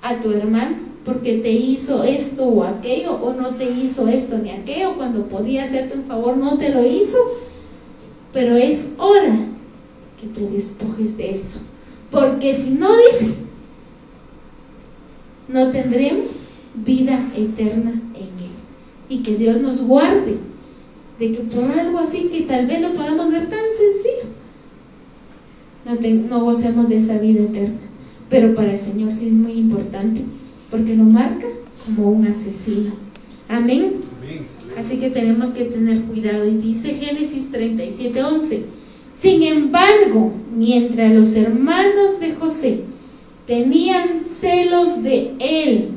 a 0.02 0.16
tu 0.16 0.32
hermano 0.32 0.84
porque 1.06 1.40
te 1.40 1.52
hizo 1.52 2.04
esto 2.04 2.46
o 2.46 2.64
aquello 2.64 3.14
o 3.16 3.34
no 3.34 3.56
te 3.56 3.70
hizo 3.70 4.08
esto 4.08 4.38
ni 4.38 4.52
aquello, 4.52 4.96
cuando 4.96 5.28
podía 5.28 5.66
hacerte 5.66 5.98
un 5.98 6.06
favor 6.06 6.38
no 6.38 6.58
te 6.58 6.70
lo 6.70 6.86
hizo, 6.86 7.18
pero 8.32 8.56
es 8.56 8.90
hora 8.98 9.38
que 10.20 10.28
te 10.28 10.48
despojes 10.50 11.18
de 11.18 11.32
eso. 11.32 11.62
Porque 12.10 12.56
si 12.56 12.72
no 12.72 12.88
dice, 12.96 13.34
no 15.50 15.72
tendremos 15.72 16.54
vida 16.74 17.30
eterna 17.36 17.92
en 18.16 18.22
Él. 18.22 18.54
Y 19.10 19.24
que 19.24 19.36
Dios 19.36 19.60
nos 19.62 19.82
guarde 19.82 20.38
de 21.20 21.32
que 21.32 21.40
por 21.44 21.66
algo 21.66 22.00
así 22.00 22.30
que 22.30 22.42
tal 22.42 22.66
vez 22.66 22.82
lo 22.82 22.94
podamos 22.94 23.32
ver 23.32 23.50
tan 23.50 23.60
sencillo, 23.60 24.23
no, 25.86 25.96
no 26.30 26.46
gocemos 26.46 26.90
de 26.90 26.98
esa 26.98 27.18
vida 27.18 27.44
eterna. 27.44 27.80
Pero 28.30 28.56
para 28.56 28.74
el 28.74 28.80
Señor 28.80 29.12
sí 29.12 29.28
es 29.28 29.34
muy 29.34 29.54
importante, 29.54 30.22
porque 30.72 30.96
lo 30.96 31.04
marca 31.04 31.48
como 31.86 32.12
un 32.12 32.26
asesino. 32.28 32.92
Amén. 33.48 33.96
Así 34.78 34.98
que 34.98 35.10
tenemos 35.10 35.52
que 35.52 35.66
tener 35.66 36.02
cuidado. 36.04 36.48
Y 36.48 36.58
dice 36.58 36.96
Génesis 36.96 37.52
37, 37.52 38.24
11. 38.24 38.66
Sin 39.20 39.44
embargo, 39.44 40.34
mientras 40.56 41.14
los 41.14 41.36
hermanos 41.36 42.20
de 42.20 42.34
José 42.34 42.82
tenían 43.46 44.22
celos 44.22 45.04
de 45.04 45.34
él, 45.40 45.90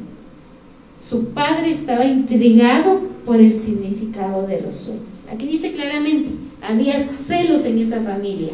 su 1.01 1.29
padre 1.29 1.71
estaba 1.71 2.05
intrigado 2.05 3.01
por 3.25 3.41
el 3.41 3.59
significado 3.59 4.47
de 4.47 4.61
los 4.61 4.75
sueños. 4.75 5.27
Aquí 5.33 5.47
dice 5.47 5.73
claramente, 5.73 6.29
había 6.63 6.95
celos 6.95 7.65
en 7.65 7.79
esa 7.79 8.03
familia. 8.03 8.53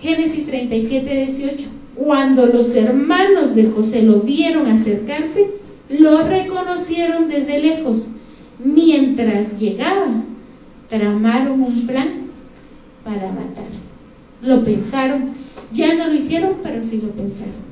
Génesis 0.00 0.46
37, 0.46 1.24
18. 1.26 1.68
Cuando 1.96 2.46
los 2.46 2.74
hermanos 2.76 3.54
de 3.54 3.66
José 3.66 4.02
lo 4.02 4.20
vieron 4.20 4.66
acercarse, 4.66 5.50
lo 5.88 6.22
reconocieron 6.22 7.28
desde 7.28 7.60
lejos. 7.60 8.10
Mientras 8.62 9.58
llegaba, 9.58 10.24
tramaron 10.88 11.60
un 11.60 11.86
plan 11.86 12.08
para 13.04 13.32
matar. 13.32 13.68
Lo 14.42 14.62
pensaron. 14.62 15.36
Ya 15.72 15.94
no 15.96 16.08
lo 16.08 16.14
hicieron, 16.14 16.54
pero 16.62 16.82
sí 16.84 17.00
lo 17.02 17.10
pensaron. 17.10 17.68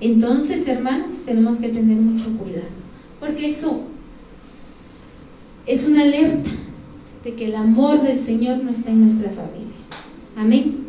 Entonces, 0.00 0.66
hermanos, 0.68 1.16
tenemos 1.24 1.58
que 1.58 1.68
tener 1.68 1.96
mucho 1.96 2.36
cuidado. 2.38 2.68
Porque 3.18 3.48
eso 3.48 3.82
es 5.66 5.88
una 5.88 6.02
alerta 6.02 6.50
de 7.24 7.34
que 7.34 7.46
el 7.46 7.56
amor 7.56 8.02
del 8.02 8.18
Señor 8.18 8.62
no 8.62 8.70
está 8.70 8.90
en 8.90 9.00
nuestra 9.00 9.30
familia. 9.30 9.73
Amén. 10.36 10.86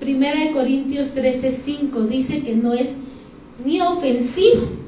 Primera 0.00 0.40
de 0.40 0.52
Corintios 0.52 1.12
13, 1.14 1.52
5 1.52 2.00
dice 2.02 2.42
que 2.42 2.54
no 2.56 2.72
es 2.72 2.94
ni 3.64 3.80
ofensivo, 3.80 4.82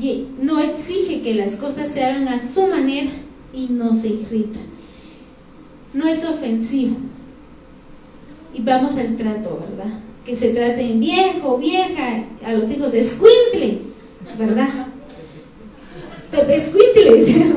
y 0.00 0.28
no 0.40 0.58
exige 0.58 1.22
que 1.22 1.34
las 1.34 1.56
cosas 1.56 1.90
se 1.90 2.04
hagan 2.04 2.28
a 2.28 2.38
su 2.38 2.66
manera 2.66 3.10
y 3.52 3.66
no 3.70 3.94
se 3.94 4.08
irrita. 4.08 4.60
No 5.92 6.06
es 6.06 6.24
ofensivo. 6.24 6.96
Y 8.54 8.62
vamos 8.62 8.96
al 8.96 9.16
trato, 9.16 9.58
¿verdad? 9.60 10.00
Que 10.24 10.34
se 10.34 10.50
trate 10.50 10.82
en 10.92 11.00
viejo, 11.00 11.58
vieja, 11.58 12.24
a 12.44 12.52
los 12.52 12.70
hijos 12.70 12.94
escuintle, 12.94 13.82
¿verdad? 14.38 14.86
Pepe 16.30 16.56
escuintle, 16.56 17.54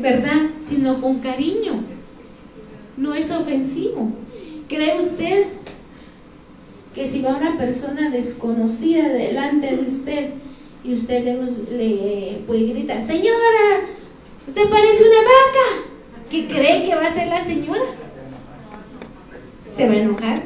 ¿verdad? 0.00 0.40
Sino 0.60 1.00
con 1.00 1.18
cariño. 1.20 1.91
No 2.96 3.14
es 3.14 3.30
ofensivo. 3.30 4.12
¿Cree 4.68 4.98
usted 4.98 5.46
que 6.94 7.08
si 7.08 7.22
va 7.22 7.36
una 7.36 7.56
persona 7.56 8.10
desconocida 8.10 9.08
delante 9.08 9.76
de 9.76 9.82
usted 9.82 10.30
y 10.84 10.92
usted 10.92 11.24
le, 11.24 12.42
puede 12.46 12.66
gritar, 12.66 13.06
señora, 13.06 13.86
usted 14.46 14.68
parece 14.68 15.04
una 15.04 15.22
vaca, 15.22 16.28
¿qué 16.30 16.48
cree 16.48 16.84
que 16.84 16.94
va 16.94 17.06
a 17.06 17.14
ser 17.14 17.28
la 17.28 17.42
señora? 17.42 17.80
¿Se 19.74 19.88
va 19.88 19.94
a 19.94 19.96
enojar? 19.96 20.42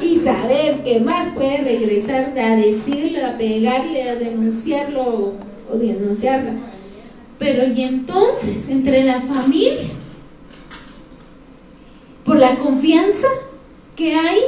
Y 0.00 0.16
saber 0.20 0.84
que 0.84 1.00
más 1.00 1.30
puede 1.30 1.58
regresar 1.62 2.38
a 2.38 2.56
decirle, 2.56 3.24
a 3.24 3.36
pegarle, 3.36 4.08
a 4.08 4.14
denunciarlo 4.14 5.34
o 5.70 5.76
denunciarla. 5.76 6.52
Pero 7.38 7.66
y 7.72 7.82
entonces, 7.82 8.68
entre 8.68 9.04
la 9.04 9.20
familia, 9.20 9.76
por 12.24 12.36
la 12.36 12.56
confianza 12.56 13.28
que 13.96 14.14
hay, 14.14 14.40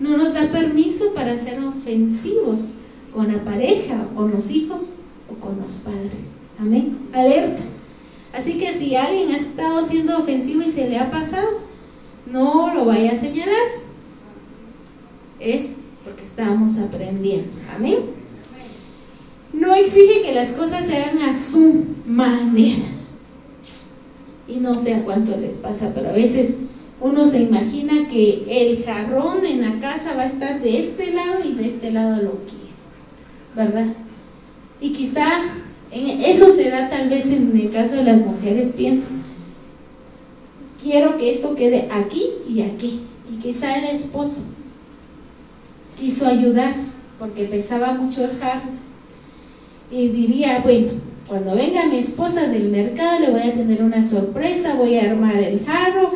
no 0.00 0.16
nos 0.16 0.34
da 0.34 0.48
permiso 0.50 1.14
para 1.14 1.38
ser 1.38 1.60
ofensivos 1.60 2.72
con 3.12 3.32
la 3.32 3.44
pareja, 3.44 4.08
con 4.14 4.32
los 4.32 4.50
hijos 4.50 4.94
o 5.30 5.34
con 5.40 5.60
los 5.60 5.72
padres. 5.74 6.38
Amén. 6.58 6.98
Alerta. 7.12 7.62
Así 8.32 8.58
que 8.58 8.72
si 8.76 8.96
alguien 8.96 9.30
ha 9.30 9.36
estado 9.36 9.86
siendo 9.86 10.18
ofensivo 10.18 10.62
y 10.62 10.70
se 10.70 10.88
le 10.88 10.98
ha 10.98 11.10
pasado, 11.10 11.60
no 12.26 12.74
lo 12.74 12.84
vaya 12.84 13.12
a 13.12 13.16
señalar. 13.16 13.54
Es 15.38 15.74
porque 16.04 16.24
estamos 16.24 16.78
aprendiendo. 16.78 17.52
Amén. 17.74 18.23
No 19.54 19.74
exige 19.74 20.22
que 20.22 20.34
las 20.34 20.52
cosas 20.52 20.84
se 20.86 20.96
hagan 20.96 21.22
a 21.22 21.38
su 21.38 21.84
manera. 22.06 22.84
Y 24.48 24.56
no 24.56 24.78
sé 24.78 24.94
a 24.94 25.04
cuánto 25.04 25.36
les 25.36 25.54
pasa, 25.54 25.92
pero 25.94 26.10
a 26.10 26.12
veces 26.12 26.56
uno 27.00 27.28
se 27.28 27.42
imagina 27.42 28.08
que 28.08 28.44
el 28.48 28.84
jarrón 28.84 29.44
en 29.46 29.62
la 29.62 29.80
casa 29.80 30.14
va 30.16 30.22
a 30.22 30.26
estar 30.26 30.60
de 30.60 30.80
este 30.80 31.12
lado 31.12 31.44
y 31.44 31.52
de 31.52 31.66
este 31.66 31.90
lado 31.90 32.22
lo 32.22 32.32
quiere, 32.44 32.74
¿verdad? 33.54 33.94
Y 34.80 34.90
quizá 34.90 35.26
eso 35.90 36.50
se 36.50 36.70
da 36.70 36.90
tal 36.90 37.08
vez 37.08 37.26
en 37.26 37.58
el 37.58 37.70
caso 37.70 37.94
de 37.94 38.04
las 38.04 38.20
mujeres, 38.20 38.72
pienso. 38.76 39.08
Quiero 40.82 41.16
que 41.16 41.32
esto 41.32 41.54
quede 41.54 41.88
aquí 41.90 42.24
y 42.48 42.62
aquí. 42.62 43.00
Y 43.32 43.36
quizá 43.38 43.78
el 43.78 43.94
esposo 43.96 44.42
quiso 45.98 46.26
ayudar 46.26 46.74
porque 47.18 47.44
pesaba 47.44 47.92
mucho 47.92 48.24
el 48.24 48.36
jarro. 48.38 48.84
Y 49.90 50.08
diría, 50.08 50.60
bueno, 50.60 50.92
cuando 51.28 51.54
venga 51.54 51.86
mi 51.86 51.98
esposa 51.98 52.48
del 52.48 52.68
mercado 52.68 53.20
le 53.20 53.30
voy 53.30 53.40
a 53.40 53.54
tener 53.54 53.82
una 53.82 54.02
sorpresa, 54.02 54.74
voy 54.74 54.96
a 54.96 55.10
armar 55.10 55.36
el 55.36 55.64
jarro, 55.64 56.12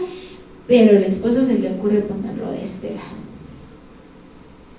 pero 0.67 0.97
el 0.97 1.05
esposo 1.05 1.45
se 1.45 1.59
le 1.59 1.71
ocurre 1.73 2.01
ponerlo 2.01 2.53
de 2.53 2.63
este 2.63 2.91
lado. 2.91 3.19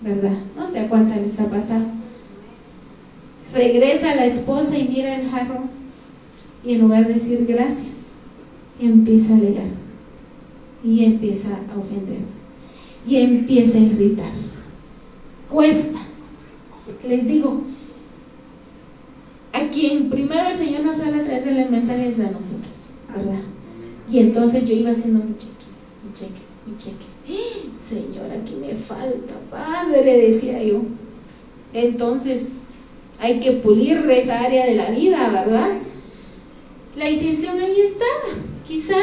¿Verdad? 0.02 0.38
No 0.56 0.68
sé 0.68 0.80
a 0.80 0.88
cuántas 0.88 1.18
les 1.18 1.40
ha 1.40 1.50
pasado. 1.50 1.86
Regresa 3.54 4.16
la 4.16 4.26
esposa 4.26 4.78
y 4.78 4.88
mira 4.88 5.16
el 5.16 5.30
jarro 5.30 5.64
y 6.64 6.76
en 6.76 6.82
lugar 6.82 7.08
de 7.08 7.14
decir 7.14 7.46
gracias, 7.48 8.24
empieza 8.80 9.34
a 9.34 9.38
alegar 9.38 9.70
y 10.84 11.06
empieza 11.06 11.50
a 11.50 11.80
ofender 11.80 12.20
y 13.08 13.18
empieza 13.18 13.78
a 13.78 13.82
irritar. 13.82 14.32
Cuesta. 15.50 16.00
Les 17.08 17.26
digo, 17.26 17.64
a 19.54 19.70
quien 19.70 20.10
primero 20.10 20.50
el 20.50 20.56
Señor 20.56 20.84
nos 20.84 21.00
habla 21.00 21.22
a 21.22 21.26
través 21.26 21.46
de 21.46 21.56
los 21.56 21.70
mensajes 21.70 22.20
a 22.20 22.32
nosotros, 22.32 22.92
¿verdad? 23.16 23.42
Y 24.12 24.20
entonces 24.20 24.68
yo 24.68 24.76
iba 24.76 24.92
haciendo 24.92 25.24
mi 25.24 25.36
cheques, 25.36 25.76
mi 26.04 26.14
cheques, 26.14 26.48
mi 26.66 26.78
cheques. 26.78 27.08
¡Ah! 27.30 27.70
Señor, 27.80 28.32
aquí 28.32 28.56
me 28.56 28.76
falta, 28.76 29.34
Padre, 29.50 30.30
decía 30.30 30.62
yo. 30.64 30.82
Entonces, 31.74 32.50
hay 33.20 33.40
que 33.40 33.54
pulir 33.54 33.98
esa 34.10 34.42
área 34.42 34.66
de 34.66 34.76
la 34.76 34.90
vida, 34.92 35.30
¿verdad? 35.32 35.78
La 36.96 37.10
intención 37.10 37.60
ahí 37.60 37.82
estaba, 37.82 38.44
quizá 38.68 38.98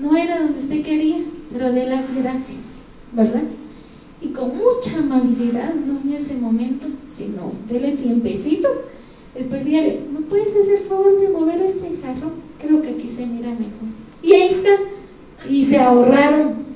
no 0.00 0.16
era 0.16 0.40
donde 0.40 0.58
usted 0.58 0.84
quería, 0.84 1.18
pero 1.52 1.72
de 1.72 1.86
las 1.86 2.14
gracias, 2.14 2.82
¿verdad? 3.12 3.42
Y 4.20 4.28
con 4.28 4.48
mucha 4.56 4.98
amabilidad, 4.98 5.74
no 5.74 6.00
en 6.00 6.14
ese 6.14 6.34
momento, 6.34 6.86
sino 7.06 7.52
dele 7.68 7.92
tiempecito. 7.92 8.68
Después 9.36 9.64
dígale, 9.64 10.00
¿me 10.12 10.20
puedes 10.20 10.48
hacer 10.48 10.84
favor 10.88 11.20
de 11.20 11.28
mover 11.28 11.60
este 11.60 11.88
jarro? 12.02 12.32
Creo 12.58 12.80
que 12.80 12.90
aquí 12.90 13.08
se 13.08 13.26
mira 13.26 13.50
mejor. 13.50 13.88
Y 14.22 14.32
ahí 14.32 14.48
está. 14.48 14.70
Y 15.48 15.64
se 15.64 15.78
ahorraron 15.78 16.66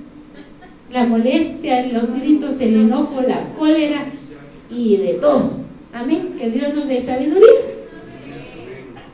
la 0.92 1.06
molestia, 1.06 1.86
los 1.86 2.14
gritos, 2.14 2.61
el 2.61 2.74
enojo, 2.74 3.22
la 3.22 3.54
cólera 3.58 4.04
y 4.70 4.96
de 4.96 5.14
todo. 5.14 5.52
Amén. 5.92 6.34
Que 6.38 6.50
Dios 6.50 6.74
nos 6.74 6.86
dé 6.86 7.00
sabiduría. 7.00 7.48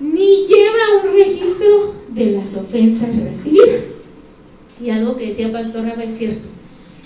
Ni 0.01 0.47
lleva 0.47 1.05
un 1.05 1.13
registro 1.13 1.95
de 2.09 2.33
las 2.33 2.57
ofensas 2.57 3.17
recibidas. 3.17 3.91
Y 4.83 4.91
algo 4.91 5.17
que 5.17 5.29
decía 5.29 5.53
Pastor 5.53 5.85
Raba 5.87 6.03
es 6.03 6.19
cierto. 6.19 6.49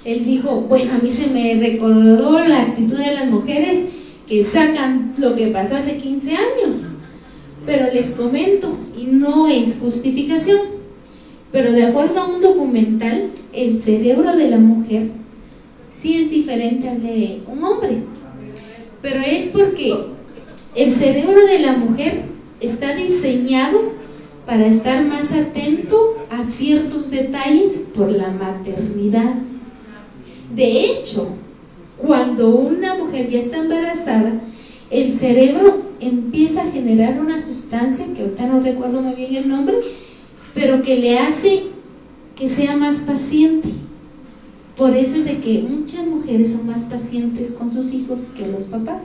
Él 0.04 0.24
dijo, 0.24 0.62
bueno, 0.62 0.94
a 0.94 0.98
mí 0.98 1.10
se 1.10 1.28
me 1.28 1.54
recordó 1.60 2.38
la 2.38 2.62
actitud 2.62 2.96
de 2.96 3.14
las 3.14 3.30
mujeres 3.30 3.84
que 4.30 4.42
sacan 4.42 5.12
lo 5.18 5.34
que 5.34 5.48
pasó 5.48 5.76
hace 5.76 5.98
15 5.98 6.30
años. 6.30 6.78
Pero 7.66 7.92
les 7.92 8.12
comento, 8.12 8.74
y 8.96 9.04
no 9.04 9.46
es 9.46 9.76
justificación, 9.78 10.60
pero 11.52 11.72
de 11.72 11.84
acuerdo 11.84 12.20
a 12.20 12.28
un 12.28 12.40
documental, 12.40 13.30
el 13.52 13.82
cerebro 13.82 14.34
de 14.34 14.48
la 14.48 14.58
mujer 14.58 15.10
sí 15.90 16.22
es 16.22 16.30
diferente 16.30 16.88
al 16.88 17.02
de 17.02 17.42
un 17.46 17.62
hombre 17.62 18.02
pero 19.02 19.20
es 19.20 19.48
porque 19.48 19.94
el 20.74 20.94
cerebro 20.94 21.46
de 21.46 21.58
la 21.60 21.72
mujer 21.72 22.22
está 22.60 22.94
diseñado 22.94 23.92
para 24.46 24.66
estar 24.66 25.04
más 25.06 25.32
atento 25.32 26.18
a 26.30 26.44
ciertos 26.44 27.10
detalles 27.10 27.84
por 27.94 28.10
la 28.10 28.30
maternidad. 28.30 29.34
De 30.54 30.84
hecho, 30.84 31.28
cuando 32.02 32.50
una 32.50 32.94
mujer 32.94 33.28
ya 33.28 33.38
está 33.38 33.58
embarazada, 33.58 34.40
el 34.90 35.12
cerebro 35.12 35.90
empieza 36.00 36.62
a 36.62 36.70
generar 36.70 37.20
una 37.20 37.40
sustancia, 37.42 38.06
que 38.14 38.22
ahorita 38.22 38.46
no 38.46 38.60
recuerdo 38.60 39.02
muy 39.02 39.14
bien 39.14 39.34
el 39.36 39.48
nombre, 39.48 39.76
pero 40.54 40.82
que 40.82 40.96
le 40.96 41.18
hace 41.18 41.64
que 42.36 42.48
sea 42.48 42.76
más 42.76 43.00
paciente. 43.00 43.68
Por 44.76 44.96
eso 44.96 45.16
es 45.16 45.26
de 45.26 45.38
que 45.40 45.62
muchas 45.62 46.06
mujeres 46.06 46.52
son 46.52 46.66
más 46.66 46.84
pacientes 46.84 47.52
con 47.52 47.70
sus 47.70 47.92
hijos 47.92 48.28
que 48.34 48.46
los 48.46 48.64
papás. 48.64 49.02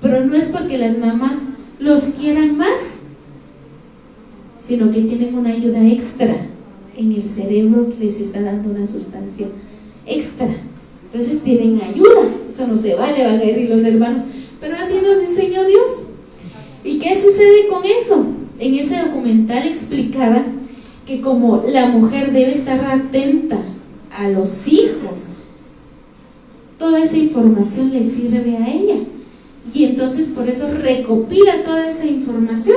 Pero 0.00 0.24
no 0.24 0.34
es 0.34 0.46
porque 0.46 0.78
las 0.78 0.98
mamás 0.98 1.38
los 1.80 2.02
quieran 2.18 2.56
más, 2.56 2.78
sino 4.64 4.90
que 4.92 5.02
tienen 5.02 5.36
una 5.36 5.50
ayuda 5.50 5.84
extra 5.84 6.36
en 6.96 7.12
el 7.12 7.28
cerebro 7.28 7.90
que 7.90 8.04
les 8.04 8.20
está 8.20 8.42
dando 8.42 8.70
una 8.70 8.86
sustancia 8.86 9.48
extra. 10.06 10.54
Entonces 11.12 11.42
tienen 11.42 11.80
ayuda. 11.82 12.30
Eso 12.48 12.66
no 12.66 12.78
se 12.78 12.94
vale, 12.94 13.24
van 13.24 13.36
a 13.36 13.38
decir 13.38 13.68
los 13.68 13.84
hermanos. 13.84 14.22
Pero 14.60 14.76
así 14.76 14.94
nos 15.02 15.20
diseñó 15.20 15.64
Dios. 15.64 16.02
¿Y 16.84 16.98
qué 16.98 17.14
sucede 17.20 17.68
con 17.68 17.82
eso? 17.84 18.26
En 18.58 18.74
ese 18.76 18.96
documental 18.98 19.66
explicaba 19.66 20.42
que 21.06 21.20
como 21.20 21.64
la 21.68 21.88
mujer 21.88 22.32
debe 22.32 22.52
estar 22.52 22.82
atenta 22.84 23.58
a 24.16 24.28
los 24.28 24.68
hijos. 24.68 25.28
Toda 26.78 27.02
esa 27.02 27.16
información 27.16 27.92
le 27.92 28.04
sirve 28.04 28.56
a 28.56 28.72
ella. 28.72 29.04
Y 29.74 29.84
entonces 29.84 30.28
por 30.28 30.48
eso 30.48 30.68
recopila 30.72 31.62
toda 31.64 31.88
esa 31.90 32.06
información 32.06 32.76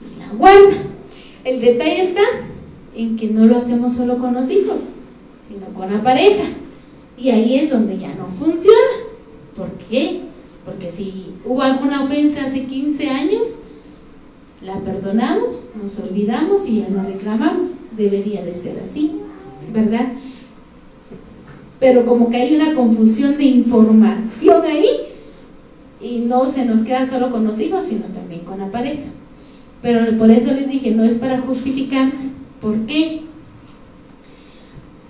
y 0.00 0.20
la 0.20 0.32
guarda. 0.36 0.76
El 1.44 1.60
detalle 1.60 2.02
está 2.02 2.22
en 2.94 3.16
que 3.16 3.28
no 3.28 3.46
lo 3.46 3.58
hacemos 3.58 3.94
solo 3.94 4.18
con 4.18 4.34
los 4.34 4.50
hijos, 4.50 4.80
sino 5.46 5.66
con 5.74 5.92
la 5.92 6.02
pareja. 6.02 6.44
Y 7.18 7.30
ahí 7.30 7.56
es 7.56 7.70
donde 7.70 7.98
ya 7.98 8.14
no 8.14 8.26
funciona. 8.28 8.76
¿Por 9.56 9.70
qué? 9.90 10.22
Porque 10.64 10.92
si 10.92 11.34
hubo 11.44 11.62
alguna 11.62 12.04
ofensa 12.04 12.44
hace 12.44 12.64
15 12.64 13.08
años, 13.10 13.60
la 14.62 14.80
perdonamos, 14.80 15.64
nos 15.82 15.98
olvidamos 15.98 16.66
y 16.66 16.80
ya 16.80 16.88
no 16.88 17.02
reclamamos. 17.02 17.68
Debería 17.96 18.44
de 18.44 18.54
ser 18.54 18.80
así, 18.84 19.12
¿verdad? 19.72 20.12
pero 21.80 22.04
como 22.06 22.30
que 22.30 22.36
hay 22.36 22.56
una 22.56 22.74
confusión 22.74 23.36
de 23.36 23.44
información 23.44 24.62
ahí 24.64 24.88
y 26.00 26.20
no 26.20 26.46
se 26.46 26.64
nos 26.64 26.82
queda 26.82 27.06
solo 27.06 27.30
con 27.30 27.44
los 27.44 27.60
hijos, 27.60 27.84
sino 27.84 28.06
también 28.06 28.40
con 28.40 28.58
la 28.58 28.70
pareja. 28.70 29.08
Pero 29.80 30.16
por 30.18 30.30
eso 30.30 30.52
les 30.52 30.68
dije, 30.68 30.92
no 30.92 31.04
es 31.04 31.14
para 31.14 31.40
justificarse. 31.40 32.30
¿Por 32.60 32.86
qué? 32.86 33.22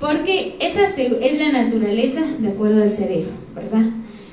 Porque 0.01 0.57
esa 0.61 0.87
es 0.87 1.39
la 1.39 1.65
naturaleza 1.65 2.23
de 2.39 2.49
acuerdo 2.49 2.83
al 2.83 2.91
cerebro, 2.91 3.33
¿verdad? 3.55 3.91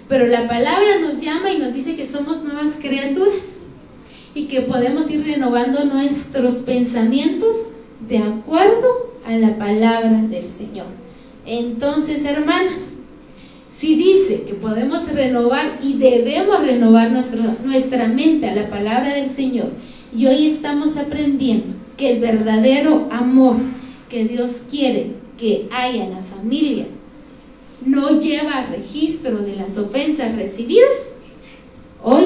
Pero 0.08 0.28
la 0.28 0.48
palabra 0.48 1.00
nos 1.02 1.20
llama 1.20 1.52
y 1.52 1.58
nos 1.58 1.74
dice 1.74 1.96
que 1.96 2.06
somos 2.06 2.44
nuevas 2.44 2.74
criaturas 2.80 3.62
y 4.36 4.46
que 4.46 4.62
podemos 4.62 5.10
ir 5.10 5.26
renovando 5.26 5.86
nuestros 5.86 6.56
pensamientos 6.58 7.56
de 8.08 8.20
acuerdo 8.20 9.16
a 9.26 9.32
la 9.32 9.58
palabra 9.58 10.22
del 10.30 10.48
Señor. 10.48 10.86
Entonces, 11.48 12.24
hermanas, 12.26 12.80
si 13.76 13.96
dice 13.96 14.44
que 14.44 14.54
podemos 14.54 15.12
renovar 15.14 15.80
y 15.82 15.94
debemos 15.94 16.62
renovar 16.62 17.12
nuestra, 17.12 17.58
nuestra 17.64 18.08
mente 18.08 18.48
a 18.48 18.56
la 18.56 18.70
palabra 18.70 19.16
del 19.16 19.30
Señor, 19.30 19.72
y 20.16 20.28
hoy 20.28 20.48
estamos 20.48 20.96
aprendiendo 20.98 21.74
que 21.98 22.12
el 22.12 22.20
verdadero 22.20 23.08
amor 23.12 23.58
que 24.10 24.26
Dios 24.26 24.62
quiere 24.70 25.25
que 25.38 25.68
haya 25.72 26.06
en 26.06 26.12
la 26.12 26.22
familia 26.22 26.86
no 27.86 28.20
lleva 28.20 28.68
registro 28.72 29.38
de 29.38 29.56
las 29.56 29.78
ofensas 29.78 30.36
recibidas, 30.36 31.14
hoy 32.04 32.24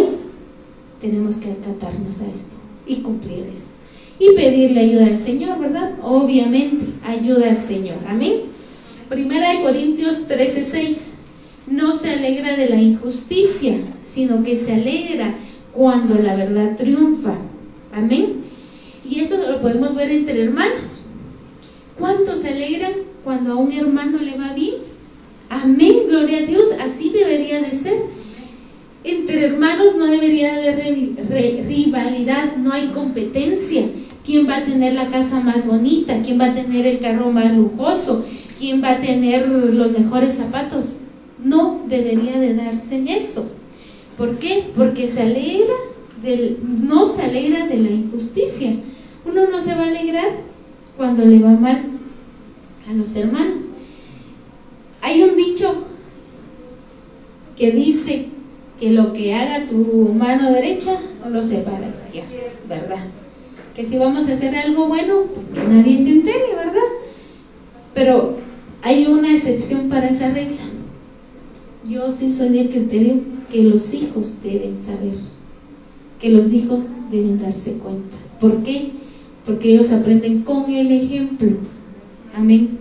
tenemos 1.01 1.37
que 1.37 1.51
acatarnos 1.51 2.21
a 2.21 2.27
esto 2.27 2.55
y 2.85 2.97
cumplir 2.97 3.45
esto. 3.53 3.71
Y 4.19 4.35
pedirle 4.35 4.81
ayuda 4.81 5.07
al 5.07 5.17
Señor, 5.17 5.59
¿verdad? 5.59 5.93
Obviamente, 6.03 6.85
ayuda 7.05 7.51
al 7.51 7.63
Señor. 7.63 7.97
Amén. 8.07 8.33
Primera 9.07 9.51
de 9.51 9.63
Corintios 9.63 10.27
13:6. 10.27 11.13
No 11.67 11.95
se 11.95 12.11
alegra 12.11 12.57
de 12.57 12.69
la 12.69 12.81
injusticia, 12.81 13.77
sino 14.03 14.43
que 14.43 14.57
se 14.57 14.73
alegra 14.73 15.35
cuando 15.71 16.15
la 16.15 16.35
verdad 16.35 16.75
triunfa. 16.75 17.35
Amén. 17.93 18.43
Y 19.09 19.21
esto 19.21 19.37
lo 19.37 19.61
podemos 19.61 19.95
ver 19.95 20.11
entre 20.11 20.43
hermanos. 20.43 20.98
¿Cuántos 21.99 22.39
se 22.39 22.49
alegran 22.49 22.93
cuando 23.23 23.53
a 23.53 23.55
un 23.57 23.71
hermano 23.71 24.19
le 24.19 24.37
va 24.37 24.53
bien? 24.53 24.75
Amén, 25.49 25.93
gloria 26.07 26.39
a 26.39 26.45
Dios, 26.45 26.65
así 26.79 27.09
debería 27.09 27.61
de 27.61 27.71
ser. 27.71 27.97
Entre 29.03 29.45
hermanos 29.45 29.95
no 29.97 30.05
debería 30.05 30.55
haber 30.55 30.95
rivalidad, 31.67 32.57
no 32.57 32.71
hay 32.71 32.87
competencia. 32.87 33.83
¿Quién 34.25 34.47
va 34.47 34.57
a 34.57 34.65
tener 34.65 34.93
la 34.93 35.09
casa 35.09 35.39
más 35.39 35.65
bonita? 35.65 36.21
¿Quién 36.23 36.39
va 36.39 36.45
a 36.45 36.53
tener 36.53 36.85
el 36.85 36.99
carro 36.99 37.31
más 37.31 37.51
lujoso? 37.53 38.25
quién 38.59 38.83
va 38.83 38.91
a 38.91 39.01
tener 39.01 39.47
los 39.47 39.91
mejores 39.97 40.35
zapatos. 40.35 40.97
No 41.41 41.81
debería 41.87 42.37
de 42.37 42.53
darse 42.53 42.97
en 42.97 43.07
eso. 43.07 43.49
¿Por 44.17 44.37
qué? 44.37 44.65
Porque 44.75 45.07
se 45.07 45.21
alegra 45.21 45.73
del, 46.21 46.59
no 46.63 47.07
se 47.07 47.23
alegra 47.23 47.65
de 47.67 47.77
la 47.77 47.89
injusticia. 47.89 48.73
Uno 49.25 49.49
no 49.49 49.61
se 49.61 49.73
va 49.75 49.83
a 49.83 49.87
alegrar 49.87 50.27
cuando 50.99 51.23
le 51.23 51.39
va 51.39 51.51
mal 51.51 51.81
a 52.89 52.93
los 52.93 53.15
hermanos. 53.15 53.67
Hay 55.01 55.23
un 55.23 55.37
dicho 55.37 55.85
que 57.55 57.71
dice 57.71 58.25
que 58.77 58.91
lo 58.91 59.13
que 59.13 59.33
haga 59.33 59.65
tu 59.65 60.13
mano 60.13 60.51
derecha 60.51 60.99
no 61.23 61.29
lo 61.29 61.41
sepa 61.41 61.79
la 61.79 61.87
izquierda, 61.87 62.27
¿verdad? 62.67 63.05
Que 63.73 63.85
si 63.85 63.97
vamos 63.97 64.27
a 64.27 64.33
hacer 64.33 64.53
algo 64.57 64.89
bueno, 64.89 65.21
pues 65.33 65.47
que 65.47 65.63
nadie 65.63 66.03
se 66.03 66.09
entere, 66.09 66.53
¿verdad? 66.53 66.89
Pero 67.93 68.35
hay 68.81 69.07
una 69.07 69.33
excepción 69.33 69.87
para 69.87 70.09
esa 70.09 70.33
regla. 70.33 70.63
Yo 71.87 72.11
sí 72.11 72.29
soy 72.29 72.49
del 72.49 72.71
criterio 72.71 73.21
que 73.49 73.63
los 73.63 73.93
hijos 73.93 74.43
deben 74.43 74.77
saber, 74.77 75.15
que 76.19 76.29
los 76.31 76.51
hijos 76.51 76.87
deben 77.09 77.39
darse 77.39 77.75
cuenta. 77.75 78.17
¿Por 78.41 78.63
qué? 78.63 78.99
Porque 79.45 79.73
ellos 79.73 79.91
aprenden 79.91 80.43
con 80.43 80.69
el 80.69 80.91
ejemplo. 80.91 81.57
Amén. 82.35 82.79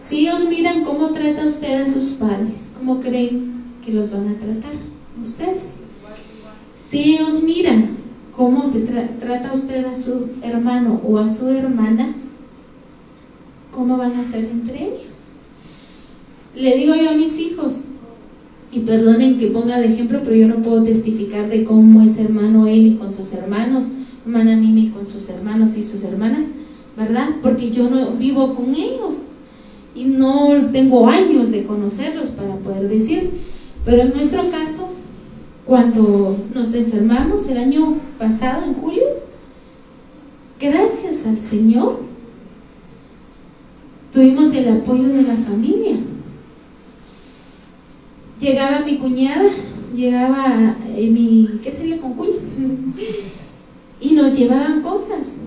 Si 0.00 0.20
ellos 0.20 0.48
miran 0.48 0.84
cómo 0.84 1.10
trata 1.10 1.46
usted 1.46 1.82
a 1.82 1.90
sus 1.90 2.14
padres, 2.14 2.72
¿cómo 2.76 3.00
creen 3.00 3.54
que 3.84 3.92
los 3.92 4.10
van 4.10 4.28
a 4.28 4.34
tratar 4.34 4.72
ustedes? 5.22 5.84
Si 6.90 7.14
ellos 7.14 7.42
miran 7.42 7.90
cómo 8.30 8.66
se 8.66 8.80
trata 8.80 9.52
usted 9.54 9.86
a 9.86 9.96
su 9.96 10.28
hermano 10.42 11.00
o 11.04 11.18
a 11.18 11.32
su 11.32 11.48
hermana, 11.48 12.14
¿cómo 13.72 13.96
van 13.96 14.12
a 14.12 14.30
ser 14.30 14.44
entre 14.44 14.84
ellos? 14.84 15.32
Le 16.54 16.76
digo 16.76 16.94
yo 16.94 17.10
a 17.10 17.14
mis 17.14 17.38
hijos, 17.40 17.86
y 18.74 18.80
perdonen 18.80 19.38
que 19.38 19.48
ponga 19.48 19.78
de 19.78 19.86
ejemplo, 19.86 20.20
pero 20.24 20.34
yo 20.34 20.48
no 20.48 20.56
puedo 20.56 20.82
testificar 20.82 21.48
de 21.48 21.64
cómo 21.64 22.02
es 22.02 22.18
hermano 22.18 22.66
Eli 22.66 22.96
con 22.96 23.12
sus 23.12 23.32
hermanos, 23.32 23.86
hermana 24.24 24.56
Mimi 24.56 24.88
con 24.88 25.04
sus 25.04 25.28
hermanos 25.28 25.76
y 25.76 25.82
sus 25.82 26.02
hermanas, 26.04 26.46
¿verdad? 26.96 27.28
Porque 27.42 27.70
yo 27.70 27.90
no 27.90 28.12
vivo 28.12 28.54
con 28.54 28.74
ellos 28.74 29.26
y 29.94 30.04
no 30.06 30.70
tengo 30.72 31.08
años 31.08 31.50
de 31.50 31.64
conocerlos 31.64 32.30
para 32.30 32.56
poder 32.56 32.88
decir. 32.88 33.30
Pero 33.84 34.02
en 34.02 34.14
nuestro 34.14 34.50
caso, 34.50 34.88
cuando 35.66 36.36
nos 36.54 36.74
enfermamos 36.74 37.48
el 37.48 37.58
año 37.58 37.98
pasado, 38.18 38.64
en 38.66 38.74
julio, 38.74 39.04
gracias 40.58 41.26
al 41.26 41.38
Señor, 41.38 42.00
tuvimos 44.12 44.54
el 44.54 44.68
apoyo 44.68 45.08
de 45.08 45.22
la 45.22 45.36
familia. 45.36 45.96
Llegaba 48.40 48.84
mi 48.84 48.96
cuñada, 48.98 49.50
llegaba 49.94 50.76
eh, 50.96 51.10
mi, 51.10 51.60
¿qué 51.62 51.70
sería 51.70 52.00
con 52.00 52.14
cuña? 52.14 52.32
y 54.04 54.12
nos 54.12 54.38
llevaban 54.38 54.82
cosas. 54.82 55.38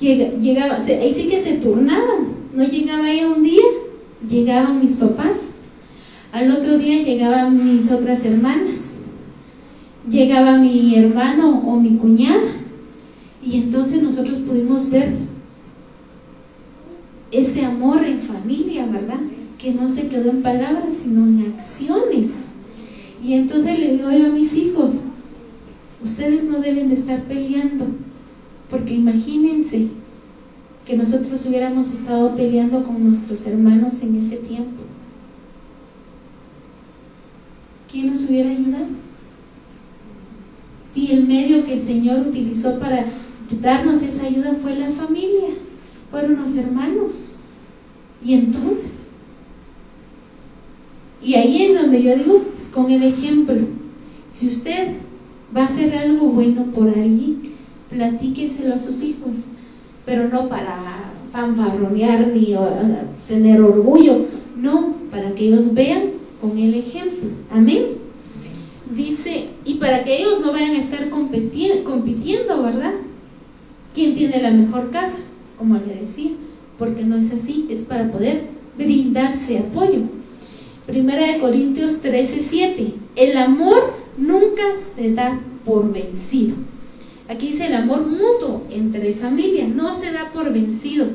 llegaba, 0.00 0.76
ahí 0.76 1.12
sí 1.14 1.28
que 1.28 1.42
se 1.42 1.54
turnaban 1.58 2.34
no 2.54 2.64
llegaba 2.64 3.10
ella 3.10 3.28
un 3.36 3.42
día, 3.42 3.64
llegaban 4.28 4.80
mis 4.80 4.96
papás. 4.96 5.38
Al 6.30 6.50
otro 6.52 6.78
día 6.78 7.02
llegaban 7.02 7.64
mis 7.64 7.90
otras 7.90 8.24
hermanas. 8.24 9.00
Llegaba 10.08 10.58
mi 10.58 10.94
hermano 10.94 11.62
o 11.66 11.80
mi 11.80 11.96
cuñada. 11.96 12.52
Y 13.44 13.56
entonces 13.56 14.02
nosotros 14.02 14.40
pudimos 14.46 14.88
ver 14.88 15.12
ese 17.32 17.64
amor 17.64 18.04
en 18.04 18.20
familia, 18.20 18.86
¿verdad? 18.86 19.20
Que 19.58 19.74
no 19.74 19.90
se 19.90 20.08
quedó 20.08 20.30
en 20.30 20.42
palabras, 20.42 20.94
sino 21.02 21.24
en 21.24 21.54
acciones. 21.56 22.52
Y 23.24 23.32
entonces 23.32 23.80
le 23.80 23.96
digo 23.96 24.10
yo 24.12 24.26
a 24.26 24.30
mis 24.30 24.54
hijos, 24.54 25.00
ustedes 26.04 26.44
no 26.44 26.60
deben 26.60 26.90
de 26.90 26.94
estar 26.94 27.22
peleando, 27.24 27.86
porque 28.70 28.94
imagínense, 28.94 29.88
que 30.84 30.96
nosotros 30.96 31.46
hubiéramos 31.46 31.92
estado 31.92 32.36
peleando 32.36 32.84
con 32.84 33.02
nuestros 33.08 33.46
hermanos 33.46 34.02
en 34.02 34.22
ese 34.22 34.36
tiempo. 34.36 34.82
¿Quién 37.90 38.12
nos 38.12 38.28
hubiera 38.28 38.50
ayudado? 38.50 38.88
Si 40.84 41.10
el 41.10 41.26
medio 41.26 41.64
que 41.64 41.74
el 41.74 41.80
Señor 41.80 42.26
utilizó 42.28 42.78
para 42.78 43.06
darnos 43.62 44.02
esa 44.02 44.26
ayuda 44.26 44.56
fue 44.60 44.76
la 44.76 44.90
familia, 44.90 45.48
fueron 46.10 46.42
los 46.42 46.54
hermanos. 46.56 47.36
Y 48.22 48.34
entonces, 48.34 48.92
y 51.22 51.34
ahí 51.34 51.62
es 51.62 51.80
donde 51.80 52.02
yo 52.02 52.16
digo, 52.16 52.44
es 52.56 52.64
con 52.64 52.90
el 52.90 53.02
ejemplo. 53.02 53.56
Si 54.30 54.48
usted 54.48 54.96
va 55.56 55.62
a 55.62 55.66
hacer 55.66 55.94
algo 55.96 56.28
bueno 56.28 56.64
por 56.72 56.88
alguien, 56.88 57.42
platíqueselo 57.90 58.74
a 58.74 58.78
sus 58.78 59.02
hijos 59.02 59.46
pero 60.04 60.28
no 60.28 60.48
para 60.48 61.12
fanfarronear 61.32 62.28
ni 62.28 62.54
tener 63.26 63.60
orgullo, 63.60 64.26
no, 64.56 64.94
para 65.10 65.34
que 65.34 65.48
ellos 65.48 65.74
vean 65.74 66.02
con 66.40 66.58
el 66.58 66.74
ejemplo. 66.74 67.30
Amén. 67.50 67.82
Dice, 68.94 69.48
y 69.64 69.74
para 69.74 70.04
que 70.04 70.18
ellos 70.18 70.40
no 70.40 70.52
vayan 70.52 70.72
a 70.72 70.78
estar 70.78 71.08
compitiendo, 71.08 72.62
¿verdad? 72.62 72.92
¿Quién 73.94 74.14
tiene 74.14 74.42
la 74.42 74.50
mejor 74.50 74.90
casa? 74.90 75.18
Como 75.58 75.76
le 75.76 76.00
decía, 76.00 76.32
porque 76.78 77.04
no 77.04 77.16
es 77.16 77.32
así, 77.32 77.66
es 77.70 77.84
para 77.84 78.10
poder 78.10 78.42
brindarse 78.76 79.58
apoyo. 79.58 80.02
Primera 80.86 81.26
de 81.26 81.38
Corintios 81.38 82.00
13, 82.02 82.44
7. 82.48 82.94
El 83.16 83.36
amor 83.38 83.94
nunca 84.16 84.62
se 84.94 85.12
da 85.12 85.40
por 85.64 85.92
vencido. 85.92 86.56
Aquí 87.28 87.48
dice 87.48 87.66
el 87.66 87.74
amor 87.74 88.06
mutuo 88.06 88.64
entre 88.70 89.14
familias, 89.14 89.68
no 89.68 89.94
se 89.94 90.12
da 90.12 90.30
por 90.32 90.52
vencido. 90.52 91.06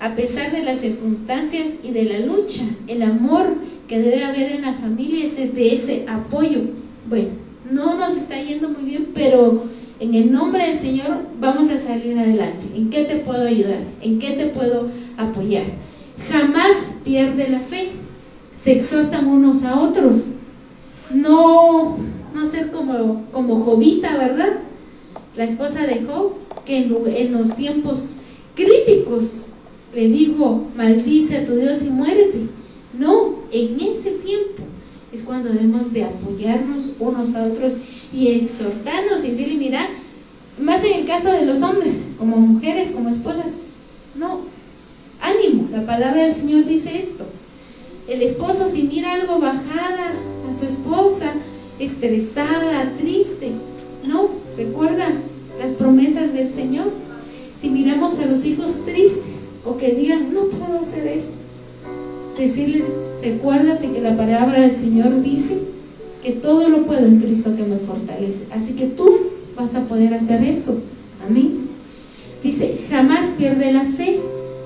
A 0.00 0.16
pesar 0.16 0.50
de 0.50 0.62
las 0.62 0.80
circunstancias 0.80 1.68
y 1.82 1.90
de 1.90 2.04
la 2.04 2.20
lucha, 2.20 2.64
el 2.86 3.02
amor 3.02 3.56
que 3.86 3.98
debe 3.98 4.24
haber 4.24 4.52
en 4.52 4.62
la 4.62 4.72
familia 4.72 5.26
es 5.26 5.36
de 5.36 5.74
ese 5.74 6.06
apoyo. 6.08 6.60
Bueno, 7.08 7.30
no 7.70 7.98
nos 7.98 8.16
está 8.16 8.40
yendo 8.40 8.70
muy 8.70 8.84
bien, 8.84 9.08
pero 9.14 9.64
en 10.00 10.14
el 10.14 10.32
nombre 10.32 10.66
del 10.66 10.78
Señor 10.78 11.26
vamos 11.38 11.68
a 11.68 11.78
salir 11.78 12.18
adelante. 12.18 12.66
¿En 12.74 12.88
qué 12.88 13.04
te 13.04 13.16
puedo 13.16 13.46
ayudar? 13.46 13.82
¿En 14.00 14.18
qué 14.18 14.30
te 14.30 14.46
puedo 14.46 14.88
apoyar? 15.18 15.64
Jamás 16.30 16.94
pierde 17.04 17.50
la 17.50 17.60
fe. 17.60 17.90
Se 18.54 18.72
exhortan 18.72 19.26
unos 19.26 19.64
a 19.64 19.78
otros. 19.78 20.28
No, 21.12 21.98
no 22.34 22.50
ser 22.50 22.70
como, 22.70 23.26
como 23.32 23.56
Jovita, 23.56 24.16
¿verdad? 24.16 24.60
la 25.36 25.44
esposa 25.44 25.86
de 25.86 26.02
Job, 26.04 26.32
que 26.64 26.76
en, 26.78 27.32
los 27.32 27.56
tiempos 27.56 28.16
críticos 28.54 29.46
le 29.94 30.08
dijo, 30.08 30.66
maldice 30.76 31.38
a 31.38 31.46
tu 31.46 31.56
Dios 31.56 31.82
y 31.82 31.90
muérete. 31.90 32.48
No, 32.98 33.36
en 33.52 33.80
ese 33.80 34.10
tiempo 34.22 34.64
es 35.12 35.22
cuando 35.22 35.48
debemos 35.48 35.92
de 35.92 36.04
apoyarnos 36.04 36.90
unos 36.98 37.34
a 37.34 37.44
otros 37.44 37.74
y 38.12 38.28
exhortarnos 38.28 39.24
y 39.24 39.30
decirle, 39.30 39.54
mira, 39.54 39.86
más 40.60 40.84
en 40.84 41.00
el 41.00 41.06
caso 41.06 41.32
de 41.32 41.46
los 41.46 41.62
hombres, 41.62 41.94
como 42.18 42.36
mujeres, 42.36 42.90
como 42.90 43.08
esposas, 43.08 43.52
no, 44.16 44.40
ánimo, 45.20 45.68
la 45.72 45.86
palabra 45.86 46.24
del 46.24 46.34
Señor 46.34 46.66
dice 46.66 46.98
esto. 46.98 47.24
El 48.08 48.22
esposo 48.22 48.68
si 48.68 48.82
mira 48.82 49.14
algo 49.14 49.38
bajada 49.38 50.12
a 50.50 50.54
su 50.54 50.66
esposa, 50.66 51.32
estresada, 51.80 52.92
triste, 52.98 53.50
no, 54.06 54.28
recuerda 54.56 55.06
las 55.58 55.72
promesas 55.72 56.32
del 56.34 56.48
Señor. 56.48 56.86
Si 57.60 57.70
miramos 57.70 58.18
a 58.20 58.26
los 58.26 58.44
hijos 58.44 58.84
tristes 58.84 59.50
o 59.64 59.76
que 59.76 59.92
digan, 59.92 60.32
no 60.32 60.44
puedo 60.44 60.80
hacer 60.80 61.06
esto, 61.06 61.32
decirles, 62.38 62.84
recuérdate 63.22 63.90
que 63.90 64.00
la 64.00 64.16
palabra 64.16 64.60
del 64.60 64.74
Señor 64.74 65.22
dice 65.22 65.58
que 66.22 66.32
todo 66.32 66.68
lo 66.68 66.84
puedo 66.84 67.06
en 67.06 67.20
Cristo 67.20 67.56
que 67.56 67.64
me 67.64 67.76
fortalece. 67.76 68.44
Así 68.52 68.74
que 68.74 68.86
tú 68.86 69.10
vas 69.56 69.74
a 69.74 69.84
poder 69.84 70.14
hacer 70.14 70.42
eso. 70.42 70.78
Amén. 71.26 71.68
Dice, 72.42 72.78
jamás 72.90 73.30
pierde 73.36 73.72
la 73.72 73.84
fe, 73.84 74.18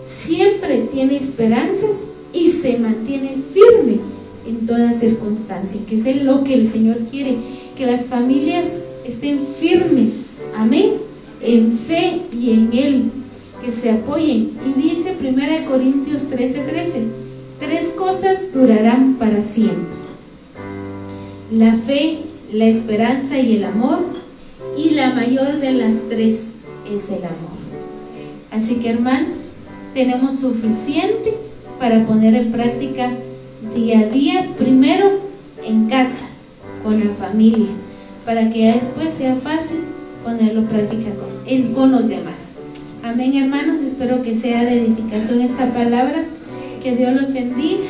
siempre 0.08 0.88
tiene 0.92 1.16
esperanzas 1.16 1.90
y 2.32 2.50
se 2.50 2.78
mantiene 2.78 3.36
firme 3.52 4.13
en 4.46 4.66
toda 4.66 4.92
circunstancia, 4.92 5.80
que 5.88 5.96
es 5.96 6.24
lo 6.24 6.44
que 6.44 6.54
el 6.54 6.70
Señor 6.70 6.98
quiere, 7.10 7.36
que 7.76 7.86
las 7.86 8.04
familias 8.06 8.64
estén 9.06 9.40
firmes, 9.58 10.12
amén, 10.56 10.92
en 11.40 11.78
fe 11.78 12.22
y 12.32 12.50
en 12.50 12.70
Él, 12.72 13.04
que 13.64 13.72
se 13.72 13.90
apoyen. 13.90 14.52
Y 14.64 14.80
dice 14.80 15.16
1 15.20 15.66
Corintios 15.68 16.24
13:13, 16.30 16.66
13, 16.66 17.02
tres 17.60 17.90
cosas 17.96 18.52
durarán 18.52 19.14
para 19.14 19.42
siempre. 19.42 19.94
La 21.52 21.74
fe, 21.74 22.18
la 22.52 22.66
esperanza 22.66 23.38
y 23.38 23.56
el 23.56 23.64
amor, 23.64 24.00
y 24.76 24.90
la 24.90 25.14
mayor 25.14 25.60
de 25.60 25.72
las 25.72 26.08
tres 26.08 26.40
es 26.92 27.08
el 27.08 27.24
amor. 27.24 27.54
Así 28.50 28.76
que 28.76 28.90
hermanos, 28.90 29.38
tenemos 29.94 30.36
suficiente 30.36 31.34
para 31.78 32.04
poner 32.06 32.34
en 32.34 32.52
práctica 32.52 33.10
día 33.74 34.00
a 34.00 34.06
día, 34.06 34.48
primero 34.56 35.20
en 35.64 35.86
casa, 35.88 36.26
con 36.82 37.00
la 37.00 37.14
familia 37.14 37.68
para 38.24 38.50
que 38.50 38.72
después 38.72 39.14
sea 39.16 39.36
fácil 39.36 39.80
ponerlo 40.24 40.60
en 40.60 40.66
práctica 40.66 41.10
con, 41.14 41.74
con 41.74 41.92
los 41.92 42.08
demás. 42.08 42.56
Amén, 43.02 43.34
hermanos. 43.36 43.82
Espero 43.82 44.22
que 44.22 44.38
sea 44.38 44.64
de 44.64 44.80
edificación 44.80 45.42
esta 45.42 45.72
palabra. 45.72 46.24
Que 46.82 46.96
Dios 46.96 47.12
los 47.14 47.32
bendiga. 47.32 47.84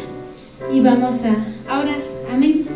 Y 0.73 0.81
vamos 0.81 1.21
a 1.25 1.79
orar. 1.81 2.03
Amén. 2.33 2.74